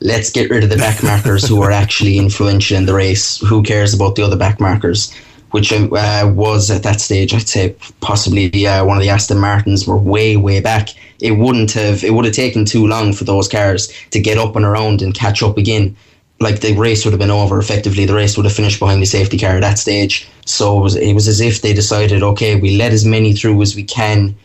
let's 0.00 0.30
get 0.30 0.50
rid 0.50 0.64
of 0.64 0.70
the 0.70 0.76
backmarkers 0.76 1.48
who 1.48 1.60
are 1.62 1.70
actually 1.70 2.18
influential 2.18 2.76
in 2.76 2.86
the 2.86 2.94
race. 2.94 3.38
Who 3.40 3.62
cares 3.62 3.94
about 3.94 4.14
the 4.14 4.22
other 4.22 4.36
backmarkers? 4.36 5.14
Which 5.50 5.72
uh, 5.72 6.30
was 6.34 6.70
at 6.70 6.82
that 6.82 7.00
stage, 7.00 7.32
I'd 7.32 7.48
say 7.48 7.74
possibly 8.00 8.66
uh, 8.66 8.84
one 8.84 8.98
of 8.98 9.02
the 9.02 9.08
Aston 9.08 9.38
Martins 9.38 9.86
were 9.86 9.96
way, 9.96 10.36
way 10.36 10.60
back. 10.60 10.90
It 11.20 11.32
wouldn't 11.32 11.72
have, 11.72 12.04
it 12.04 12.12
would 12.12 12.26
have 12.26 12.34
taken 12.34 12.64
too 12.64 12.86
long 12.86 13.12
for 13.12 13.24
those 13.24 13.48
cars 13.48 13.88
to 14.10 14.20
get 14.20 14.36
up 14.36 14.56
and 14.56 14.64
around 14.64 15.00
and 15.00 15.14
catch 15.14 15.42
up 15.42 15.56
again. 15.56 15.96
Like 16.38 16.60
the 16.60 16.76
race 16.76 17.04
would 17.04 17.12
have 17.12 17.18
been 17.18 17.30
over 17.30 17.58
effectively. 17.58 18.04
The 18.04 18.14
race 18.14 18.36
would 18.36 18.44
have 18.44 18.54
finished 18.54 18.78
behind 18.78 19.02
the 19.02 19.06
safety 19.06 19.38
car 19.38 19.56
at 19.56 19.62
that 19.62 19.78
stage. 19.78 20.28
So 20.44 20.78
it 20.78 20.82
was, 20.82 20.96
it 20.96 21.14
was 21.14 21.26
as 21.26 21.40
if 21.40 21.62
they 21.62 21.72
decided, 21.72 22.22
okay, 22.22 22.60
we 22.60 22.76
let 22.76 22.92
as 22.92 23.04
many 23.04 23.32
through 23.32 23.60
as 23.62 23.74
we 23.74 23.84
can 23.84 24.36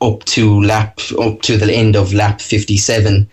up 0.00 0.24
to 0.26 0.62
lap, 0.62 1.00
up 1.20 1.42
to 1.42 1.56
the 1.56 1.72
end 1.72 1.96
of 1.96 2.14
lap 2.14 2.40
57 2.40 3.28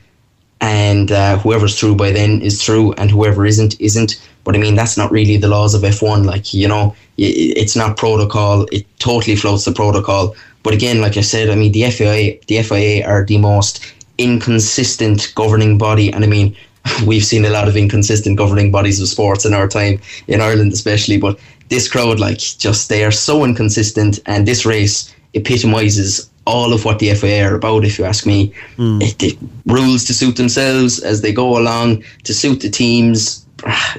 and 0.61 1.11
uh, 1.11 1.37
whoever's 1.39 1.77
through 1.77 1.95
by 1.95 2.11
then 2.11 2.41
is 2.41 2.63
through, 2.63 2.93
and 2.93 3.11
whoever 3.11 3.45
isn't 3.45 3.79
isn't. 3.81 4.21
But 4.43 4.55
I 4.55 4.59
mean, 4.59 4.75
that's 4.75 4.97
not 4.97 5.11
really 5.11 5.37
the 5.37 5.47
laws 5.47 5.73
of 5.73 5.81
F1. 5.81 6.25
Like 6.25 6.53
you 6.53 6.67
know, 6.67 6.95
it's 7.17 7.75
not 7.75 7.97
protocol. 7.97 8.67
It 8.71 8.85
totally 8.99 9.35
floats 9.35 9.65
the 9.65 9.71
protocol. 9.71 10.35
But 10.63 10.73
again, 10.73 11.01
like 11.01 11.17
I 11.17 11.21
said, 11.21 11.49
I 11.49 11.55
mean, 11.55 11.71
the 11.71 11.89
FIA, 11.89 12.37
the 12.47 12.61
FIA 12.61 13.05
are 13.05 13.25
the 13.25 13.39
most 13.39 13.93
inconsistent 14.19 15.33
governing 15.35 15.77
body, 15.79 16.13
and 16.13 16.23
I 16.23 16.27
mean, 16.27 16.55
we've 17.05 17.25
seen 17.25 17.45
a 17.45 17.49
lot 17.49 17.67
of 17.67 17.75
inconsistent 17.75 18.37
governing 18.37 18.71
bodies 18.71 19.01
of 19.01 19.07
sports 19.07 19.45
in 19.45 19.53
our 19.53 19.67
time 19.67 19.99
in 20.27 20.41
Ireland, 20.41 20.73
especially. 20.73 21.17
But 21.17 21.39
this 21.69 21.87
crowd, 21.87 22.19
like, 22.19 22.37
just 22.37 22.89
they 22.89 23.03
are 23.03 23.11
so 23.11 23.43
inconsistent, 23.43 24.19
and 24.27 24.47
this 24.47 24.65
race 24.65 25.13
epitomizes 25.33 26.29
all 26.45 26.73
of 26.73 26.85
what 26.85 26.99
the 26.99 27.13
FIA 27.13 27.47
are 27.47 27.55
about, 27.55 27.85
if 27.85 27.99
you 27.99 28.05
ask 28.05 28.25
me. 28.25 28.53
Mm. 28.77 29.01
It, 29.01 29.23
it, 29.23 29.37
rules 29.65 30.03
to 30.05 30.13
suit 30.13 30.37
themselves 30.37 30.99
as 30.99 31.21
they 31.21 31.31
go 31.31 31.57
along, 31.57 32.03
to 32.23 32.33
suit 32.33 32.61
the 32.61 32.69
teams. 32.69 33.45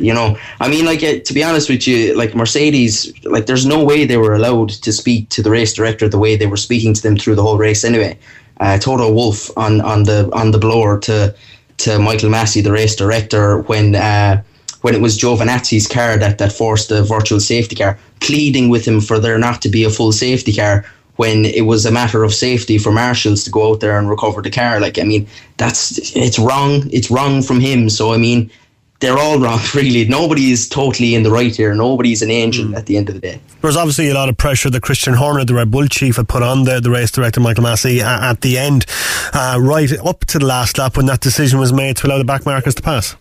You 0.00 0.12
know, 0.12 0.36
I 0.58 0.68
mean, 0.68 0.84
like 0.84 1.04
uh, 1.04 1.20
to 1.20 1.32
be 1.32 1.44
honest 1.44 1.68
with 1.68 1.86
you, 1.86 2.16
like 2.16 2.34
Mercedes, 2.34 3.12
like 3.24 3.46
there's 3.46 3.64
no 3.64 3.84
way 3.84 4.04
they 4.04 4.16
were 4.16 4.34
allowed 4.34 4.70
to 4.70 4.92
speak 4.92 5.28
to 5.28 5.42
the 5.42 5.50
race 5.50 5.72
director 5.72 6.08
the 6.08 6.18
way 6.18 6.34
they 6.34 6.48
were 6.48 6.56
speaking 6.56 6.94
to 6.94 7.02
them 7.02 7.16
through 7.16 7.36
the 7.36 7.42
whole 7.42 7.58
race. 7.58 7.84
Anyway, 7.84 8.18
uh, 8.58 8.76
Toto 8.78 9.12
Wolff 9.12 9.56
on 9.56 9.80
on 9.82 10.02
the 10.02 10.28
on 10.32 10.50
the 10.50 10.58
blower 10.58 10.98
to 11.00 11.32
to 11.78 11.98
Michael 12.00 12.30
Masi, 12.30 12.62
the 12.62 12.72
race 12.72 12.96
director, 12.96 13.58
when. 13.58 13.94
Uh, 13.94 14.42
when 14.82 14.96
it 14.96 15.00
was 15.00 15.16
Giovinazzi's 15.16 15.86
car 15.86 16.16
that, 16.16 16.38
that 16.38 16.52
forced 16.52 16.88
the 16.88 17.04
virtual 17.04 17.38
safety 17.38 17.76
car, 17.76 17.96
pleading 18.18 18.68
with 18.68 18.84
him 18.84 19.00
for 19.00 19.20
there 19.20 19.38
not 19.38 19.62
to 19.62 19.68
be 19.68 19.84
a 19.84 19.90
full 19.90 20.10
safety 20.10 20.52
car 20.52 20.84
when 21.16 21.44
it 21.44 21.62
was 21.62 21.84
a 21.84 21.92
matter 21.92 22.24
of 22.24 22.32
safety 22.32 22.78
for 22.78 22.90
marshals 22.90 23.44
to 23.44 23.50
go 23.50 23.70
out 23.70 23.80
there 23.80 23.98
and 23.98 24.08
recover 24.08 24.42
the 24.42 24.50
car. 24.50 24.80
Like, 24.80 24.98
I 24.98 25.02
mean, 25.02 25.26
that's 25.56 26.14
it's 26.16 26.38
wrong. 26.38 26.88
It's 26.92 27.10
wrong 27.10 27.42
from 27.42 27.60
him. 27.60 27.90
So, 27.90 28.12
I 28.12 28.16
mean, 28.16 28.50
they're 29.00 29.18
all 29.18 29.38
wrong, 29.38 29.60
really. 29.74 30.06
Nobody 30.06 30.52
is 30.52 30.68
totally 30.68 31.14
in 31.14 31.22
the 31.22 31.30
right 31.30 31.54
here. 31.54 31.74
Nobody's 31.74 32.22
an 32.22 32.30
angel 32.30 32.66
mm. 32.66 32.76
at 32.76 32.86
the 32.86 32.96
end 32.96 33.08
of 33.08 33.16
the 33.16 33.20
day. 33.20 33.40
There 33.60 33.68
was 33.68 33.76
obviously 33.76 34.08
a 34.08 34.14
lot 34.14 34.28
of 34.28 34.38
pressure 34.38 34.70
that 34.70 34.82
Christian 34.82 35.14
Horner, 35.14 35.44
the 35.44 35.54
Red 35.54 35.70
Bull 35.70 35.86
chief, 35.88 36.16
had 36.16 36.28
put 36.28 36.42
on 36.42 36.64
the, 36.64 36.80
the 36.80 36.90
race 36.90 37.10
director, 37.10 37.40
Michael 37.40 37.64
Masi, 37.64 38.00
at, 38.00 38.22
at 38.22 38.40
the 38.40 38.56
end, 38.56 38.86
uh, 39.34 39.58
right 39.60 39.92
up 40.04 40.24
to 40.26 40.38
the 40.38 40.46
last 40.46 40.78
lap 40.78 40.96
when 40.96 41.06
that 41.06 41.20
decision 41.20 41.58
was 41.58 41.72
made 41.72 41.96
to 41.98 42.06
allow 42.06 42.18
the 42.18 42.24
back 42.24 42.46
markers 42.46 42.74
to 42.76 42.82
pass. 42.82 43.16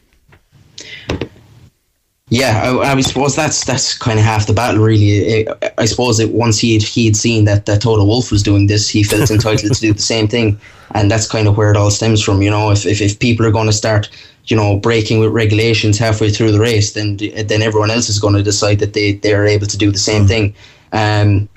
Yeah, 2.31 2.61
I, 2.63 2.93
I, 2.93 3.01
suppose 3.01 3.35
that's 3.35 3.65
that's 3.65 3.97
kind 3.97 4.17
of 4.17 4.23
half 4.23 4.47
the 4.47 4.53
battle, 4.53 4.81
really. 4.81 5.45
I, 5.77 5.83
suppose 5.83 6.17
it 6.17 6.31
once 6.31 6.57
he 6.59 6.75
had, 6.75 6.81
he 6.81 7.05
had 7.05 7.17
seen 7.17 7.43
that, 7.43 7.65
that 7.65 7.81
Toto 7.81 8.05
Wolff 8.05 8.31
was 8.31 8.41
doing 8.41 8.67
this, 8.67 8.87
he 8.87 9.03
felt 9.03 9.29
entitled 9.37 9.73
to 9.73 9.81
do 9.81 9.91
the 9.91 10.01
same 10.01 10.29
thing, 10.29 10.57
and 10.95 11.11
that's 11.11 11.27
kind 11.27 11.49
of 11.49 11.57
where 11.57 11.71
it 11.71 11.75
all 11.75 11.91
stems 11.91 12.23
from. 12.23 12.41
You 12.41 12.49
know, 12.49 12.71
if 12.71 12.85
if, 12.85 13.01
if 13.01 13.19
people 13.19 13.45
are 13.45 13.51
going 13.51 13.67
to 13.67 13.73
start, 13.73 14.09
you 14.45 14.55
know, 14.55 14.77
breaking 14.77 15.19
with 15.19 15.33
regulations 15.33 15.97
halfway 15.97 16.29
through 16.29 16.53
the 16.53 16.59
race, 16.61 16.93
then 16.93 17.17
then 17.17 17.61
everyone 17.61 17.91
else 17.91 18.07
is 18.07 18.17
going 18.17 18.35
to 18.35 18.43
decide 18.43 18.79
that 18.79 18.93
they 18.93 19.15
they 19.15 19.33
are 19.33 19.45
able 19.45 19.67
to 19.67 19.77
do 19.77 19.91
the 19.91 19.99
same 19.99 20.23
mm. 20.23 20.29
thing. 20.29 20.55
Um, 20.93 21.49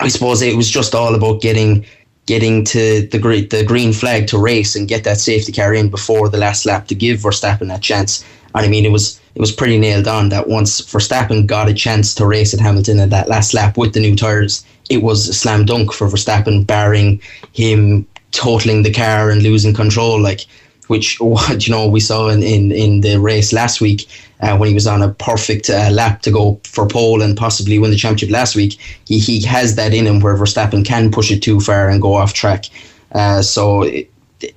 I 0.00 0.08
suppose 0.08 0.40
it 0.40 0.56
was 0.56 0.70
just 0.70 0.94
all 0.94 1.14
about 1.14 1.42
getting 1.42 1.84
getting 2.24 2.64
to 2.64 3.06
the 3.08 3.18
the 3.50 3.62
green 3.62 3.92
flag 3.92 4.26
to 4.28 4.38
race 4.38 4.74
and 4.74 4.88
get 4.88 5.04
that 5.04 5.18
safety 5.18 5.52
car 5.52 5.74
in 5.74 5.90
before 5.90 6.30
the 6.30 6.38
last 6.38 6.64
lap 6.64 6.86
to 6.86 6.94
give 6.94 7.20
Verstappen 7.20 7.68
that 7.68 7.82
chance. 7.82 8.24
And 8.54 8.64
I 8.64 8.70
mean, 8.70 8.86
it 8.86 8.90
was 8.90 9.20
it 9.34 9.40
was 9.40 9.52
pretty 9.52 9.78
nailed 9.78 10.06
on 10.06 10.28
that 10.28 10.48
once 10.48 10.80
Verstappen 10.80 11.46
got 11.46 11.68
a 11.68 11.74
chance 11.74 12.14
to 12.14 12.26
race 12.26 12.54
at 12.54 12.60
Hamilton 12.60 13.00
at 13.00 13.10
that 13.10 13.28
last 13.28 13.52
lap 13.52 13.76
with 13.76 13.92
the 13.92 14.00
new 14.00 14.14
tyres, 14.14 14.64
it 14.90 15.02
was 15.02 15.28
a 15.28 15.34
slam 15.34 15.64
dunk 15.64 15.92
for 15.92 16.06
Verstappen, 16.08 16.66
barring 16.66 17.20
him 17.52 18.06
totaling 18.30 18.82
the 18.82 18.92
car 18.92 19.30
and 19.30 19.42
losing 19.42 19.74
control. 19.74 20.20
Like 20.20 20.46
which 20.88 21.18
you 21.20 21.70
know 21.70 21.88
we 21.88 22.00
saw 22.00 22.28
in, 22.28 22.42
in, 22.42 22.72
in 22.72 23.00
the 23.00 23.18
race 23.18 23.52
last 23.52 23.80
week 23.80 24.08
uh, 24.40 24.56
when 24.56 24.68
he 24.68 24.74
was 24.74 24.86
on 24.86 25.02
a 25.02 25.10
perfect 25.14 25.70
uh, 25.70 25.90
lap 25.90 26.22
to 26.22 26.30
go 26.30 26.60
for 26.64 26.86
pole 26.86 27.22
and 27.22 27.36
possibly 27.36 27.78
win 27.78 27.90
the 27.90 27.96
championship 27.96 28.30
last 28.30 28.54
week. 28.54 28.78
He 29.06 29.18
he 29.18 29.42
has 29.42 29.74
that 29.76 29.94
in 29.94 30.06
him 30.06 30.20
where 30.20 30.36
Verstappen 30.36 30.84
can 30.84 31.10
push 31.10 31.30
it 31.30 31.40
too 31.40 31.60
far 31.60 31.88
and 31.88 32.00
go 32.00 32.14
off 32.14 32.34
track. 32.34 32.66
Uh, 33.12 33.42
so 33.42 33.82
it, 33.82 34.10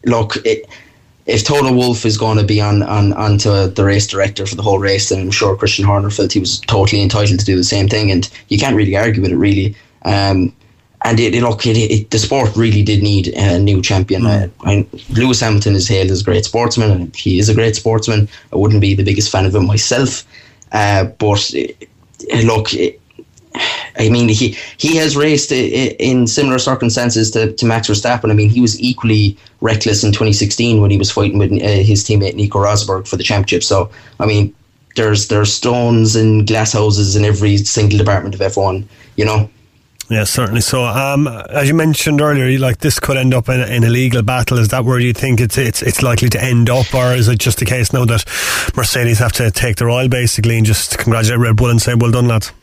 look. 0.05 0.35
It, 0.45 0.67
if 1.27 1.43
Toto 1.43 1.73
Wolff 1.73 2.05
is 2.05 2.17
going 2.17 2.37
to 2.37 2.43
be 2.43 2.61
on, 2.61 2.81
on 2.83 3.11
onto 3.13 3.67
the 3.67 3.83
race 3.83 4.07
director 4.07 4.45
for 4.45 4.55
the 4.55 4.63
whole 4.63 4.79
race, 4.79 5.09
then 5.09 5.19
I'm 5.19 5.31
sure 5.31 5.57
Christian 5.57 5.85
Horner 5.85 6.09
felt 6.09 6.31
he 6.31 6.39
was 6.39 6.61
totally 6.61 7.01
entitled 7.01 7.39
to 7.39 7.45
do 7.45 7.57
the 7.57 7.63
same 7.65 7.89
thing, 7.89 8.09
and 8.11 8.29
you 8.47 8.57
can't 8.57 8.75
really 8.75 8.95
argue 8.95 9.21
with 9.21 9.31
it, 9.31 9.37
really. 9.37 9.75
Um, 10.05 10.53
and 11.03 11.19
it, 11.19 11.35
it 11.35 11.43
look, 11.43 11.65
it, 11.65 11.77
it, 11.77 12.09
the 12.11 12.17
sport 12.17 12.55
really 12.55 12.81
did 12.81 13.03
need 13.03 13.27
a 13.35 13.59
new 13.59 13.81
champion. 13.81 14.25
Uh, 14.25 14.47
I, 14.61 14.87
Lewis 15.09 15.41
Hamilton 15.41 15.75
is 15.75 15.87
hailed 15.87 16.11
as 16.11 16.21
a 16.21 16.23
great 16.23 16.45
sportsman, 16.45 16.91
and 16.91 17.15
he 17.15 17.39
is 17.39 17.49
a 17.49 17.53
great 17.53 17.75
sportsman. 17.75 18.29
I 18.53 18.55
wouldn't 18.55 18.81
be 18.81 18.95
the 18.95 19.03
biggest 19.03 19.29
fan 19.29 19.45
of 19.45 19.53
him 19.53 19.67
myself, 19.67 20.23
uh, 20.71 21.03
but 21.03 21.53
look, 22.45 22.69
I 23.97 24.09
mean, 24.09 24.29
he 24.29 24.57
he 24.77 24.95
has 24.97 25.15
raced 25.15 25.51
in 25.51 26.27
similar 26.27 26.59
circumstances 26.59 27.31
to, 27.31 27.53
to 27.53 27.65
Max 27.65 27.87
Verstappen. 27.87 28.31
I 28.31 28.33
mean, 28.33 28.49
he 28.49 28.61
was 28.61 28.79
equally 28.79 29.37
reckless 29.61 30.03
in 30.03 30.11
2016 30.11 30.81
when 30.81 30.91
he 30.91 30.97
was 30.97 31.11
fighting 31.11 31.39
with 31.39 31.51
uh, 31.51 31.83
his 31.83 32.03
teammate 32.03 32.35
Nico 32.35 32.59
Rosberg 32.59 33.07
for 33.07 33.17
the 33.17 33.23
championship. 33.23 33.63
So, 33.63 33.89
I 34.19 34.25
mean, 34.25 34.53
there's 34.95 35.27
there's 35.27 35.53
stones 35.53 36.15
and 36.15 36.45
glass 36.45 36.73
houses 36.73 37.15
in 37.15 37.25
every 37.25 37.57
single 37.57 37.97
department 37.97 38.35
of 38.35 38.41
F1. 38.41 38.85
You 39.15 39.25
know. 39.25 39.49
Yeah, 40.09 40.23
certainly. 40.23 40.61
So, 40.61 40.85
um, 40.85 41.27
as 41.27 41.67
you 41.67 41.73
mentioned 41.73 42.21
earlier, 42.21 42.57
like 42.59 42.77
this 42.77 42.97
could 42.97 43.17
end 43.17 43.33
up 43.33 43.49
in, 43.49 43.59
in 43.59 43.83
a 43.83 43.89
legal 43.89 44.21
battle. 44.21 44.57
Is 44.57 44.69
that 44.69 44.85
where 44.85 44.99
you 44.99 45.11
think 45.11 45.41
it's 45.41 45.57
it's 45.57 45.81
it's 45.81 46.01
likely 46.01 46.29
to 46.29 46.41
end 46.41 46.69
up, 46.69 46.93
or 46.93 47.13
is 47.13 47.27
it 47.27 47.39
just 47.39 47.59
the 47.59 47.65
case 47.65 47.91
now 47.91 48.05
that 48.05 48.23
Mercedes 48.75 49.19
have 49.19 49.33
to 49.33 49.51
take 49.51 49.75
the 49.77 49.85
oil 49.85 50.07
basically 50.07 50.57
and 50.57 50.65
just 50.65 50.97
congratulate 50.97 51.39
Red 51.39 51.57
Bull 51.57 51.69
and 51.69 51.81
say, 51.81 51.93
"Well 51.93 52.11
done, 52.11 52.27
lads"? 52.27 52.53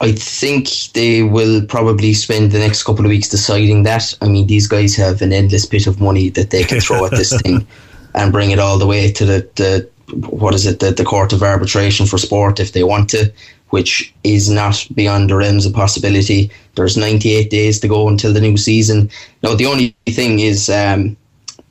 I 0.00 0.12
think 0.12 0.68
they 0.92 1.22
will 1.22 1.64
probably 1.66 2.14
spend 2.14 2.50
the 2.50 2.58
next 2.58 2.82
couple 2.82 3.04
of 3.04 3.10
weeks 3.10 3.28
deciding 3.28 3.84
that. 3.84 4.16
I 4.20 4.28
mean, 4.28 4.46
these 4.46 4.66
guys 4.66 4.96
have 4.96 5.22
an 5.22 5.32
endless 5.32 5.66
bit 5.66 5.86
of 5.86 6.00
money 6.00 6.30
that 6.30 6.50
they 6.50 6.64
can 6.64 6.80
throw 6.80 7.04
at 7.06 7.12
this 7.12 7.40
thing 7.42 7.66
and 8.14 8.32
bring 8.32 8.50
it 8.50 8.58
all 8.58 8.78
the 8.78 8.86
way 8.86 9.12
to 9.12 9.24
the, 9.24 9.48
the 9.54 9.88
what 10.28 10.54
is 10.54 10.66
it, 10.66 10.80
the, 10.80 10.90
the 10.90 11.04
court 11.04 11.32
of 11.32 11.42
arbitration 11.42 12.06
for 12.06 12.18
sport 12.18 12.60
if 12.60 12.72
they 12.72 12.84
want 12.84 13.08
to, 13.10 13.32
which 13.70 14.12
is 14.24 14.50
not 14.50 14.86
beyond 14.94 15.30
the 15.30 15.36
realms 15.36 15.64
of 15.64 15.72
possibility. 15.72 16.50
There's 16.74 16.96
98 16.96 17.50
days 17.50 17.80
to 17.80 17.88
go 17.88 18.08
until 18.08 18.32
the 18.32 18.40
new 18.40 18.56
season. 18.56 19.10
Now, 19.42 19.54
the 19.54 19.66
only 19.66 19.96
thing 20.06 20.40
is, 20.40 20.68
um, 20.68 21.16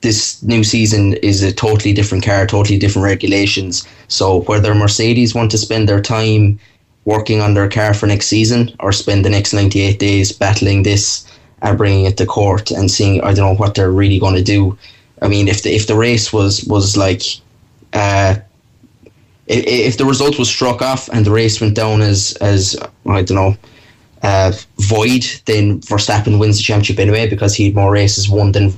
this 0.01 0.43
new 0.43 0.63
season 0.63 1.13
is 1.15 1.41
a 1.41 1.53
totally 1.53 1.93
different 1.93 2.25
car, 2.25 2.45
totally 2.45 2.77
different 2.77 3.05
regulations. 3.05 3.87
So 4.09 4.41
whether 4.41 4.75
Mercedes 4.75 5.33
want 5.33 5.49
to 5.51 5.57
spend 5.57 5.87
their 5.87 6.01
time 6.01 6.59
working 7.05 7.41
on 7.41 7.53
their 7.53 7.69
car 7.69 7.93
for 7.93 8.07
next 8.07 8.27
season 8.27 8.73
or 8.79 8.91
spend 8.91 9.25
the 9.25 9.29
next 9.29 9.53
98 9.53 9.99
days 9.99 10.31
battling 10.31 10.83
this 10.83 11.27
and 11.61 11.77
bringing 11.77 12.05
it 12.05 12.17
to 12.17 12.25
court 12.25 12.71
and 12.71 12.89
seeing 12.89 13.21
I 13.21 13.33
don't 13.33 13.53
know 13.53 13.55
what 13.55 13.75
they're 13.75 13.91
really 13.91 14.19
going 14.19 14.35
to 14.35 14.43
do. 14.43 14.77
I 15.21 15.27
mean, 15.27 15.47
if 15.47 15.63
the 15.63 15.73
if 15.73 15.87
the 15.87 15.95
race 15.95 16.33
was 16.33 16.63
was 16.65 16.97
like, 16.97 17.21
uh, 17.93 18.35
if, 19.47 19.65
if 19.65 19.97
the 19.97 20.05
result 20.05 20.37
was 20.37 20.49
struck 20.49 20.81
off 20.81 21.09
and 21.09 21.25
the 21.25 21.31
race 21.31 21.61
went 21.61 21.75
down 21.75 22.01
as 22.01 22.33
as 22.41 22.75
I 23.05 23.21
don't 23.21 23.35
know, 23.35 23.57
uh, 24.23 24.51
void, 24.79 25.25
then 25.45 25.79
Verstappen 25.81 26.39
wins 26.39 26.57
the 26.57 26.63
championship 26.63 26.99
anyway 26.99 27.29
because 27.29 27.55
he 27.55 27.65
had 27.65 27.75
more 27.75 27.91
races 27.91 28.29
won 28.29 28.51
than 28.51 28.73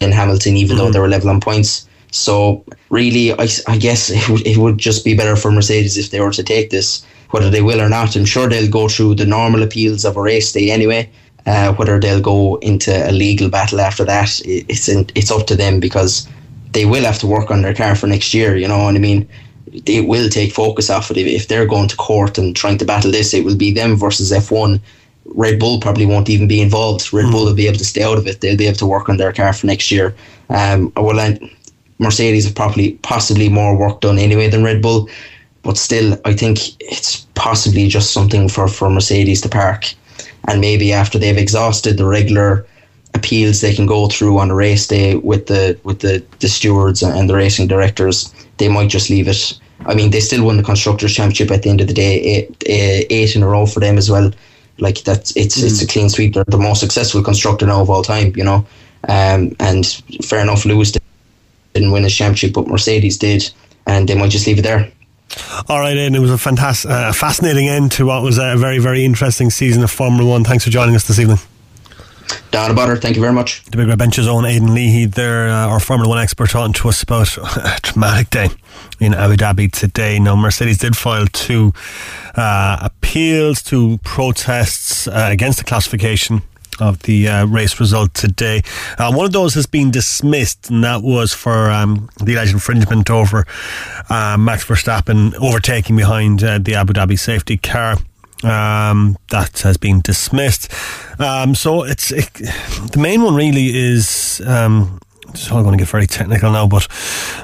than 0.00 0.12
Hamilton, 0.12 0.56
even 0.56 0.76
mm-hmm. 0.76 0.86
though 0.86 0.92
they 0.92 0.98
were 0.98 1.08
level 1.08 1.30
on 1.30 1.40
points. 1.40 1.88
So 2.10 2.64
really, 2.90 3.32
I, 3.32 3.48
I 3.66 3.78
guess 3.78 4.10
it, 4.10 4.20
w- 4.22 4.42
it 4.44 4.58
would 4.58 4.76
just 4.76 5.04
be 5.04 5.14
better 5.14 5.34
for 5.34 5.50
Mercedes 5.50 5.96
if 5.96 6.10
they 6.10 6.20
were 6.20 6.32
to 6.32 6.42
take 6.42 6.70
this 6.70 7.06
whether 7.32 7.50
they 7.50 7.62
will 7.62 7.80
or 7.80 7.88
not. 7.88 8.14
I'm 8.14 8.24
sure 8.24 8.48
they'll 8.48 8.70
go 8.70 8.88
through 8.88 9.16
the 9.16 9.26
normal 9.26 9.62
appeals 9.62 10.04
of 10.04 10.16
a 10.16 10.22
race 10.22 10.52
day 10.52 10.70
anyway. 10.70 11.10
Uh, 11.44 11.72
whether 11.74 11.98
they'll 11.98 12.20
go 12.20 12.56
into 12.56 12.92
a 12.92 13.10
legal 13.10 13.50
battle 13.50 13.80
after 13.80 14.04
that, 14.04 14.40
it's 14.44 14.88
in, 14.88 15.08
it's 15.16 15.30
up 15.30 15.46
to 15.48 15.56
them 15.56 15.80
because 15.80 16.28
they 16.70 16.84
will 16.84 17.04
have 17.04 17.18
to 17.18 17.26
work 17.26 17.50
on 17.50 17.62
their 17.62 17.74
car 17.74 17.96
for 17.96 18.06
next 18.06 18.32
year. 18.32 18.56
You 18.56 18.68
know 18.68 18.84
what 18.84 18.94
I 18.94 18.98
mean? 18.98 19.28
It 19.86 20.06
will 20.06 20.28
take 20.28 20.52
focus 20.52 20.90
off 20.90 21.10
it 21.10 21.16
if 21.16 21.48
they're 21.48 21.66
going 21.66 21.88
to 21.88 21.96
court 21.96 22.38
and 22.38 22.54
trying 22.54 22.78
to 22.78 22.84
battle 22.84 23.10
this. 23.10 23.34
It 23.34 23.44
will 23.44 23.56
be 23.56 23.72
them 23.72 23.96
versus 23.96 24.30
F1. 24.30 24.80
Red 25.24 25.58
Bull 25.58 25.80
probably 25.80 26.06
won't 26.06 26.30
even 26.30 26.46
be 26.46 26.60
involved. 26.60 27.12
Red 27.12 27.26
mm. 27.26 27.32
Bull 27.32 27.46
will 27.46 27.54
be 27.54 27.66
able 27.66 27.78
to 27.78 27.84
stay 27.84 28.02
out 28.02 28.18
of 28.18 28.26
it. 28.26 28.40
They'll 28.40 28.56
be 28.56 28.66
able 28.66 28.78
to 28.78 28.86
work 28.86 29.08
on 29.08 29.16
their 29.16 29.32
car 29.32 29.52
for 29.52 29.66
next 29.66 29.90
year. 29.90 30.14
Um, 30.48 30.92
well, 30.96 31.38
Mercedes 31.98 32.44
have 32.44 32.54
probably 32.54 32.92
possibly 33.02 33.48
more 33.48 33.76
work 33.76 34.00
done 34.00 34.18
anyway 34.18 34.48
than 34.48 34.64
Red 34.64 34.82
Bull. 34.82 35.08
But 35.62 35.78
still, 35.78 36.18
I 36.24 36.32
think 36.32 36.80
it's 36.80 37.26
possibly 37.34 37.88
just 37.88 38.12
something 38.12 38.48
for, 38.48 38.68
for 38.68 38.90
Mercedes 38.90 39.40
to 39.42 39.48
park. 39.48 39.94
And 40.48 40.60
maybe 40.60 40.92
after 40.92 41.18
they've 41.18 41.38
exhausted 41.38 41.98
the 41.98 42.06
regular 42.06 42.66
appeals 43.14 43.60
they 43.60 43.74
can 43.74 43.86
go 43.86 44.08
through 44.08 44.38
on 44.38 44.50
a 44.50 44.54
race 44.54 44.86
day 44.86 45.16
with 45.16 45.46
the 45.46 45.78
with 45.84 46.00
the, 46.00 46.24
the 46.40 46.48
stewards 46.48 47.02
and 47.02 47.28
the 47.28 47.34
racing 47.34 47.68
directors, 47.68 48.32
they 48.58 48.68
might 48.68 48.88
just 48.88 49.10
leave 49.10 49.28
it. 49.28 49.58
I 49.86 49.94
mean, 49.94 50.10
they 50.10 50.20
still 50.20 50.44
won 50.44 50.56
the 50.56 50.62
constructors' 50.62 51.14
championship 51.14 51.50
at 51.50 51.62
the 51.62 51.70
end 51.70 51.80
of 51.80 51.88
the 51.88 51.94
day, 51.94 52.20
eight, 52.20 52.62
eight 52.66 53.36
in 53.36 53.42
a 53.42 53.48
row 53.48 53.66
for 53.66 53.80
them 53.80 53.98
as 53.98 54.10
well. 54.10 54.30
Like 54.78 55.02
that's 55.04 55.36
it's 55.36 55.60
mm. 55.60 55.64
it's 55.64 55.82
a 55.82 55.86
clean 55.86 56.08
sweep. 56.08 56.34
They're 56.34 56.44
the 56.44 56.58
most 56.58 56.80
successful 56.80 57.22
constructor 57.22 57.66
now 57.66 57.82
of 57.82 57.90
all 57.90 58.02
time, 58.02 58.32
you 58.36 58.44
know. 58.44 58.66
Um, 59.08 59.54
and 59.58 59.86
fair 60.24 60.40
enough, 60.40 60.64
Lewis 60.64 60.92
didn't 61.74 61.92
win 61.92 62.04
his 62.04 62.14
championship, 62.14 62.52
but 62.52 62.68
Mercedes 62.68 63.18
did, 63.18 63.50
and 63.86 64.08
they 64.08 64.14
might 64.14 64.30
just 64.30 64.46
leave 64.46 64.58
it 64.58 64.62
there. 64.62 64.90
All 65.68 65.80
right, 65.80 65.96
Aidan, 65.96 66.14
it 66.14 66.20
was 66.20 66.30
a 66.30 66.38
fantastic, 66.38 66.90
uh, 66.90 67.12
fascinating 67.12 67.68
end 67.68 67.92
to 67.92 68.06
what 68.06 68.22
was 68.22 68.38
a 68.38 68.56
very, 68.56 68.78
very 68.78 69.04
interesting 69.04 69.50
season 69.50 69.82
of 69.82 69.90
Formula 69.90 70.28
One. 70.28 70.44
Thanks 70.44 70.64
for 70.64 70.70
joining 70.70 70.94
us 70.94 71.06
this 71.06 71.18
evening. 71.18 71.38
Down 72.50 72.70
a 72.70 72.74
butter, 72.74 72.96
thank 72.96 73.16
you 73.16 73.22
very 73.22 73.32
much. 73.32 73.64
The 73.64 73.76
Big 73.76 73.88
Red 73.88 73.98
Bench's 73.98 74.26
own 74.26 74.44
Aidan 74.44 74.74
Leahy, 74.74 75.06
there, 75.06 75.48
uh, 75.48 75.68
our 75.68 75.80
Formula 75.80 76.08
One 76.08 76.18
expert, 76.18 76.50
talking 76.50 76.72
to 76.74 76.88
us 76.88 77.02
about 77.02 77.36
a 77.56 77.78
dramatic 77.82 78.30
day 78.30 78.48
in 79.00 79.14
Abu 79.14 79.36
Dhabi 79.36 79.70
today. 79.70 80.18
Now, 80.18 80.36
Mercedes 80.36 80.78
did 80.78 80.96
file 80.96 81.26
two 81.26 81.72
uh, 82.34 82.78
appeals, 82.82 83.62
to 83.62 83.98
protests 83.98 85.06
uh, 85.06 85.28
against 85.30 85.58
the 85.58 85.64
classification 85.64 86.42
of 86.82 86.98
the 87.00 87.28
uh, 87.28 87.46
race 87.46 87.78
result 87.78 88.12
today. 88.14 88.62
Uh, 88.98 89.12
one 89.12 89.24
of 89.26 89.32
those 89.32 89.54
has 89.54 89.66
been 89.66 89.90
dismissed, 89.90 90.70
and 90.70 90.82
that 90.84 91.02
was 91.02 91.32
for 91.32 91.70
um, 91.70 92.10
the 92.22 92.34
alleged 92.34 92.52
infringement 92.52 93.08
over 93.10 93.46
uh, 94.10 94.36
Max 94.38 94.64
Verstappen 94.64 95.34
overtaking 95.40 95.96
behind 95.96 96.42
uh, 96.42 96.58
the 96.58 96.74
Abu 96.74 96.92
Dhabi 96.92 97.18
safety 97.18 97.56
car. 97.56 97.96
Um, 98.42 99.16
that 99.30 99.60
has 99.60 99.76
been 99.76 100.00
dismissed. 100.00 100.72
Um, 101.20 101.54
so 101.54 101.84
it's 101.84 102.10
it, 102.10 102.32
the 102.34 102.98
main 102.98 103.22
one 103.22 103.36
really 103.36 103.68
is. 103.68 104.42
Um, 104.44 104.98
I'm 105.50 105.62
going 105.62 105.78
to 105.78 105.82
get 105.82 105.88
very 105.88 106.06
technical 106.06 106.52
now, 106.52 106.66
but 106.66 106.86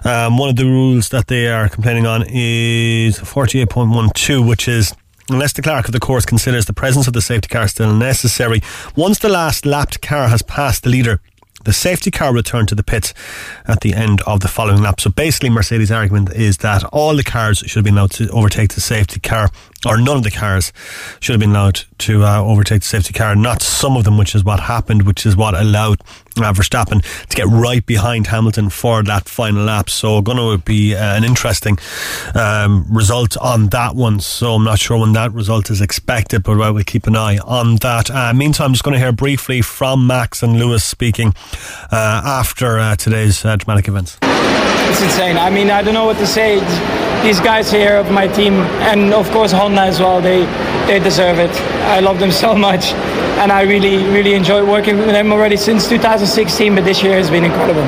um, 0.05 0.37
one 0.37 0.51
of 0.51 0.57
the 0.57 0.67
rules 0.67 1.09
that 1.09 1.29
they 1.29 1.49
are 1.49 1.71
complaining 1.71 2.07
on 2.07 2.23
is 2.29 3.19
48.12, 3.19 4.47
which 4.47 4.69
is 4.69 4.93
unless 5.31 5.53
the 5.53 5.63
clerk 5.63 5.87
of 5.87 5.93
the 5.93 6.01
course 6.01 6.27
considers 6.27 6.67
the 6.67 6.73
presence 6.73 7.07
of 7.07 7.13
the 7.13 7.23
safety 7.23 7.49
car 7.49 7.69
still 7.69 7.95
necessary. 7.95 8.63
Once 8.97 9.19
the 9.19 9.29
last 9.29 9.67
lapped 9.67 10.01
car 10.01 10.29
has 10.29 10.43
passed 10.43 10.83
the 10.83 10.91
leader, 10.91 11.21
the 11.65 11.73
safety 11.73 12.11
car 12.11 12.33
returned 12.33 12.69
to 12.69 12.75
the 12.75 12.83
pits 12.83 13.13
at 13.67 13.81
the 13.81 13.93
end 13.93 14.23
of 14.23 14.41
the 14.41 14.49
following 14.49 14.81
lap. 14.81 15.01
So 15.01 15.11
basically, 15.11 15.51
Mercedes' 15.51 15.91
argument 15.91 16.33
is 16.33 16.59
that 16.59 16.85
all 16.85 17.17
the 17.17 17.25
cars 17.25 17.59
should 17.59 17.85
be 17.85 17.91
allowed 17.91 18.13
to 18.13 18.31
overtake 18.31 18.75
the 18.75 18.81
safety 18.81 19.21
car, 19.21 19.51
or 19.87 19.99
none 19.99 20.17
of 20.17 20.23
the 20.25 20.31
cars 20.31 20.73
should 21.21 21.35
have 21.35 21.41
been 21.41 21.51
allowed 21.51 21.83
to 21.99 22.25
uh, 22.25 22.41
overtake 22.41 22.81
the 22.81 22.87
safety 22.87 23.13
car, 23.13 23.37
not 23.37 23.63
some 23.63 23.97
of 23.97 24.05
them, 24.05 24.19
which 24.19 24.35
is 24.35 24.45
what 24.45 24.61
happened, 24.61 25.03
which 25.03 25.25
is 25.25 25.37
what 25.37 25.55
allowed 25.55 26.01
uh, 26.37 26.53
Verstappen 26.53 27.03
to 27.29 27.37
get 27.37 27.47
right 27.47 27.85
behind 27.85 28.27
Hamilton 28.29 28.71
for 28.71 29.03
that 29.03 29.29
final 29.29 29.65
lap. 29.65 29.89
So, 29.91 30.21
going 30.21 30.39
to 30.39 30.63
be 30.65 30.95
uh, 30.95 31.17
an 31.17 31.25
interesting 31.25 31.79
um, 32.35 32.87
result 32.91 33.37
on 33.37 33.69
that 33.69 33.95
one. 33.95 34.21
So, 34.21 34.55
I'm 34.55 34.65
not 34.65 34.79
sure 34.79 34.99
when 34.99 35.13
that 35.13 35.33
result 35.33 35.71
is 35.71 35.81
expected, 35.81 36.43
but 36.43 36.57
well, 36.57 36.79
keep 36.85 37.07
an 37.07 37.17
eye 37.17 37.39
on 37.39 37.77
that. 37.77 38.11
Uh, 38.11 38.33
meantime, 38.35 38.67
I'm 38.67 38.73
just 38.73 38.85
going 38.85 38.95
to 38.95 39.01
hear 39.01 39.13
briefly 39.13 39.63
from 39.63 40.07
Max 40.07 40.43
and 40.43 40.59
Lewis 40.59 40.85
speaking 40.85 41.35
uh, 41.93 42.23
after 42.25 42.79
uh, 42.79 42.97
today's 42.97 43.45
uh, 43.45 43.57
dramatic 43.57 43.89
events. 43.89 44.19
It's 44.23 45.03
insane. 45.03 45.37
I 45.37 45.51
mean, 45.51 45.71
I 45.71 45.83
don't 45.83 45.95
know 45.95 46.07
what 46.07 46.17
to 46.17 46.27
say. 46.27 46.61
These 47.23 47.41
guys 47.41 47.71
here 47.71 47.97
of 47.97 48.11
my 48.11 48.29
team, 48.29 48.55
and 48.55 49.13
of 49.13 49.29
course 49.33 49.51
As 49.77 49.99
well, 50.01 50.21
they 50.21 50.45
they 50.87 50.99
deserve 51.01 51.39
it. 51.39 51.51
I 51.91 52.01
love 52.01 52.19
them 52.21 52.31
so 52.45 52.55
much 52.55 52.95
and 53.39 53.53
I 53.53 53.63
really, 53.63 53.99
really 54.11 54.35
enjoy 54.35 54.69
working 54.69 54.99
with 54.99 55.07
them 55.07 55.31
already 55.31 55.57
since 55.57 55.89
2016. 55.89 56.75
But 56.75 56.85
this 56.85 57.03
year 57.03 57.17
has 57.17 57.31
been 57.31 57.45
incredible. 57.45 57.87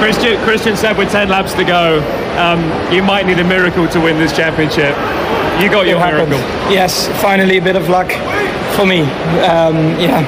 Christian, 0.00 0.40
Christian 0.42 0.76
said 0.76 0.96
with 0.96 1.10
10 1.10 1.28
laps 1.28 1.52
to 1.54 1.64
go, 1.64 2.00
um, 2.38 2.60
you 2.92 3.02
might 3.02 3.26
need 3.26 3.38
a 3.38 3.44
miracle 3.44 3.86
to 3.88 4.00
win 4.00 4.16
this 4.18 4.34
championship. 4.34 4.96
You 5.60 5.70
got 5.70 5.86
your 5.86 6.00
miracle. 6.00 6.38
Yes, 6.72 7.08
finally 7.20 7.58
a 7.58 7.62
bit 7.62 7.76
of 7.76 7.88
luck 7.88 8.10
for 8.74 8.86
me. 8.86 9.02
Um, 9.44 9.76
yeah, 10.00 10.24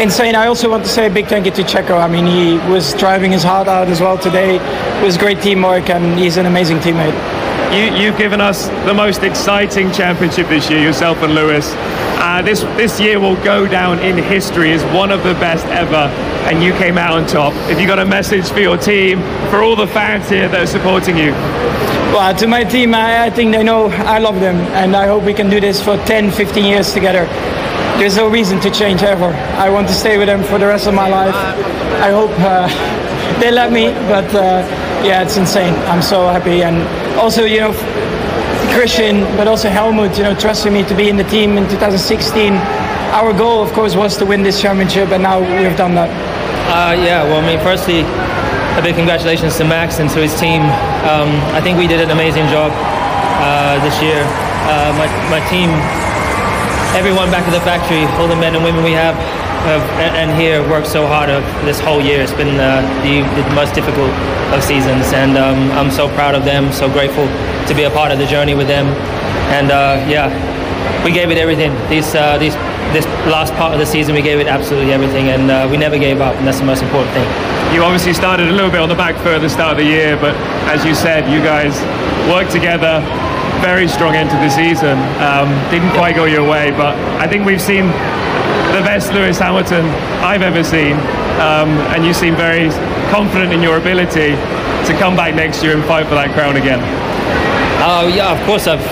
insane. 0.00 0.34
I 0.34 0.46
also 0.46 0.68
want 0.68 0.84
to 0.84 0.90
say 0.90 1.06
a 1.06 1.10
big 1.10 1.28
thank 1.28 1.46
you 1.46 1.52
to 1.52 1.62
Checo. 1.62 1.98
I 1.98 2.08
mean, 2.08 2.26
he 2.26 2.58
was 2.70 2.92
driving 2.94 3.30
his 3.30 3.42
heart 3.42 3.68
out 3.68 3.88
as 3.88 4.00
well 4.00 4.18
today. 4.18 4.56
It 4.56 5.04
was 5.04 5.16
great 5.16 5.40
teamwork, 5.40 5.88
and 5.88 6.18
he's 6.18 6.36
an 6.36 6.46
amazing 6.46 6.78
teammate. 6.78 7.16
You, 7.70 7.84
you've 7.94 8.18
given 8.18 8.40
us 8.40 8.66
the 8.84 8.92
most 8.92 9.22
exciting 9.22 9.92
championship 9.92 10.48
this 10.48 10.68
year, 10.68 10.82
yourself 10.82 11.18
and 11.22 11.36
Lewis. 11.36 11.72
Uh, 12.18 12.42
this 12.42 12.62
this 12.76 12.98
year 12.98 13.20
will 13.20 13.36
go 13.44 13.64
down 13.64 14.00
in 14.00 14.18
history 14.18 14.72
as 14.72 14.82
one 14.92 15.12
of 15.12 15.22
the 15.22 15.34
best 15.34 15.64
ever, 15.66 16.10
and 16.50 16.64
you 16.64 16.72
came 16.72 16.98
out 16.98 17.12
on 17.12 17.28
top. 17.28 17.54
If 17.70 17.80
you 17.80 17.86
got 17.86 18.00
a 18.00 18.04
message 18.04 18.50
for 18.50 18.58
your 18.58 18.76
team, 18.76 19.20
for 19.50 19.62
all 19.62 19.76
the 19.76 19.86
fans 19.86 20.28
here 20.28 20.48
that 20.48 20.60
are 20.60 20.66
supporting 20.66 21.16
you, 21.16 21.30
Well, 22.10 22.34
to 22.34 22.48
my 22.48 22.64
team, 22.64 22.92
I, 22.92 23.26
I 23.26 23.30
think 23.30 23.52
they 23.52 23.62
know 23.62 23.86
I 23.86 24.18
love 24.18 24.40
them, 24.40 24.56
and 24.74 24.96
I 24.96 25.06
hope 25.06 25.22
we 25.22 25.32
can 25.32 25.48
do 25.48 25.60
this 25.60 25.80
for 25.80 25.96
10, 25.96 26.32
15 26.32 26.64
years 26.64 26.92
together. 26.92 27.24
There's 27.98 28.16
no 28.16 28.28
reason 28.28 28.58
to 28.62 28.70
change 28.72 29.04
ever. 29.04 29.30
I 29.62 29.70
want 29.70 29.86
to 29.86 29.94
stay 29.94 30.18
with 30.18 30.26
them 30.26 30.42
for 30.42 30.58
the 30.58 30.66
rest 30.66 30.88
of 30.88 30.94
my 30.94 31.08
life. 31.08 31.36
I 32.02 32.10
hope 32.10 32.32
uh, 32.40 32.66
they 33.40 33.52
let 33.52 33.70
me, 33.70 33.92
but 34.10 34.26
uh, 34.34 34.66
yeah, 35.06 35.22
it's 35.22 35.36
insane. 35.36 35.74
I'm 35.86 36.02
so 36.02 36.26
happy, 36.26 36.64
and 36.64 36.76
also, 37.20 37.44
you 37.44 37.60
know, 37.60 37.72
Christian, 38.72 39.20
but 39.36 39.46
also 39.46 39.68
Helmut, 39.68 40.16
you 40.16 40.24
know, 40.24 40.34
trusting 40.34 40.72
me 40.72 40.82
to 40.84 40.96
be 40.96 41.10
in 41.10 41.16
the 41.16 41.24
team 41.24 41.58
in 41.58 41.68
2016. 41.68 42.54
Our 43.12 43.36
goal, 43.36 43.62
of 43.62 43.70
course, 43.72 43.94
was 43.94 44.16
to 44.18 44.24
win 44.24 44.42
this 44.42 44.60
championship, 44.60 45.10
and 45.10 45.22
now 45.22 45.38
we've 45.38 45.76
done 45.76 45.94
that. 45.96 46.08
Uh, 46.72 46.96
yeah, 46.96 47.22
well, 47.24 47.44
I 47.44 47.46
mean, 47.46 47.60
firstly, 47.60 48.00
a 48.00 48.80
big 48.80 48.96
congratulations 48.96 49.58
to 49.58 49.64
Max 49.64 50.00
and 50.00 50.08
to 50.10 50.20
his 50.24 50.32
team. 50.40 50.62
Um, 51.04 51.28
I 51.52 51.60
think 51.60 51.76
we 51.76 51.86
did 51.86 52.00
an 52.00 52.10
amazing 52.10 52.48
job 52.48 52.72
uh, 52.72 53.76
this 53.84 54.00
year. 54.00 54.24
Uh, 54.70 54.96
my, 54.96 55.04
my 55.28 55.42
team, 55.52 55.68
everyone 56.96 57.28
back 57.28 57.44
at 57.44 57.52
the 57.52 57.60
factory, 57.60 58.08
all 58.16 58.28
the 58.28 58.38
men 58.38 58.56
and 58.56 58.64
women 58.64 58.82
we 58.82 58.96
have, 58.96 59.12
and, 59.68 60.30
here 60.40 60.62
worked 60.70 60.86
so 60.86 61.06
hard 61.06 61.28
of 61.28 61.42
this 61.64 61.80
whole 61.80 62.00
year. 62.00 62.22
It's 62.22 62.32
been 62.32 62.58
uh, 62.58 62.80
the, 63.02 63.20
the 63.36 63.54
most 63.54 63.74
difficult 63.74 64.10
of 64.54 64.62
seasons, 64.62 65.12
and 65.12 65.36
um, 65.36 65.70
I'm 65.72 65.90
so 65.90 66.08
proud 66.08 66.34
of 66.34 66.44
them, 66.44 66.72
so 66.72 66.90
grateful 66.90 67.26
to 67.68 67.74
be 67.74 67.84
a 67.84 67.90
part 67.90 68.12
of 68.12 68.18
the 68.18 68.26
journey 68.26 68.54
with 68.54 68.68
them. 68.68 68.86
And 69.52 69.70
uh, 69.70 70.04
yeah, 70.08 70.30
we 71.04 71.12
gave 71.12 71.30
it 71.30 71.38
everything. 71.38 71.72
These, 71.88 72.14
uh, 72.14 72.38
these, 72.38 72.54
this 72.92 73.04
last 73.28 73.52
part 73.54 73.72
of 73.72 73.80
the 73.80 73.86
season, 73.86 74.14
we 74.14 74.22
gave 74.22 74.40
it 74.40 74.46
absolutely 74.46 74.92
everything, 74.92 75.28
and 75.28 75.50
uh, 75.50 75.68
we 75.70 75.76
never 75.76 75.98
gave 75.98 76.20
up, 76.20 76.34
and 76.36 76.46
that's 76.46 76.60
the 76.60 76.66
most 76.66 76.82
important 76.82 77.12
thing. 77.12 77.28
you 77.74 77.82
obviously 77.82 78.14
started 78.14 78.48
a 78.48 78.52
little 78.52 78.70
bit 78.70 78.80
on 78.80 78.88
the 78.88 78.94
back 78.94 79.16
foot 79.16 79.34
at 79.34 79.42
the 79.42 79.50
start 79.50 79.72
of 79.72 79.78
the 79.78 79.84
year, 79.84 80.16
but 80.16 80.34
as 80.72 80.84
you 80.84 80.94
said, 80.94 81.30
you 81.30 81.42
guys 81.42 81.76
worked 82.28 82.50
together. 82.52 83.00
Very 83.60 83.86
strong 83.86 84.14
end 84.14 84.30
to 84.30 84.36
the 84.36 84.48
season. 84.48 84.96
Um, 85.20 85.52
didn't 85.70 85.92
quite 85.92 86.16
go 86.16 86.24
your 86.24 86.48
way, 86.48 86.70
but 86.70 86.96
I 87.20 87.28
think 87.28 87.44
we've 87.44 87.60
seen 87.60 87.92
best 89.00 89.14
Lewis 89.14 89.38
Hamilton 89.38 89.86
I've 90.20 90.42
ever 90.42 90.62
seen, 90.62 90.92
um, 91.40 91.72
and 91.96 92.04
you 92.04 92.12
seem 92.12 92.36
very 92.36 92.68
confident 93.08 93.50
in 93.50 93.62
your 93.62 93.78
ability 93.78 94.36
to 94.36 94.92
come 95.00 95.16
back 95.16 95.34
next 95.34 95.62
year 95.62 95.74
and 95.74 95.82
fight 95.84 96.04
for 96.04 96.16
that 96.16 96.34
crown 96.34 96.56
again. 96.56 96.80
Uh, 97.80 98.12
yeah, 98.14 98.30
of 98.30 98.44
course. 98.44 98.66
I've 98.66 98.84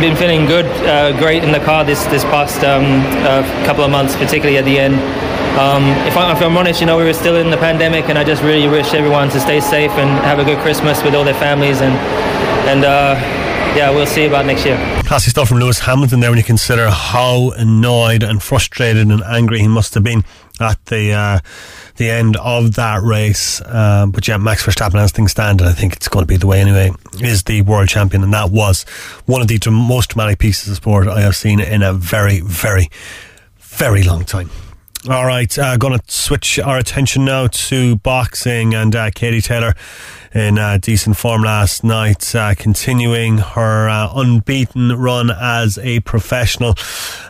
been 0.00 0.14
feeling 0.14 0.46
good, 0.46 0.66
uh, 0.86 1.18
great 1.18 1.42
in 1.42 1.50
the 1.50 1.58
car 1.58 1.82
this 1.82 2.04
this 2.14 2.22
past 2.30 2.62
um, 2.62 2.84
uh, 3.26 3.42
couple 3.66 3.82
of 3.82 3.90
months, 3.90 4.14
particularly 4.14 4.56
at 4.56 4.64
the 4.64 4.78
end. 4.78 4.94
Um, 5.58 5.82
if, 6.06 6.16
I, 6.16 6.30
I'm 6.30 6.56
honest, 6.56 6.80
you 6.80 6.86
know, 6.86 6.96
we 6.96 7.02
were 7.02 7.12
still 7.12 7.34
in 7.34 7.50
the 7.50 7.56
pandemic, 7.56 8.08
and 8.08 8.16
I 8.16 8.22
just 8.22 8.44
really 8.44 8.68
wish 8.68 8.94
everyone 8.94 9.30
to 9.30 9.40
stay 9.40 9.58
safe 9.58 9.90
and 9.98 10.08
have 10.22 10.38
a 10.38 10.44
good 10.44 10.58
Christmas 10.58 11.02
with 11.02 11.16
all 11.16 11.24
their 11.24 11.40
families, 11.42 11.80
and 11.80 11.94
and 12.70 12.84
uh, 12.84 13.18
yeah, 13.76 13.90
we'll 13.90 14.06
see 14.06 14.24
about 14.24 14.46
next 14.46 14.64
year. 14.64 14.78
Classy 15.04 15.30
stuff 15.30 15.48
from 15.48 15.58
Lewis 15.58 15.80
Hamilton 15.80 16.20
there 16.20 16.30
when 16.30 16.38
you 16.38 16.44
consider 16.44 16.88
how 16.88 17.50
annoyed 17.50 18.22
and 18.22 18.42
frustrated 18.42 19.08
and 19.08 19.22
angry 19.22 19.60
he 19.60 19.68
must 19.68 19.92
have 19.92 20.02
been 20.02 20.24
at 20.58 20.82
the 20.86 21.12
uh, 21.12 21.38
the 21.96 22.08
end 22.08 22.38
of 22.38 22.74
that 22.76 23.02
race. 23.02 23.60
Um, 23.66 24.12
but 24.12 24.26
yeah, 24.26 24.38
Max 24.38 24.64
Verstappen, 24.64 24.98
as 24.98 25.12
things 25.12 25.32
stand, 25.32 25.60
and 25.60 25.68
I 25.68 25.74
think 25.74 25.94
it's 25.94 26.08
going 26.08 26.22
to 26.22 26.26
be 26.26 26.38
the 26.38 26.46
way 26.46 26.60
anyway, 26.60 26.90
is 27.20 27.42
the 27.42 27.60
world 27.62 27.88
champion, 27.88 28.22
and 28.22 28.32
that 28.32 28.50
was 28.50 28.84
one 29.26 29.42
of 29.42 29.48
the 29.48 29.58
most 29.70 30.10
dramatic 30.10 30.38
pieces 30.38 30.70
of 30.70 30.76
sport 30.76 31.06
I 31.06 31.20
have 31.20 31.36
seen 31.36 31.60
in 31.60 31.82
a 31.82 31.92
very, 31.92 32.40
very, 32.40 32.88
very 33.58 34.02
long 34.02 34.24
time. 34.24 34.48
All 35.08 35.24
right, 35.24 35.56
uh, 35.56 35.76
going 35.76 35.96
to 35.96 36.02
switch 36.08 36.58
our 36.58 36.78
attention 36.78 37.24
now 37.24 37.46
to 37.46 37.94
boxing 37.94 38.74
and 38.74 38.96
uh, 38.96 39.12
Katie 39.14 39.40
Taylor 39.40 39.74
in 40.34 40.58
uh, 40.58 40.78
decent 40.78 41.16
form 41.16 41.42
last 41.42 41.84
night, 41.84 42.34
uh, 42.34 42.56
continuing 42.56 43.38
her 43.38 43.88
uh, 43.88 44.10
unbeaten 44.16 44.90
run 44.98 45.30
as 45.30 45.78
a 45.78 46.00
professional, 46.00 46.74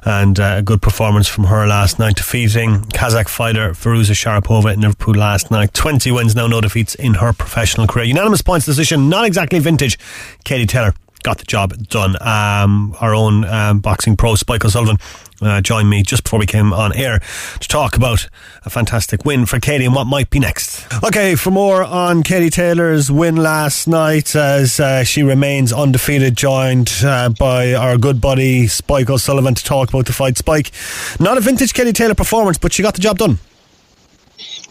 and 0.07 0.41
uh, 0.41 0.55
a 0.57 0.62
good 0.62 0.81
performance 0.81 1.29
from 1.29 1.45
her 1.45 1.66
last 1.66 1.99
night, 1.99 2.16
defeating 2.16 2.81
Kazakh 2.95 3.29
fighter 3.29 3.72
Firuza 3.72 4.12
Sharapova 4.14 4.72
in 4.72 4.81
Liverpool 4.81 5.14
last 5.14 5.51
night. 5.51 5.74
Twenty 5.74 6.11
wins 6.11 6.35
now, 6.35 6.47
no 6.47 6.62
defeats 6.62 6.95
in 6.95 7.14
her 7.14 7.35
professional 7.35 7.87
career. 7.87 8.07
Unanimous 8.07 8.41
points 8.41 8.64
decision, 8.64 9.11
not 9.11 9.27
exactly 9.27 9.59
vintage. 9.59 9.99
Katie 10.45 10.64
Taylor 10.64 10.95
got 11.22 11.39
the 11.39 11.45
job 11.45 11.77
done. 11.89 12.16
Um, 12.22 12.97
our 13.01 13.12
own 13.12 13.45
um, 13.45 13.81
boxing 13.81 14.16
pro, 14.16 14.37
Spike 14.37 14.64
O'Sullivan, 14.64 14.97
uh, 15.41 15.61
joined 15.61 15.91
me 15.91 16.03
just 16.03 16.24
before 16.24 16.39
we 16.39 16.47
came 16.47 16.72
on 16.72 16.95
air 16.95 17.20
to 17.61 17.68
talk 17.68 17.97
about 17.97 18.28
a 18.64 18.70
fantastic 18.70 19.24
win 19.24 19.47
for 19.47 19.61
Katie 19.61 19.84
and 19.84 19.95
what 19.95 20.07
might 20.07 20.30
be 20.30 20.39
next. 20.39 20.87
Okay, 21.05 21.34
for 21.34 21.51
more 21.51 21.82
on 21.82 22.22
Katie 22.22 22.51
Taylor's 22.51 23.11
win 23.11 23.37
last 23.37 23.87
night, 23.87 24.34
as 24.34 24.80
uh, 24.80 25.05
she 25.05 25.22
remains 25.22 25.72
undefeated, 25.72 26.37
joined 26.37 26.93
uh, 27.05 27.28
by 27.30 27.74
our 27.74 27.97
good 27.97 28.20
buddy 28.20 28.66
Spike 28.66 29.11
O'Sullivan 29.11 29.55
to 29.55 29.64
talk 29.64 29.89
about 29.89 30.07
the 30.07 30.12
fight. 30.12 30.37
Spike, 30.37 30.72
not 31.20 31.39
a 31.39 31.41
vintage 31.41 31.74
Katie 31.74 31.93
Taylor 31.93 32.14
performance, 32.14 32.59
but 32.59 32.72
she 32.72 32.82
got 32.82 32.95
the 32.95 33.01
job 33.01 33.18
done. 33.18 33.39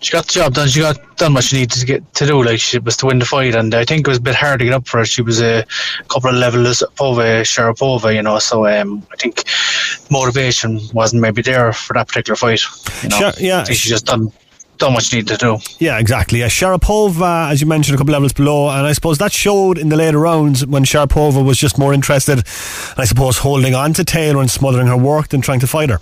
She 0.01 0.11
got 0.11 0.27
the 0.27 0.33
job 0.33 0.53
done. 0.53 0.67
She 0.67 0.79
got 0.81 1.17
done 1.17 1.33
what 1.33 1.43
she 1.43 1.57
needed 1.57 1.79
to 1.79 1.85
get 1.85 2.13
to 2.15 2.25
do. 2.25 2.43
Like 2.43 2.59
she 2.59 2.79
was 2.79 2.97
to 2.97 3.07
win 3.07 3.19
the 3.19 3.25
fight, 3.25 3.55
and 3.55 3.73
I 3.73 3.85
think 3.85 4.07
it 4.07 4.09
was 4.09 4.17
a 4.17 4.21
bit 4.21 4.35
hard 4.35 4.59
to 4.59 4.65
get 4.65 4.73
up 4.73 4.87
for 4.87 4.99
her. 4.99 5.05
She 5.05 5.21
was 5.21 5.41
a 5.41 5.65
couple 6.07 6.29
of 6.29 6.35
levels 6.35 6.81
above 6.81 7.19
uh, 7.19 7.43
Sharapova, 7.43 8.13
you 8.13 8.21
know. 8.21 8.39
So 8.39 8.67
um, 8.67 9.05
I 9.11 9.15
think 9.15 9.43
motivation 10.11 10.79
wasn't 10.93 11.21
maybe 11.21 11.41
there 11.41 11.71
for 11.73 11.93
that 11.93 12.07
particular 12.07 12.35
fight. 12.35 12.61
You 13.03 13.09
know, 13.09 13.17
Sure, 13.17 13.31
yeah. 13.39 13.61
I 13.61 13.63
think 13.65 13.79
she 13.79 13.89
just 13.89 14.05
done 14.05 14.31
done 14.77 14.93
what 14.93 15.03
she 15.03 15.17
needed 15.17 15.39
to 15.39 15.45
do. 15.45 15.57
Yeah, 15.79 15.99
exactly. 15.99 16.39
Yeah, 16.39 16.47
Sharapova, 16.47 17.49
as 17.49 17.61
you 17.61 17.67
mentioned, 17.67 17.95
a 17.95 17.97
couple 17.97 18.11
levels 18.11 18.33
below, 18.33 18.69
and 18.69 18.85
I 18.85 18.91
suppose 18.93 19.17
that 19.19 19.31
showed 19.31 19.77
in 19.77 19.89
the 19.89 19.95
later 19.95 20.19
rounds 20.19 20.65
when 20.65 20.83
Sharapova 20.83 21.43
was 21.45 21.57
just 21.57 21.77
more 21.77 21.93
interested, 21.93 22.39
I 22.97 23.05
suppose, 23.05 23.37
holding 23.39 23.73
on 23.73 23.93
to 23.93 24.03
Taylor 24.03 24.41
and 24.41 24.51
smothering 24.51 24.87
her 24.87 24.97
work 24.97 25.29
than 25.29 25.41
trying 25.41 25.61
to 25.61 25.67
fight 25.67 25.89
her. 25.89 26.01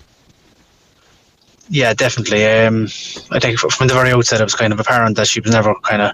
Yeah, 1.73 1.95
definitely. 1.95 2.45
Um, 2.45 2.83
I 3.31 3.39
think 3.39 3.57
from 3.57 3.87
the 3.87 3.95
very 3.95 4.11
outset, 4.11 4.39
it 4.39 4.43
was 4.43 4.53
kind 4.53 4.71
of 4.71 4.79
apparent 4.79 5.17
that 5.17 5.25
she 5.25 5.39
was 5.39 5.51
never 5.51 5.73
kind 5.73 6.03
of 6.03 6.11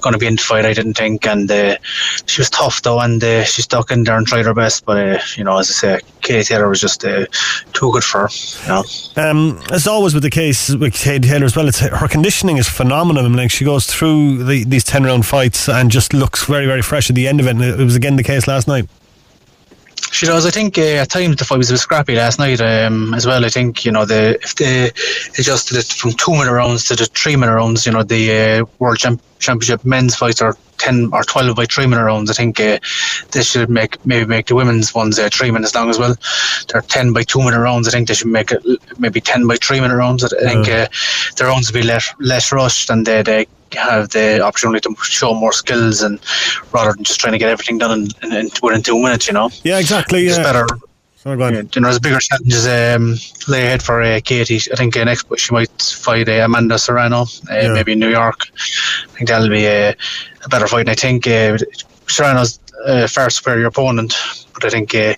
going 0.00 0.12
to 0.12 0.18
be 0.18 0.28
in 0.28 0.36
the 0.36 0.42
fight. 0.42 0.64
I 0.64 0.72
didn't 0.72 0.94
think, 0.94 1.26
and 1.26 1.50
uh, 1.50 1.76
she 2.26 2.40
was 2.40 2.48
tough 2.48 2.82
though, 2.82 3.00
and 3.00 3.22
uh, 3.22 3.42
she 3.42 3.62
stuck 3.62 3.90
in 3.90 4.04
there 4.04 4.16
and 4.16 4.24
tried 4.24 4.44
her 4.44 4.54
best. 4.54 4.84
But 4.84 4.96
uh, 4.98 5.18
you 5.36 5.42
know, 5.42 5.58
as 5.58 5.70
I 5.70 5.72
say, 5.72 6.00
Katie 6.20 6.44
Taylor 6.44 6.68
was 6.68 6.80
just 6.80 7.04
uh, 7.04 7.26
too 7.72 7.90
good 7.90 8.04
for 8.04 8.20
her. 8.20 8.28
You 8.62 8.68
know. 8.68 8.84
Um, 9.28 9.60
as 9.72 9.88
always 9.88 10.14
with 10.14 10.22
the 10.22 10.30
case 10.30 10.72
with 10.72 10.94
Katie 10.94 11.26
Taylor 11.26 11.46
as 11.46 11.56
well, 11.56 11.66
it's, 11.66 11.80
her 11.80 12.06
conditioning 12.06 12.58
is 12.58 12.68
phenomenal. 12.68 13.24
I 13.24 13.28
mean, 13.28 13.38
like 13.38 13.50
she 13.50 13.64
goes 13.64 13.86
through 13.86 14.44
the, 14.44 14.62
these 14.62 14.84
ten 14.84 15.02
round 15.02 15.26
fights 15.26 15.68
and 15.68 15.90
just 15.90 16.14
looks 16.14 16.44
very, 16.44 16.66
very 16.66 16.82
fresh 16.82 17.10
at 17.10 17.16
the 17.16 17.26
end 17.26 17.40
of 17.40 17.48
it. 17.48 17.56
And 17.56 17.62
it 17.62 17.84
was 17.84 17.96
again 17.96 18.14
the 18.14 18.22
case 18.22 18.46
last 18.46 18.68
night. 18.68 18.88
She 20.12 20.26
does. 20.26 20.44
I 20.44 20.50
think 20.50 20.76
uh, 20.76 21.00
at 21.00 21.08
times 21.08 21.36
the 21.36 21.44
fight 21.46 21.56
was 21.56 21.70
a 21.70 21.72
bit 21.72 21.78
scrappy 21.78 22.14
last 22.14 22.38
night 22.38 22.60
um, 22.60 23.14
as 23.14 23.26
well. 23.26 23.44
I 23.44 23.48
think 23.48 23.86
you 23.86 23.90
know 23.90 24.04
the 24.04 24.38
if 24.42 24.54
they 24.56 24.88
adjusted 25.38 25.78
it 25.78 25.86
from 25.86 26.12
two 26.12 26.32
minute 26.32 26.52
rounds 26.52 26.86
to 26.88 26.94
the 26.94 27.06
three 27.06 27.34
minute 27.34 27.54
rounds, 27.54 27.86
you 27.86 27.92
know 27.92 28.02
the 28.02 28.60
uh, 28.60 28.64
world 28.78 28.98
champ- 28.98 29.22
championship 29.38 29.86
men's 29.86 30.14
fights 30.14 30.42
are 30.42 30.54
ten 30.82 31.08
or 31.12 31.22
twelve 31.24 31.54
by 31.56 31.66
three 31.66 31.86
minute 31.86 32.04
rounds. 32.04 32.30
I 32.30 32.34
think 32.34 32.58
uh, 32.60 32.78
they 33.32 33.42
should 33.42 33.70
make 33.70 34.04
maybe 34.04 34.26
make 34.26 34.46
the 34.46 34.54
women's 34.54 34.94
ones 34.94 35.18
uh, 35.18 35.28
three 35.32 35.50
minutes 35.50 35.74
long 35.74 35.90
as 35.90 35.98
well. 35.98 36.16
They're 36.68 36.82
ten 36.82 37.12
by 37.12 37.22
two 37.22 37.42
minute 37.46 37.60
rounds. 37.60 37.88
I 37.88 37.92
think 37.92 38.08
they 38.08 38.14
should 38.14 38.32
make 38.38 38.50
it 38.52 38.62
maybe 38.98 39.20
ten 39.20 39.46
by 39.46 39.56
three 39.56 39.80
minute 39.80 39.96
rounds. 39.96 40.24
I 40.24 40.28
think 40.28 40.68
uh, 40.68 40.88
the 41.36 41.44
rounds 41.44 41.72
would 41.72 41.80
be 41.80 41.86
less 41.86 42.12
less 42.18 42.52
rushed 42.52 42.90
and 42.90 43.06
they, 43.06 43.22
they 43.22 43.46
have 43.72 44.10
the 44.10 44.40
opportunity 44.40 44.80
to 44.80 44.94
show 45.02 45.34
more 45.34 45.52
skills 45.52 46.02
and 46.02 46.20
rather 46.72 46.92
than 46.92 47.04
just 47.04 47.20
trying 47.20 47.32
to 47.32 47.38
get 47.38 47.48
everything 47.48 47.78
done 47.78 47.92
in, 48.00 48.08
in, 48.22 48.32
in 48.32 48.50
within 48.62 48.82
two 48.82 48.98
minutes. 48.98 49.26
You 49.26 49.34
know. 49.34 49.50
Yeah, 49.62 49.78
exactly. 49.78 50.26
It's 50.26 50.36
yeah. 50.36 50.42
better. 50.42 50.66
Sorry, 51.22 51.36
go 51.36 51.44
on. 51.44 51.54
Yeah, 51.54 51.62
you 51.72 51.80
know, 51.80 51.88
there's 51.88 52.00
bigger 52.00 52.18
challenges 52.18 52.66
um, 52.66 53.14
lay 53.46 53.66
ahead 53.66 53.80
for 53.80 54.02
uh, 54.02 54.18
Katie. 54.24 54.56
I 54.72 54.74
think 54.74 54.96
uh, 54.96 55.04
next 55.04 55.26
she 55.36 55.54
might 55.54 55.70
fight 55.80 56.28
uh, 56.28 56.44
Amanda 56.44 56.76
Serrano, 56.78 57.26
uh, 57.48 57.68
maybe 57.72 57.92
in 57.92 58.00
New 58.00 58.10
York. 58.10 58.40
I 59.04 59.16
think 59.16 59.28
that'll 59.28 59.48
be 59.48 59.68
uh, 59.68 59.92
a 60.44 60.48
better 60.48 60.66
fight. 60.66 60.80
And 60.80 60.90
I 60.90 60.94
think 60.94 61.28
uh, 61.28 61.58
Serrano's 62.08 62.58
a 62.84 63.06
far 63.06 63.30
superior 63.30 63.66
opponent, 63.66 64.14
but 64.62 64.72
I 64.72 64.78
think 64.78 64.94
uh, 64.94 65.14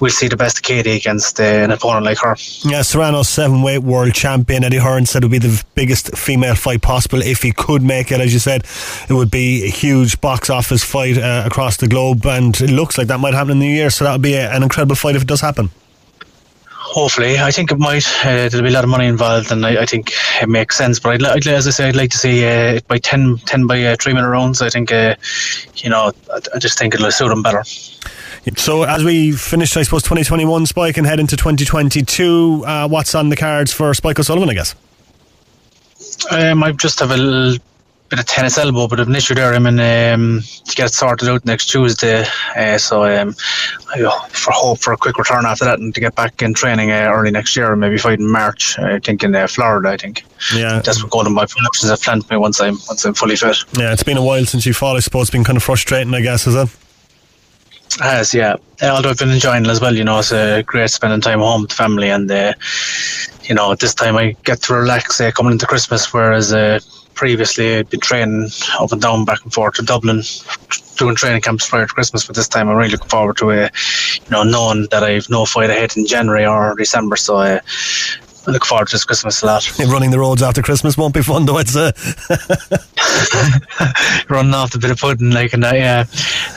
we'll 0.00 0.10
see 0.10 0.28
the 0.28 0.36
best 0.36 0.58
of 0.58 0.62
Katie 0.62 0.96
against 0.96 1.38
uh, 1.38 1.44
an 1.44 1.70
opponent 1.70 2.06
like 2.06 2.18
her. 2.18 2.36
Yeah, 2.64 2.82
Serrano, 2.82 3.22
seven 3.22 3.62
weight 3.62 3.82
world 3.82 4.14
champion. 4.14 4.64
Eddie 4.64 4.78
Hearn 4.78 5.06
said 5.06 5.22
it 5.22 5.26
would 5.26 5.40
be 5.40 5.46
the 5.46 5.62
biggest 5.74 6.16
female 6.16 6.54
fight 6.54 6.82
possible 6.82 7.22
if 7.22 7.42
he 7.42 7.52
could 7.52 7.82
make 7.82 8.10
it. 8.10 8.20
As 8.20 8.32
you 8.32 8.38
said, 8.38 8.64
it 9.08 9.12
would 9.12 9.30
be 9.30 9.64
a 9.64 9.70
huge 9.70 10.20
box 10.20 10.50
office 10.50 10.82
fight 10.82 11.18
uh, 11.18 11.44
across 11.46 11.76
the 11.76 11.88
globe, 11.88 12.26
and 12.26 12.60
it 12.60 12.70
looks 12.70 12.98
like 12.98 13.08
that 13.08 13.20
might 13.20 13.34
happen 13.34 13.52
in 13.52 13.58
the 13.58 13.66
new 13.66 13.74
year. 13.74 13.90
So 13.90 14.04
that 14.04 14.12
would 14.12 14.22
be 14.22 14.34
a, 14.34 14.50
an 14.50 14.62
incredible 14.62 14.96
fight 14.96 15.16
if 15.16 15.22
it 15.22 15.28
does 15.28 15.40
happen. 15.40 15.70
Hopefully, 16.90 17.38
I 17.38 17.52
think 17.52 17.70
it 17.70 17.78
might. 17.78 18.04
Uh, 18.24 18.48
there'll 18.48 18.62
be 18.64 18.70
a 18.70 18.72
lot 18.72 18.82
of 18.82 18.90
money 18.90 19.06
involved, 19.06 19.52
and 19.52 19.64
I, 19.64 19.82
I 19.82 19.86
think 19.86 20.10
it 20.42 20.48
makes 20.48 20.76
sense. 20.76 20.98
But 20.98 21.22
I'd, 21.22 21.22
I'd, 21.22 21.46
as 21.46 21.68
I 21.68 21.70
say, 21.70 21.88
I'd 21.88 21.94
like 21.94 22.10
to 22.10 22.18
see 22.18 22.44
uh, 22.44 22.74
it 22.74 22.88
by 22.88 22.98
10, 22.98 23.36
10 23.46 23.66
by 23.68 23.84
uh, 23.84 23.96
three 24.00 24.12
minute 24.12 24.28
rounds. 24.28 24.60
I 24.60 24.70
think, 24.70 24.90
uh, 24.90 25.14
you 25.76 25.88
know, 25.88 26.10
I, 26.32 26.40
I 26.52 26.58
just 26.58 26.78
think 26.78 26.94
it'll 26.94 27.12
suit 27.12 27.28
them 27.28 27.44
better. 27.44 27.62
So 28.56 28.84
as 28.84 29.04
we 29.04 29.32
finish, 29.32 29.76
I 29.76 29.82
suppose, 29.82 30.02
2021 30.02 30.66
Spike 30.66 30.96
and 30.96 31.06
head 31.06 31.20
into 31.20 31.36
2022, 31.36 32.64
uh, 32.66 32.88
what's 32.88 33.14
on 33.14 33.28
the 33.28 33.36
cards 33.36 33.72
for 33.72 33.92
Spike 33.94 34.18
O'Sullivan, 34.18 34.48
I 34.48 34.54
guess? 34.54 34.74
Um, 36.30 36.62
I 36.62 36.72
just 36.72 37.00
have 37.00 37.10
a 37.10 37.16
little 37.16 37.62
bit 38.08 38.18
of 38.18 38.26
tennis 38.26 38.58
elbow, 38.58 38.88
but 38.88 38.98
I've 38.98 39.08
an 39.08 39.14
issue 39.14 39.34
there. 39.34 39.54
I'm 39.54 39.66
in 39.66 39.78
um, 39.78 40.42
to 40.64 40.74
get 40.74 40.86
it 40.86 40.94
sorted 40.94 41.28
out 41.28 41.44
next 41.44 41.66
Tuesday. 41.66 42.24
Uh, 42.56 42.76
so 42.76 43.04
um, 43.04 43.34
I 43.94 44.02
uh, 44.02 44.20
for 44.28 44.52
hope 44.52 44.80
for 44.80 44.92
a 44.92 44.96
quick 44.96 45.16
return 45.16 45.46
after 45.46 45.64
that 45.64 45.78
and 45.78 45.94
to 45.94 46.00
get 46.00 46.14
back 46.16 46.42
in 46.42 46.52
training 46.52 46.90
uh, 46.90 47.10
early 47.12 47.30
next 47.30 47.56
year, 47.56 47.74
maybe 47.76 47.98
fight 47.98 48.18
in 48.18 48.28
March. 48.28 48.78
I 48.78 48.98
think 48.98 49.22
in 49.22 49.34
uh, 49.34 49.46
Florida. 49.46 49.90
I 49.90 49.96
think. 49.96 50.24
Yeah, 50.54 50.80
that's 50.80 51.02
what 51.02 51.12
Golden 51.12 51.34
Boy 51.34 51.46
Productions 51.46 51.90
have 51.90 52.02
planned 52.02 52.28
me 52.28 52.36
once 52.36 52.60
I'm 52.60 52.78
once 52.88 53.04
I'm 53.04 53.14
fully 53.14 53.36
fit. 53.36 53.56
Yeah, 53.78 53.92
it's 53.92 54.02
been 54.02 54.16
a 54.16 54.24
while 54.24 54.44
since 54.44 54.66
you 54.66 54.74
fought. 54.74 54.96
I 54.96 55.00
suppose 55.00 55.22
it's 55.22 55.30
been 55.30 55.44
kind 55.44 55.56
of 55.56 55.62
frustrating, 55.62 56.12
I 56.14 56.20
guess, 56.20 56.46
is 56.46 56.56
it? 56.56 56.68
Has 57.98 58.32
yeah. 58.32 58.56
Although 58.82 59.10
I've 59.10 59.18
been 59.18 59.30
enjoying 59.30 59.64
it 59.64 59.70
as 59.70 59.80
well, 59.80 59.94
you 59.94 60.04
know, 60.04 60.20
it's 60.20 60.32
a 60.32 60.62
great 60.62 60.90
spending 60.90 61.20
time 61.20 61.40
home 61.40 61.62
with 61.62 61.72
family, 61.72 62.08
and 62.08 62.30
uh, 62.30 62.54
you 63.42 63.54
know, 63.54 63.74
this 63.74 63.94
time 63.94 64.16
I 64.16 64.36
get 64.44 64.62
to 64.62 64.74
relax 64.74 65.20
uh, 65.20 65.30
coming 65.32 65.52
into 65.52 65.66
Christmas, 65.66 66.12
whereas 66.12 66.52
uh, 66.52 66.78
previously 67.14 67.76
I'd 67.76 67.90
been 67.90 68.00
training 68.00 68.48
up 68.78 68.92
and 68.92 69.02
down, 69.02 69.24
back 69.24 69.42
and 69.42 69.52
forth 69.52 69.74
to 69.74 69.82
Dublin, 69.82 70.22
doing 70.96 71.16
training 71.16 71.42
camps 71.42 71.68
prior 71.68 71.86
to 71.86 71.92
Christmas. 71.92 72.26
But 72.26 72.36
this 72.36 72.48
time 72.48 72.68
I'm 72.68 72.76
really 72.76 72.92
looking 72.92 73.08
forward 73.08 73.36
to, 73.38 73.50
uh, 73.50 73.68
you 74.24 74.30
know, 74.30 74.44
knowing 74.44 74.86
that 74.92 75.02
I've 75.02 75.28
no 75.28 75.44
fight 75.44 75.68
ahead 75.68 75.96
in 75.96 76.06
January 76.06 76.46
or 76.46 76.74
December. 76.76 77.16
So 77.16 77.36
uh, 77.38 77.60
look 78.46 78.64
forward 78.64 78.88
to 78.88 78.94
this 78.94 79.04
Christmas 79.04 79.42
a 79.42 79.46
lot. 79.46 79.78
Running 79.88 80.10
the 80.10 80.18
roads 80.18 80.42
after 80.42 80.62
Christmas 80.62 80.96
won't 80.96 81.14
be 81.14 81.22
fun, 81.22 81.46
though. 81.46 81.56
I'd 81.56 81.68
say. 81.68 81.92
running 84.28 84.54
off 84.54 84.74
a 84.74 84.78
bit 84.78 84.90
of 84.90 84.98
pudding, 84.98 85.30
like 85.30 85.52
and 85.52 85.62
that. 85.62 85.76
Yeah, 85.76 86.04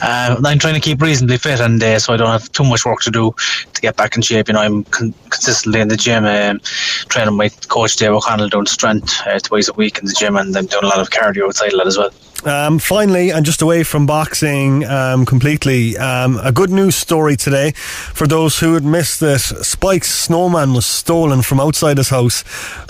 uh, 0.02 0.40
I'm 0.44 0.58
trying 0.58 0.74
to 0.74 0.80
keep 0.80 1.00
reasonably 1.00 1.38
fit, 1.38 1.60
and 1.60 1.82
uh, 1.82 1.98
so 1.98 2.12
I 2.12 2.16
don't 2.16 2.30
have 2.30 2.50
too 2.52 2.64
much 2.64 2.84
work 2.84 3.00
to 3.00 3.10
do 3.10 3.34
to 3.72 3.80
get 3.80 3.96
back 3.96 4.16
in 4.16 4.22
shape. 4.22 4.48
You 4.48 4.54
know, 4.54 4.60
I'm 4.60 4.84
con- 4.84 5.14
consistently 5.30 5.80
in 5.80 5.88
the 5.88 5.96
gym, 5.96 6.24
um, 6.24 6.60
training 7.08 7.36
with 7.36 7.68
Coach 7.68 7.96
Dave 7.96 8.12
O'Connell 8.12 8.48
doing 8.48 8.66
strength 8.66 9.14
uh, 9.26 9.38
twice 9.38 9.68
a 9.68 9.72
week 9.74 9.98
in 9.98 10.06
the 10.06 10.14
gym, 10.14 10.36
and 10.36 10.56
I'm 10.56 10.66
doing 10.66 10.84
a 10.84 10.88
lot 10.88 11.00
of 11.00 11.10
cardio 11.10 11.46
outside 11.46 11.72
of 11.72 11.78
that 11.78 11.86
as 11.86 11.98
well. 11.98 12.10
Um, 12.44 12.78
finally, 12.78 13.30
and 13.30 13.46
just 13.46 13.62
away 13.62 13.84
from 13.84 14.04
boxing 14.04 14.84
um, 14.84 15.24
completely, 15.24 15.96
um, 15.96 16.38
a 16.42 16.52
good 16.52 16.68
news 16.68 16.94
story 16.94 17.36
today 17.36 17.70
for 17.70 18.26
those 18.26 18.58
who 18.58 18.74
had 18.74 18.84
missed 18.84 19.18
this. 19.18 19.44
Spike's 19.62 20.10
snowman 20.10 20.74
was 20.74 20.84
stolen 20.84 21.40
from 21.40 21.58
outside 21.58 21.96
his 21.96 22.10
house 22.10 22.44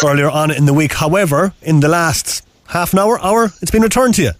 earlier 0.04 0.28
on 0.28 0.50
in 0.50 0.66
the 0.66 0.74
week. 0.74 0.94
However, 0.94 1.52
in 1.62 1.78
the 1.78 1.88
last 1.88 2.44
half 2.66 2.92
an 2.92 2.98
hour, 2.98 3.20
hour, 3.20 3.52
it's 3.62 3.70
been 3.70 3.82
returned 3.82 4.14
to 4.14 4.22
you. 4.22 4.30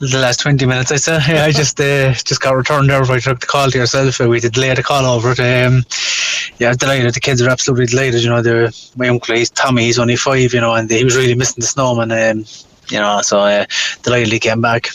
The 0.00 0.18
last 0.18 0.40
twenty 0.40 0.64
minutes, 0.64 0.92
I 0.92 0.96
said. 0.96 1.22
Yeah, 1.28 1.44
I 1.44 1.50
just 1.50 1.78
uh, 1.78 2.12
just 2.12 2.40
got 2.40 2.56
returned 2.56 2.88
there. 2.88 3.02
I 3.02 3.18
took 3.18 3.40
the 3.40 3.46
call 3.46 3.70
to 3.70 3.78
yourself. 3.78 4.20
Uh, 4.20 4.28
we 4.28 4.40
did 4.40 4.54
the 4.54 4.82
call 4.82 5.04
over 5.04 5.32
it. 5.32 5.40
Um, 5.40 5.84
yeah, 6.58 6.72
delighted. 6.72 7.12
The 7.12 7.20
kids 7.20 7.42
are 7.42 7.50
absolutely 7.50 7.86
delighted. 7.86 8.22
You 8.22 8.30
know, 8.30 8.40
they're, 8.40 8.70
my 8.96 9.08
uncle, 9.08 9.34
he's 9.34 9.50
Tommy. 9.50 9.84
He's 9.84 9.98
only 9.98 10.16
five. 10.16 10.54
You 10.54 10.60
know, 10.60 10.74
and 10.74 10.88
he 10.88 11.04
was 11.04 11.16
really 11.16 11.34
missing 11.34 11.60
the 11.60 11.66
snowman. 11.66 12.12
Um, 12.12 12.44
you 12.90 12.98
know, 12.98 13.20
so 13.22 13.40
uh, 13.40 13.66
delighted 14.02 14.32
he 14.32 14.38
came 14.38 14.60
back. 14.60 14.88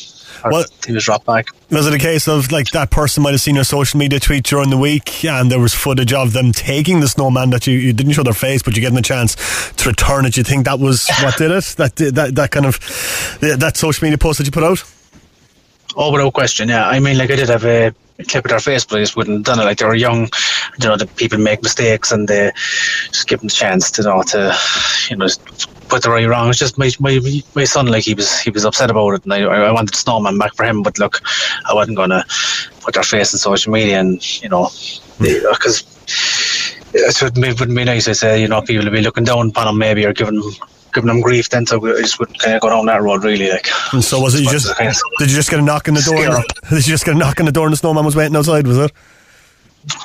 Well, 0.45 0.65
he 0.85 0.91
was 0.91 1.05
dropped 1.05 1.25
back. 1.25 1.47
Was 1.71 1.87
it 1.87 1.93
a 1.93 1.97
case 1.97 2.27
of 2.27 2.51
like 2.51 2.69
that 2.71 2.91
person 2.91 3.23
might 3.23 3.31
have 3.31 3.41
seen 3.41 3.55
your 3.55 3.63
social 3.63 3.97
media 3.97 4.19
tweet 4.19 4.43
during 4.43 4.69
the 4.69 4.77
week 4.77 5.23
and 5.23 5.49
there 5.49 5.59
was 5.59 5.73
footage 5.73 6.11
of 6.11 6.33
them 6.33 6.51
taking 6.51 6.99
the 6.99 7.07
snowman 7.07 7.49
that 7.51 7.65
you, 7.65 7.77
you 7.77 7.93
didn't 7.93 8.13
show 8.13 8.23
their 8.23 8.33
face 8.33 8.61
but 8.61 8.75
you 8.75 8.81
gave 8.81 8.91
them 8.91 8.97
a 8.97 9.01
chance 9.01 9.35
to 9.77 9.89
return 9.89 10.25
it? 10.25 10.35
You 10.35 10.43
think 10.43 10.65
that 10.65 10.79
was 10.79 11.07
what 11.21 11.37
did 11.37 11.51
it? 11.51 11.63
That 11.77 11.95
that 11.95 12.35
that 12.35 12.51
kind 12.51 12.65
of 12.65 12.79
that 13.39 13.77
social 13.77 14.05
media 14.05 14.17
post 14.17 14.39
that 14.39 14.45
you 14.45 14.51
put 14.51 14.63
out? 14.63 14.83
Oh, 15.95 16.11
without 16.11 16.33
question, 16.33 16.69
yeah. 16.69 16.87
I 16.87 16.99
mean, 16.99 17.17
like 17.17 17.31
I 17.31 17.35
did 17.35 17.49
have 17.49 17.65
a 17.65 17.93
clip 18.27 18.45
of 18.45 18.49
their 18.49 18.59
face, 18.59 18.85
but 18.85 18.97
I 18.97 19.01
just 19.01 19.15
wouldn't 19.15 19.37
have 19.37 19.43
done 19.45 19.59
it. 19.59 19.65
Like 19.65 19.77
they 19.77 19.85
were 19.85 19.95
young, 19.95 20.29
you 20.79 20.87
know, 20.87 20.97
the 20.97 21.07
people 21.07 21.39
make 21.39 21.61
mistakes 21.61 22.11
and 22.11 22.27
they 22.27 22.51
just 23.07 23.27
give 23.27 23.39
them 23.39 23.47
the 23.47 23.53
chance 23.53 23.91
to, 23.91 24.01
you 24.01 24.07
know, 24.07 24.23
to, 24.23 24.55
you 25.09 25.15
know, 25.17 25.27
put 25.89 26.03
the 26.03 26.09
right 26.09 26.27
wrong. 26.27 26.49
It's 26.49 26.59
just 26.59 26.77
my, 26.77 26.89
my 26.99 27.19
my 27.55 27.63
son, 27.65 27.87
like 27.87 28.03
he 28.03 28.13
was 28.13 28.39
he 28.39 28.49
was 28.49 28.65
upset 28.65 28.89
about 28.89 29.11
it, 29.11 29.23
and 29.23 29.33
I 29.33 29.41
I 29.41 29.71
wanted 29.71 29.95
snowman 29.95 30.37
back 30.37 30.55
for 30.55 30.65
him, 30.65 30.81
but 30.81 30.97
look, 30.97 31.21
I 31.69 31.73
wasn't 31.73 31.97
gonna 31.97 32.25
put 32.81 32.95
their 32.95 33.03
face 33.03 33.33
in 33.33 33.39
social 33.39 33.71
media, 33.71 33.99
and 33.99 34.41
you 34.41 34.49
know, 34.49 34.65
hmm. 35.17 35.51
because. 35.51 35.83
It 36.95 37.19
wouldn't 37.23 37.75
be 37.75 37.83
nice. 37.85 38.07
I 38.07 38.11
say, 38.11 38.39
you 38.39 38.47
know, 38.47 38.61
people 38.61 38.83
would 38.83 38.93
be 38.93 39.01
looking 39.01 39.23
down 39.23 39.49
upon 39.49 39.67
him, 39.67 39.79
maybe, 39.79 40.05
or 40.05 40.13
giving 40.13 40.39
giving 40.93 41.07
them 41.07 41.21
grief. 41.21 41.49
Then, 41.49 41.65
so 41.65 41.83
I 41.85 42.01
just 42.01 42.19
wouldn't 42.19 42.39
kind 42.39 42.55
of 42.55 42.61
go 42.61 42.69
down 42.69 42.85
that 42.87 43.01
road, 43.01 43.23
really. 43.23 43.49
Like, 43.49 43.67
and 43.93 44.03
so 44.03 44.19
was 44.21 44.35
it? 44.35 44.43
You 44.43 44.49
just 44.49 44.67
did 44.77 45.29
you 45.29 45.35
just 45.35 45.49
get 45.49 45.59
a 45.59 45.63
knock 45.63 45.87
on 45.87 45.95
the 45.95 46.01
door? 46.01 46.15
Did 46.69 46.87
you 46.87 46.93
just 46.93 47.05
get 47.05 47.15
a 47.15 47.17
knock 47.17 47.39
on 47.39 47.45
the 47.45 47.51
door, 47.51 47.65
and 47.65 47.73
the 47.73 47.77
snowman 47.77 48.05
was 48.05 48.15
waiting 48.15 48.35
outside? 48.35 48.65
Was 48.67 48.77
it? 48.77 48.91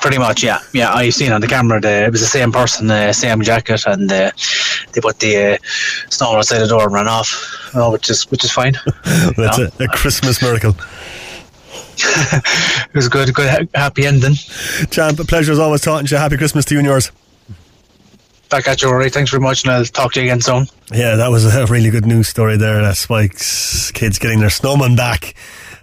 Pretty 0.01 0.17
much, 0.17 0.43
yeah, 0.43 0.59
yeah. 0.73 0.93
I 0.93 1.09
seen 1.09 1.31
on 1.31 1.39
the 1.39 1.47
camera. 1.47 1.79
The, 1.79 2.05
it 2.05 2.11
was 2.11 2.19
the 2.19 2.27
same 2.27 2.51
person, 2.51 2.91
uh, 2.91 3.13
same 3.13 3.41
jacket, 3.41 3.85
and 3.85 4.11
uh, 4.11 4.31
they 4.91 4.99
put 4.99 5.19
the 5.19 5.53
uh, 5.53 5.57
snow 6.09 6.35
outside 6.35 6.59
the 6.59 6.67
door 6.67 6.83
and 6.83 6.93
ran 6.93 7.07
off. 7.07 7.71
Oh, 7.73 7.91
which 7.91 8.09
is 8.09 8.29
which 8.29 8.43
is 8.43 8.51
fine. 8.51 8.73
That's 9.37 9.57
a, 9.57 9.71
a 9.79 9.87
Christmas 9.87 10.41
miracle. 10.41 10.75
it 12.01 12.93
was 12.93 13.07
good, 13.07 13.33
good, 13.33 13.69
happy 13.73 14.05
ending. 14.05 14.35
Champ, 14.89 15.19
a 15.19 15.23
pleasure 15.23 15.51
as 15.51 15.59
always 15.59 15.81
talking 15.81 16.07
to 16.07 16.15
you. 16.15 16.19
Happy 16.19 16.37
Christmas 16.37 16.65
to 16.65 16.75
you 16.75 16.79
and 16.79 16.85
yours. 16.85 17.11
Back 18.49 18.67
at 18.67 18.81
you, 18.81 18.89
Rory. 18.89 19.09
Thanks 19.09 19.29
very 19.29 19.41
much, 19.41 19.63
and 19.63 19.71
I'll 19.71 19.85
talk 19.85 20.13
to 20.13 20.19
you 20.19 20.25
again 20.25 20.41
soon. 20.41 20.65
Yeah, 20.91 21.15
that 21.17 21.29
was 21.29 21.45
a 21.53 21.67
really 21.67 21.91
good 21.91 22.05
news 22.05 22.27
story 22.27 22.57
there. 22.57 22.81
Uh, 22.81 22.93
Spike's 22.93 23.91
kids 23.91 24.17
getting 24.17 24.39
their 24.39 24.49
snowman 24.49 24.95
back. 24.95 25.35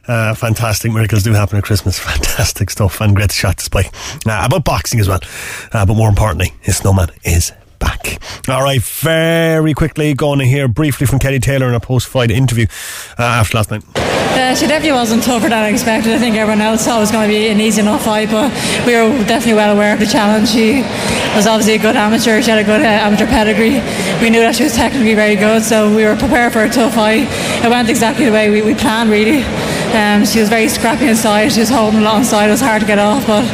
Uh, 0.09 0.35
fantastic 0.35 0.93
miracles 0.93 1.23
do 1.23 1.33
happen 1.33 1.59
at 1.59 1.65
Christmas. 1.65 1.99
Fantastic 2.01 2.71
stuff 2.71 3.01
and 3.01 3.15
great 3.15 3.33
shot 3.33 3.59
to 3.59 3.65
Spike. 3.65 3.93
Uh, 4.27 4.43
about 4.45 4.65
boxing 4.65 5.01
as 5.01 5.09
well. 5.09 5.21
Uh, 5.73 5.85
but 5.85 5.95
more 5.95 6.09
importantly, 6.09 6.53
his 6.61 6.77
snowman 6.77 7.09
is 7.25 7.53
back. 7.79 8.21
All 8.49 8.63
right, 8.63 8.81
very 8.81 9.75
quickly 9.75 10.15
going 10.15 10.39
to 10.39 10.45
hear 10.45 10.69
briefly 10.69 11.07
from 11.07 11.19
Katie 11.19 11.41
Taylor 11.41 11.69
in 11.69 11.75
a 11.75 11.81
post-fight 11.81 12.31
interview 12.31 12.67
uh, 13.19 13.23
after 13.23 13.57
last 13.59 13.71
night. 13.71 13.83
Uh, 13.97 14.55
she 14.55 14.67
definitely 14.67 14.93
wasn't 14.93 15.23
tougher 15.23 15.49
than 15.49 15.65
I 15.65 15.71
expected. 15.71 16.13
I 16.13 16.19
think 16.19 16.37
everyone 16.37 16.61
else 16.61 16.85
thought 16.85 16.99
it 16.99 17.01
was 17.01 17.11
going 17.11 17.29
to 17.29 17.35
be 17.35 17.49
an 17.49 17.59
easy 17.59 17.81
enough 17.81 18.05
fight, 18.05 18.31
but 18.31 18.53
we 18.87 18.95
were 18.95 19.09
definitely 19.25 19.55
well 19.55 19.75
aware 19.75 19.95
of 19.95 19.99
the 20.01 20.07
challenge. 20.07 20.51
She 20.51 20.83
was 21.35 21.47
obviously 21.47 21.75
a 21.75 21.79
good 21.79 21.97
amateur. 21.97 22.43
She 22.43 22.51
had 22.51 22.59
a 22.59 22.65
good 22.65 22.83
uh, 22.83 23.07
amateur 23.07 23.27
pedigree. 23.27 23.81
We 24.21 24.31
knew 24.31 24.41
that 24.41 24.55
she 24.55 24.65
was 24.65 24.75
technically 24.75 25.15
very 25.15 25.37
good, 25.37 25.63
so 25.63 25.89
we 25.95 26.05
were 26.05 26.17
prepared 26.17 26.53
for 26.53 26.63
a 26.63 26.69
tough 26.69 26.95
fight. 26.95 27.27
It 27.65 27.71
went 27.71 27.89
exactly 27.89 28.27
the 28.27 28.33
way 28.33 28.51
we, 28.51 28.63
we 28.63 28.75
planned, 28.75 29.11
really. 29.11 29.43
Um, 29.95 30.25
she 30.27 30.41
was 30.41 30.49
very 30.49 30.69
scrappy 30.69 31.07
inside. 31.09 31.53
She 31.53 31.61
was 31.61 31.69
holding 31.71 32.01
a 32.01 32.03
lot 32.03 32.19
inside. 32.19 32.49
It 32.49 32.51
was 32.51 32.61
hard 32.61 32.81
to 32.81 32.87
get 32.87 32.99
off, 32.99 33.27
but 33.27 33.45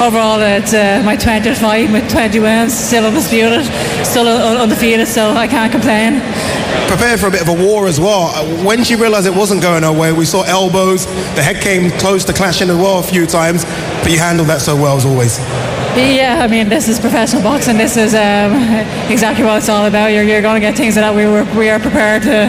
overall, 0.00 0.40
it's 0.40 0.72
uh, 0.74 1.02
my 1.04 1.16
20th 1.16 1.58
fight 1.60 1.90
with 1.92 2.10
20 2.10 2.40
wins, 2.40 2.74
still 2.76 3.04
undisputed, 3.06 3.64
still 4.04 4.26
un- 4.26 4.56
undefeated, 4.56 5.06
so 5.06 5.30
I 5.30 5.46
can't 5.46 5.70
complain. 5.70 6.20
Prepared 6.88 7.20
for 7.20 7.28
a 7.28 7.30
bit 7.30 7.42
of 7.42 7.48
a 7.48 7.54
war 7.54 7.86
as 7.86 8.00
well. 8.00 8.32
Uh, 8.34 8.64
When 8.64 8.82
she 8.84 8.96
realised 8.96 9.26
it 9.26 9.34
wasn't 9.34 9.62
going 9.62 9.82
her 9.84 9.92
way, 9.92 10.12
we 10.12 10.24
saw 10.24 10.42
elbows. 10.42 11.06
The 11.36 11.42
head 11.42 11.60
came 11.62 11.90
close 11.98 12.24
to 12.24 12.32
clashing 12.32 12.68
as 12.70 12.76
well 12.76 12.98
a 12.98 13.02
few 13.02 13.26
times, 13.26 13.64
but 14.02 14.10
you 14.10 14.18
handled 14.18 14.48
that 14.48 14.60
so 14.60 14.74
well 14.74 14.96
as 14.96 15.04
always. 15.04 15.38
Yeah, 15.94 16.40
I 16.42 16.48
mean, 16.48 16.70
this 16.70 16.88
is 16.88 16.98
professional 16.98 17.42
boxing. 17.42 17.76
This 17.76 17.98
is 17.98 18.14
um, 18.14 18.52
exactly 19.12 19.44
what 19.44 19.58
it's 19.58 19.68
all 19.68 19.84
about. 19.84 20.06
You're, 20.06 20.24
you're 20.24 20.40
going 20.40 20.54
to 20.60 20.66
get 20.66 20.74
things 20.74 20.94
that 20.94 21.14
we 21.14 21.26
were 21.26 21.44
we 21.54 21.68
are 21.68 21.78
prepared 21.78 22.22
to 22.22 22.48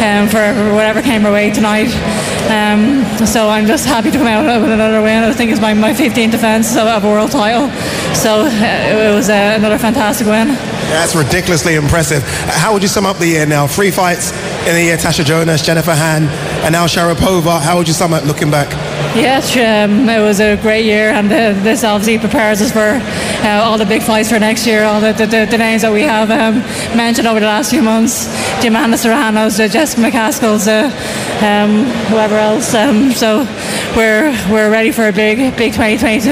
um, 0.00 0.26
for 0.28 0.40
whatever 0.74 1.02
came 1.02 1.26
our 1.26 1.32
way 1.32 1.50
tonight. 1.52 1.92
Um, 2.48 3.04
so 3.26 3.48
I'm 3.48 3.66
just 3.66 3.84
happy 3.84 4.10
to 4.10 4.16
come 4.16 4.26
out 4.26 4.62
with 4.62 4.70
another 4.70 5.02
win. 5.02 5.22
I 5.22 5.32
think 5.32 5.50
it's 5.50 5.60
my, 5.60 5.74
my 5.74 5.92
15th 5.92 6.30
defence 6.30 6.76
of 6.76 7.04
a 7.04 7.06
world 7.06 7.30
title. 7.30 7.68
So 8.14 8.46
uh, 8.46 8.48
it 8.48 9.14
was 9.14 9.28
uh, 9.28 9.54
another 9.58 9.78
fantastic 9.78 10.26
win. 10.26 10.48
That's 10.88 11.14
ridiculously 11.14 11.74
impressive. 11.74 12.22
How 12.24 12.72
would 12.72 12.82
you 12.82 12.88
sum 12.88 13.04
up 13.04 13.18
the 13.18 13.26
year 13.26 13.44
now? 13.44 13.66
Three 13.66 13.90
fights 13.90 14.32
in 14.66 14.74
the 14.74 14.82
year 14.82 14.96
Tasha 14.96 15.24
Jonas, 15.24 15.60
Jennifer 15.60 15.94
Han, 15.94 16.24
and 16.64 16.72
now 16.72 16.86
Sharapova. 16.86 17.60
How 17.60 17.76
would 17.76 17.86
you 17.86 17.94
sum 17.94 18.14
it 18.14 18.24
looking 18.24 18.50
back? 18.50 18.70
Yes, 19.14 19.54
um, 19.56 20.08
it 20.08 20.20
was 20.20 20.40
a 20.40 20.56
great 20.56 20.84
year, 20.84 21.10
and 21.10 21.26
uh, 21.26 21.52
this 21.62 21.84
obviously 21.84 22.18
prepares 22.18 22.62
us 22.62 22.72
for 22.72 22.98
uh, 23.44 23.62
all 23.64 23.78
the 23.78 23.86
big 23.86 24.02
fights 24.02 24.28
for 24.30 24.38
next 24.38 24.66
year. 24.66 24.84
All 24.84 25.00
the, 25.00 25.12
the, 25.12 25.26
the, 25.26 25.46
the 25.50 25.58
names 25.58 25.82
that 25.82 25.92
we 25.92 26.02
have 26.02 26.30
um, 26.30 26.58
mentioned 26.96 27.26
over 27.26 27.40
the 27.40 27.46
last 27.46 27.70
few 27.70 27.82
months: 27.82 28.26
the 28.60 28.68
Amanda 28.68 28.96
Serranos, 28.96 29.58
uh, 29.60 29.68
Jessica 29.68 30.00
McCaskill's, 30.02 30.66
uh, 30.68 30.90
um, 31.44 31.84
whoever 32.10 32.36
else. 32.36 32.74
Um, 32.74 33.12
so 33.12 33.46
we're 33.96 34.30
we're 34.50 34.70
ready 34.70 34.90
for 34.92 35.08
a 35.08 35.12
big 35.12 35.56
big 35.56 35.72
2022. 35.72 36.28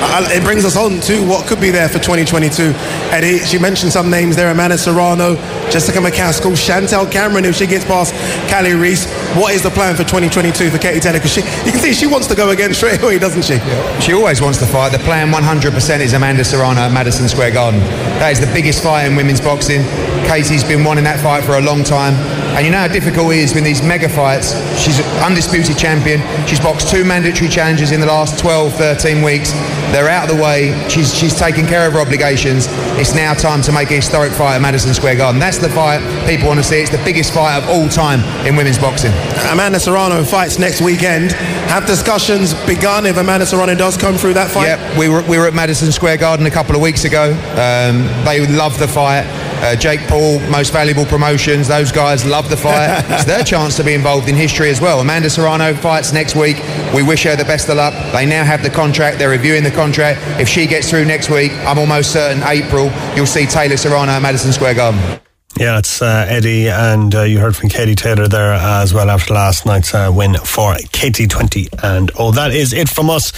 Uh, 0.00 0.28
It 0.30 0.42
brings 0.44 0.64
us 0.64 0.76
on 0.76 1.00
to 1.00 1.26
what 1.26 1.46
could 1.46 1.60
be 1.60 1.70
there 1.70 1.88
for 1.88 1.98
2022. 1.98 2.72
Eddie, 3.10 3.38
she 3.40 3.58
mentioned 3.58 3.92
some 3.92 4.10
names 4.10 4.36
there 4.36 4.50
Amanda 4.50 4.78
Serrano, 4.78 5.34
Jessica 5.70 5.98
McCaskill, 5.98 6.56
Chantelle 6.56 7.06
Cameron, 7.06 7.44
if 7.44 7.56
she 7.56 7.66
gets 7.66 7.84
past 7.84 8.14
Kali 8.50 8.74
Reis. 8.74 9.06
What 9.36 9.54
is 9.54 9.62
the 9.62 9.70
plan 9.70 9.94
for 9.94 10.04
2022 10.04 10.70
for 10.70 10.78
Katie 10.78 11.00
Taylor? 11.00 11.18
Because 11.18 11.32
she, 11.32 11.42
you 11.66 11.72
can 11.72 11.80
see 11.80 11.92
she 11.92 12.06
wants 12.06 12.26
to 12.28 12.34
go 12.34 12.50
again 12.50 12.72
straight 12.72 13.02
away, 13.02 13.18
doesn't 13.18 13.44
she? 13.44 13.58
She 14.00 14.14
always 14.14 14.40
wants 14.40 14.58
to 14.58 14.66
fight. 14.66 14.90
The 14.90 14.98
plan 15.00 15.30
100% 15.30 16.00
is 16.00 16.12
Amanda 16.14 16.44
Serrano 16.44 16.80
at 16.80 16.92
Madison 16.92 17.28
Square 17.28 17.52
Garden. 17.52 17.80
That 18.18 18.32
is 18.32 18.40
the 18.40 18.50
biggest 18.52 18.82
fight 18.82 19.04
in 19.06 19.16
women's 19.16 19.40
boxing. 19.40 19.82
Katie's 20.26 20.64
been 20.64 20.82
wanting 20.82 21.04
that 21.04 21.20
fight 21.20 21.44
for 21.44 21.58
a 21.58 21.60
long 21.60 21.84
time. 21.84 22.14
And 22.56 22.64
you 22.64 22.72
know 22.72 22.78
how 22.78 22.88
difficult 22.88 23.32
it 23.32 23.38
is 23.38 23.54
with 23.54 23.64
these 23.64 23.82
mega 23.82 24.08
fights. 24.08 24.56
She's 24.80 24.98
an 24.98 25.06
undisputed 25.22 25.78
champion. 25.78 26.20
She's 26.48 26.60
boxed 26.60 26.88
two 26.90 27.04
mandatory 27.04 27.48
challenges 27.48 27.92
in 27.92 28.00
the 28.00 28.06
last 28.06 28.38
12, 28.38 28.74
13 28.74 29.22
weeks. 29.22 29.52
They're 29.92 30.08
out 30.08 30.28
of 30.30 30.36
the 30.36 30.42
way. 30.42 30.72
She's, 30.88 31.14
she's 31.14 31.34
taken 31.38 31.66
care 31.66 31.86
of 31.86 31.94
her 31.94 32.00
obligations. 32.00 32.66
It's 33.00 33.14
now 33.14 33.34
time 33.34 33.62
to 33.62 33.72
make 33.72 33.90
a 33.90 33.94
historic 33.94 34.32
fight 34.32 34.56
at 34.56 34.62
Madison 34.62 34.92
Square 34.94 35.16
Garden. 35.16 35.40
That's 35.40 35.58
the 35.58 35.68
fight 35.68 36.00
people 36.26 36.48
want 36.48 36.60
to 36.60 36.64
see. 36.64 36.80
It's 36.80 36.90
the 36.90 37.02
biggest 37.04 37.32
fight 37.32 37.56
of 37.56 37.68
all 37.68 37.88
time 37.88 38.20
in 38.46 38.56
women's 38.56 38.78
boxing. 38.78 39.12
Amanda 39.50 39.80
Serrano 39.80 40.22
fights 40.24 40.58
next 40.58 40.80
weekend. 40.80 41.32
Have 41.72 41.86
discussions 41.86 42.54
begun 42.66 43.06
if 43.06 43.16
Amanda 43.16 43.46
Serrano 43.46 43.74
does 43.74 43.96
come 43.96 44.16
through 44.16 44.34
that 44.34 44.50
fight? 44.50 44.66
Yep, 44.66 44.98
we 44.98 45.08
were, 45.08 45.22
we 45.22 45.38
were 45.38 45.46
at 45.46 45.54
Madison 45.54 45.92
Square 45.92 46.18
Garden 46.18 46.46
a 46.46 46.50
couple 46.50 46.74
of 46.74 46.82
weeks 46.82 47.04
ago. 47.04 47.32
Um, 47.52 48.04
they 48.24 48.46
love 48.46 48.78
the 48.78 48.88
fight. 48.88 49.24
Uh, 49.60 49.76
Jake 49.76 50.00
Paul, 50.08 50.40
most 50.50 50.72
valuable 50.72 51.04
promotions. 51.04 51.68
Those 51.68 51.92
guys 51.92 52.24
love 52.24 52.48
the 52.48 52.56
fight. 52.56 53.04
it's 53.08 53.24
their 53.24 53.44
chance 53.44 53.76
to 53.76 53.84
be 53.84 53.94
involved 53.94 54.28
in 54.28 54.34
history 54.34 54.70
as 54.70 54.80
well. 54.80 55.00
Amanda 55.00 55.30
Serrano 55.30 55.74
fights 55.74 56.12
next 56.12 56.36
week. 56.36 56.56
We 56.94 57.02
wish 57.02 57.24
her 57.24 57.36
the 57.36 57.44
best 57.44 57.68
of 57.68 57.76
luck. 57.76 57.94
They 58.12 58.26
now 58.26 58.44
have 58.44 58.62
the 58.62 58.70
contract. 58.70 59.18
They're 59.18 59.30
reviewing 59.30 59.64
the 59.64 59.70
contract. 59.70 60.20
If 60.40 60.48
she 60.48 60.66
gets 60.66 60.88
through 60.88 61.04
next 61.04 61.30
week, 61.30 61.52
I'm 61.66 61.78
almost 61.78 62.12
certain 62.12 62.42
April 62.44 62.90
you'll 63.16 63.26
see 63.26 63.46
Taylor 63.46 63.76
Serrano 63.76 64.12
at 64.12 64.22
Madison 64.22 64.52
Square 64.52 64.74
Garden. 64.74 65.20
Yeah, 65.58 65.78
it's 65.78 66.00
uh, 66.00 66.24
Eddie, 66.28 66.68
and 66.68 67.12
uh, 67.12 67.22
you 67.22 67.40
heard 67.40 67.56
from 67.56 67.68
Katie 67.68 67.96
Taylor 67.96 68.28
there 68.28 68.52
as 68.52 68.94
well 68.94 69.10
after 69.10 69.34
last 69.34 69.66
night's 69.66 69.92
uh, 69.92 70.08
win 70.14 70.34
for 70.34 70.74
KT20. 70.74 71.82
And 71.82 72.12
oh, 72.16 72.30
that 72.30 72.52
is 72.52 72.72
it 72.72 72.88
from 72.88 73.10
us 73.10 73.32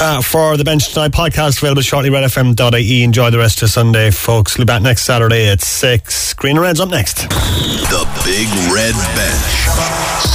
uh, 0.00 0.22
for 0.22 0.56
the 0.56 0.62
Bench 0.62 0.92
Tonight 0.92 1.10
podcast, 1.10 1.58
available 1.58 1.82
shortly 1.82 2.10
redfm.ie. 2.10 3.02
Enjoy 3.02 3.30
the 3.30 3.38
rest 3.38 3.60
of 3.62 3.70
Sunday, 3.70 4.12
folks. 4.12 4.56
We'll 4.56 4.66
be 4.66 4.68
back 4.68 4.82
next 4.82 5.02
Saturday 5.02 5.48
at 5.48 5.62
6. 5.62 6.34
Green 6.34 6.56
and 6.56 6.62
Red's 6.62 6.78
up 6.78 6.90
next. 6.90 7.28
The 7.28 8.06
Big 8.24 8.46
Red 8.72 8.94
Bench. 9.16 9.64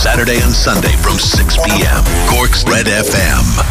Saturday 0.04 0.42
and 0.42 0.52
Sunday 0.52 0.92
from 0.98 1.18
6 1.18 1.58
p.m. 1.66 2.04
Cork's 2.30 2.66
Red 2.66 2.86
FM. 2.88 3.70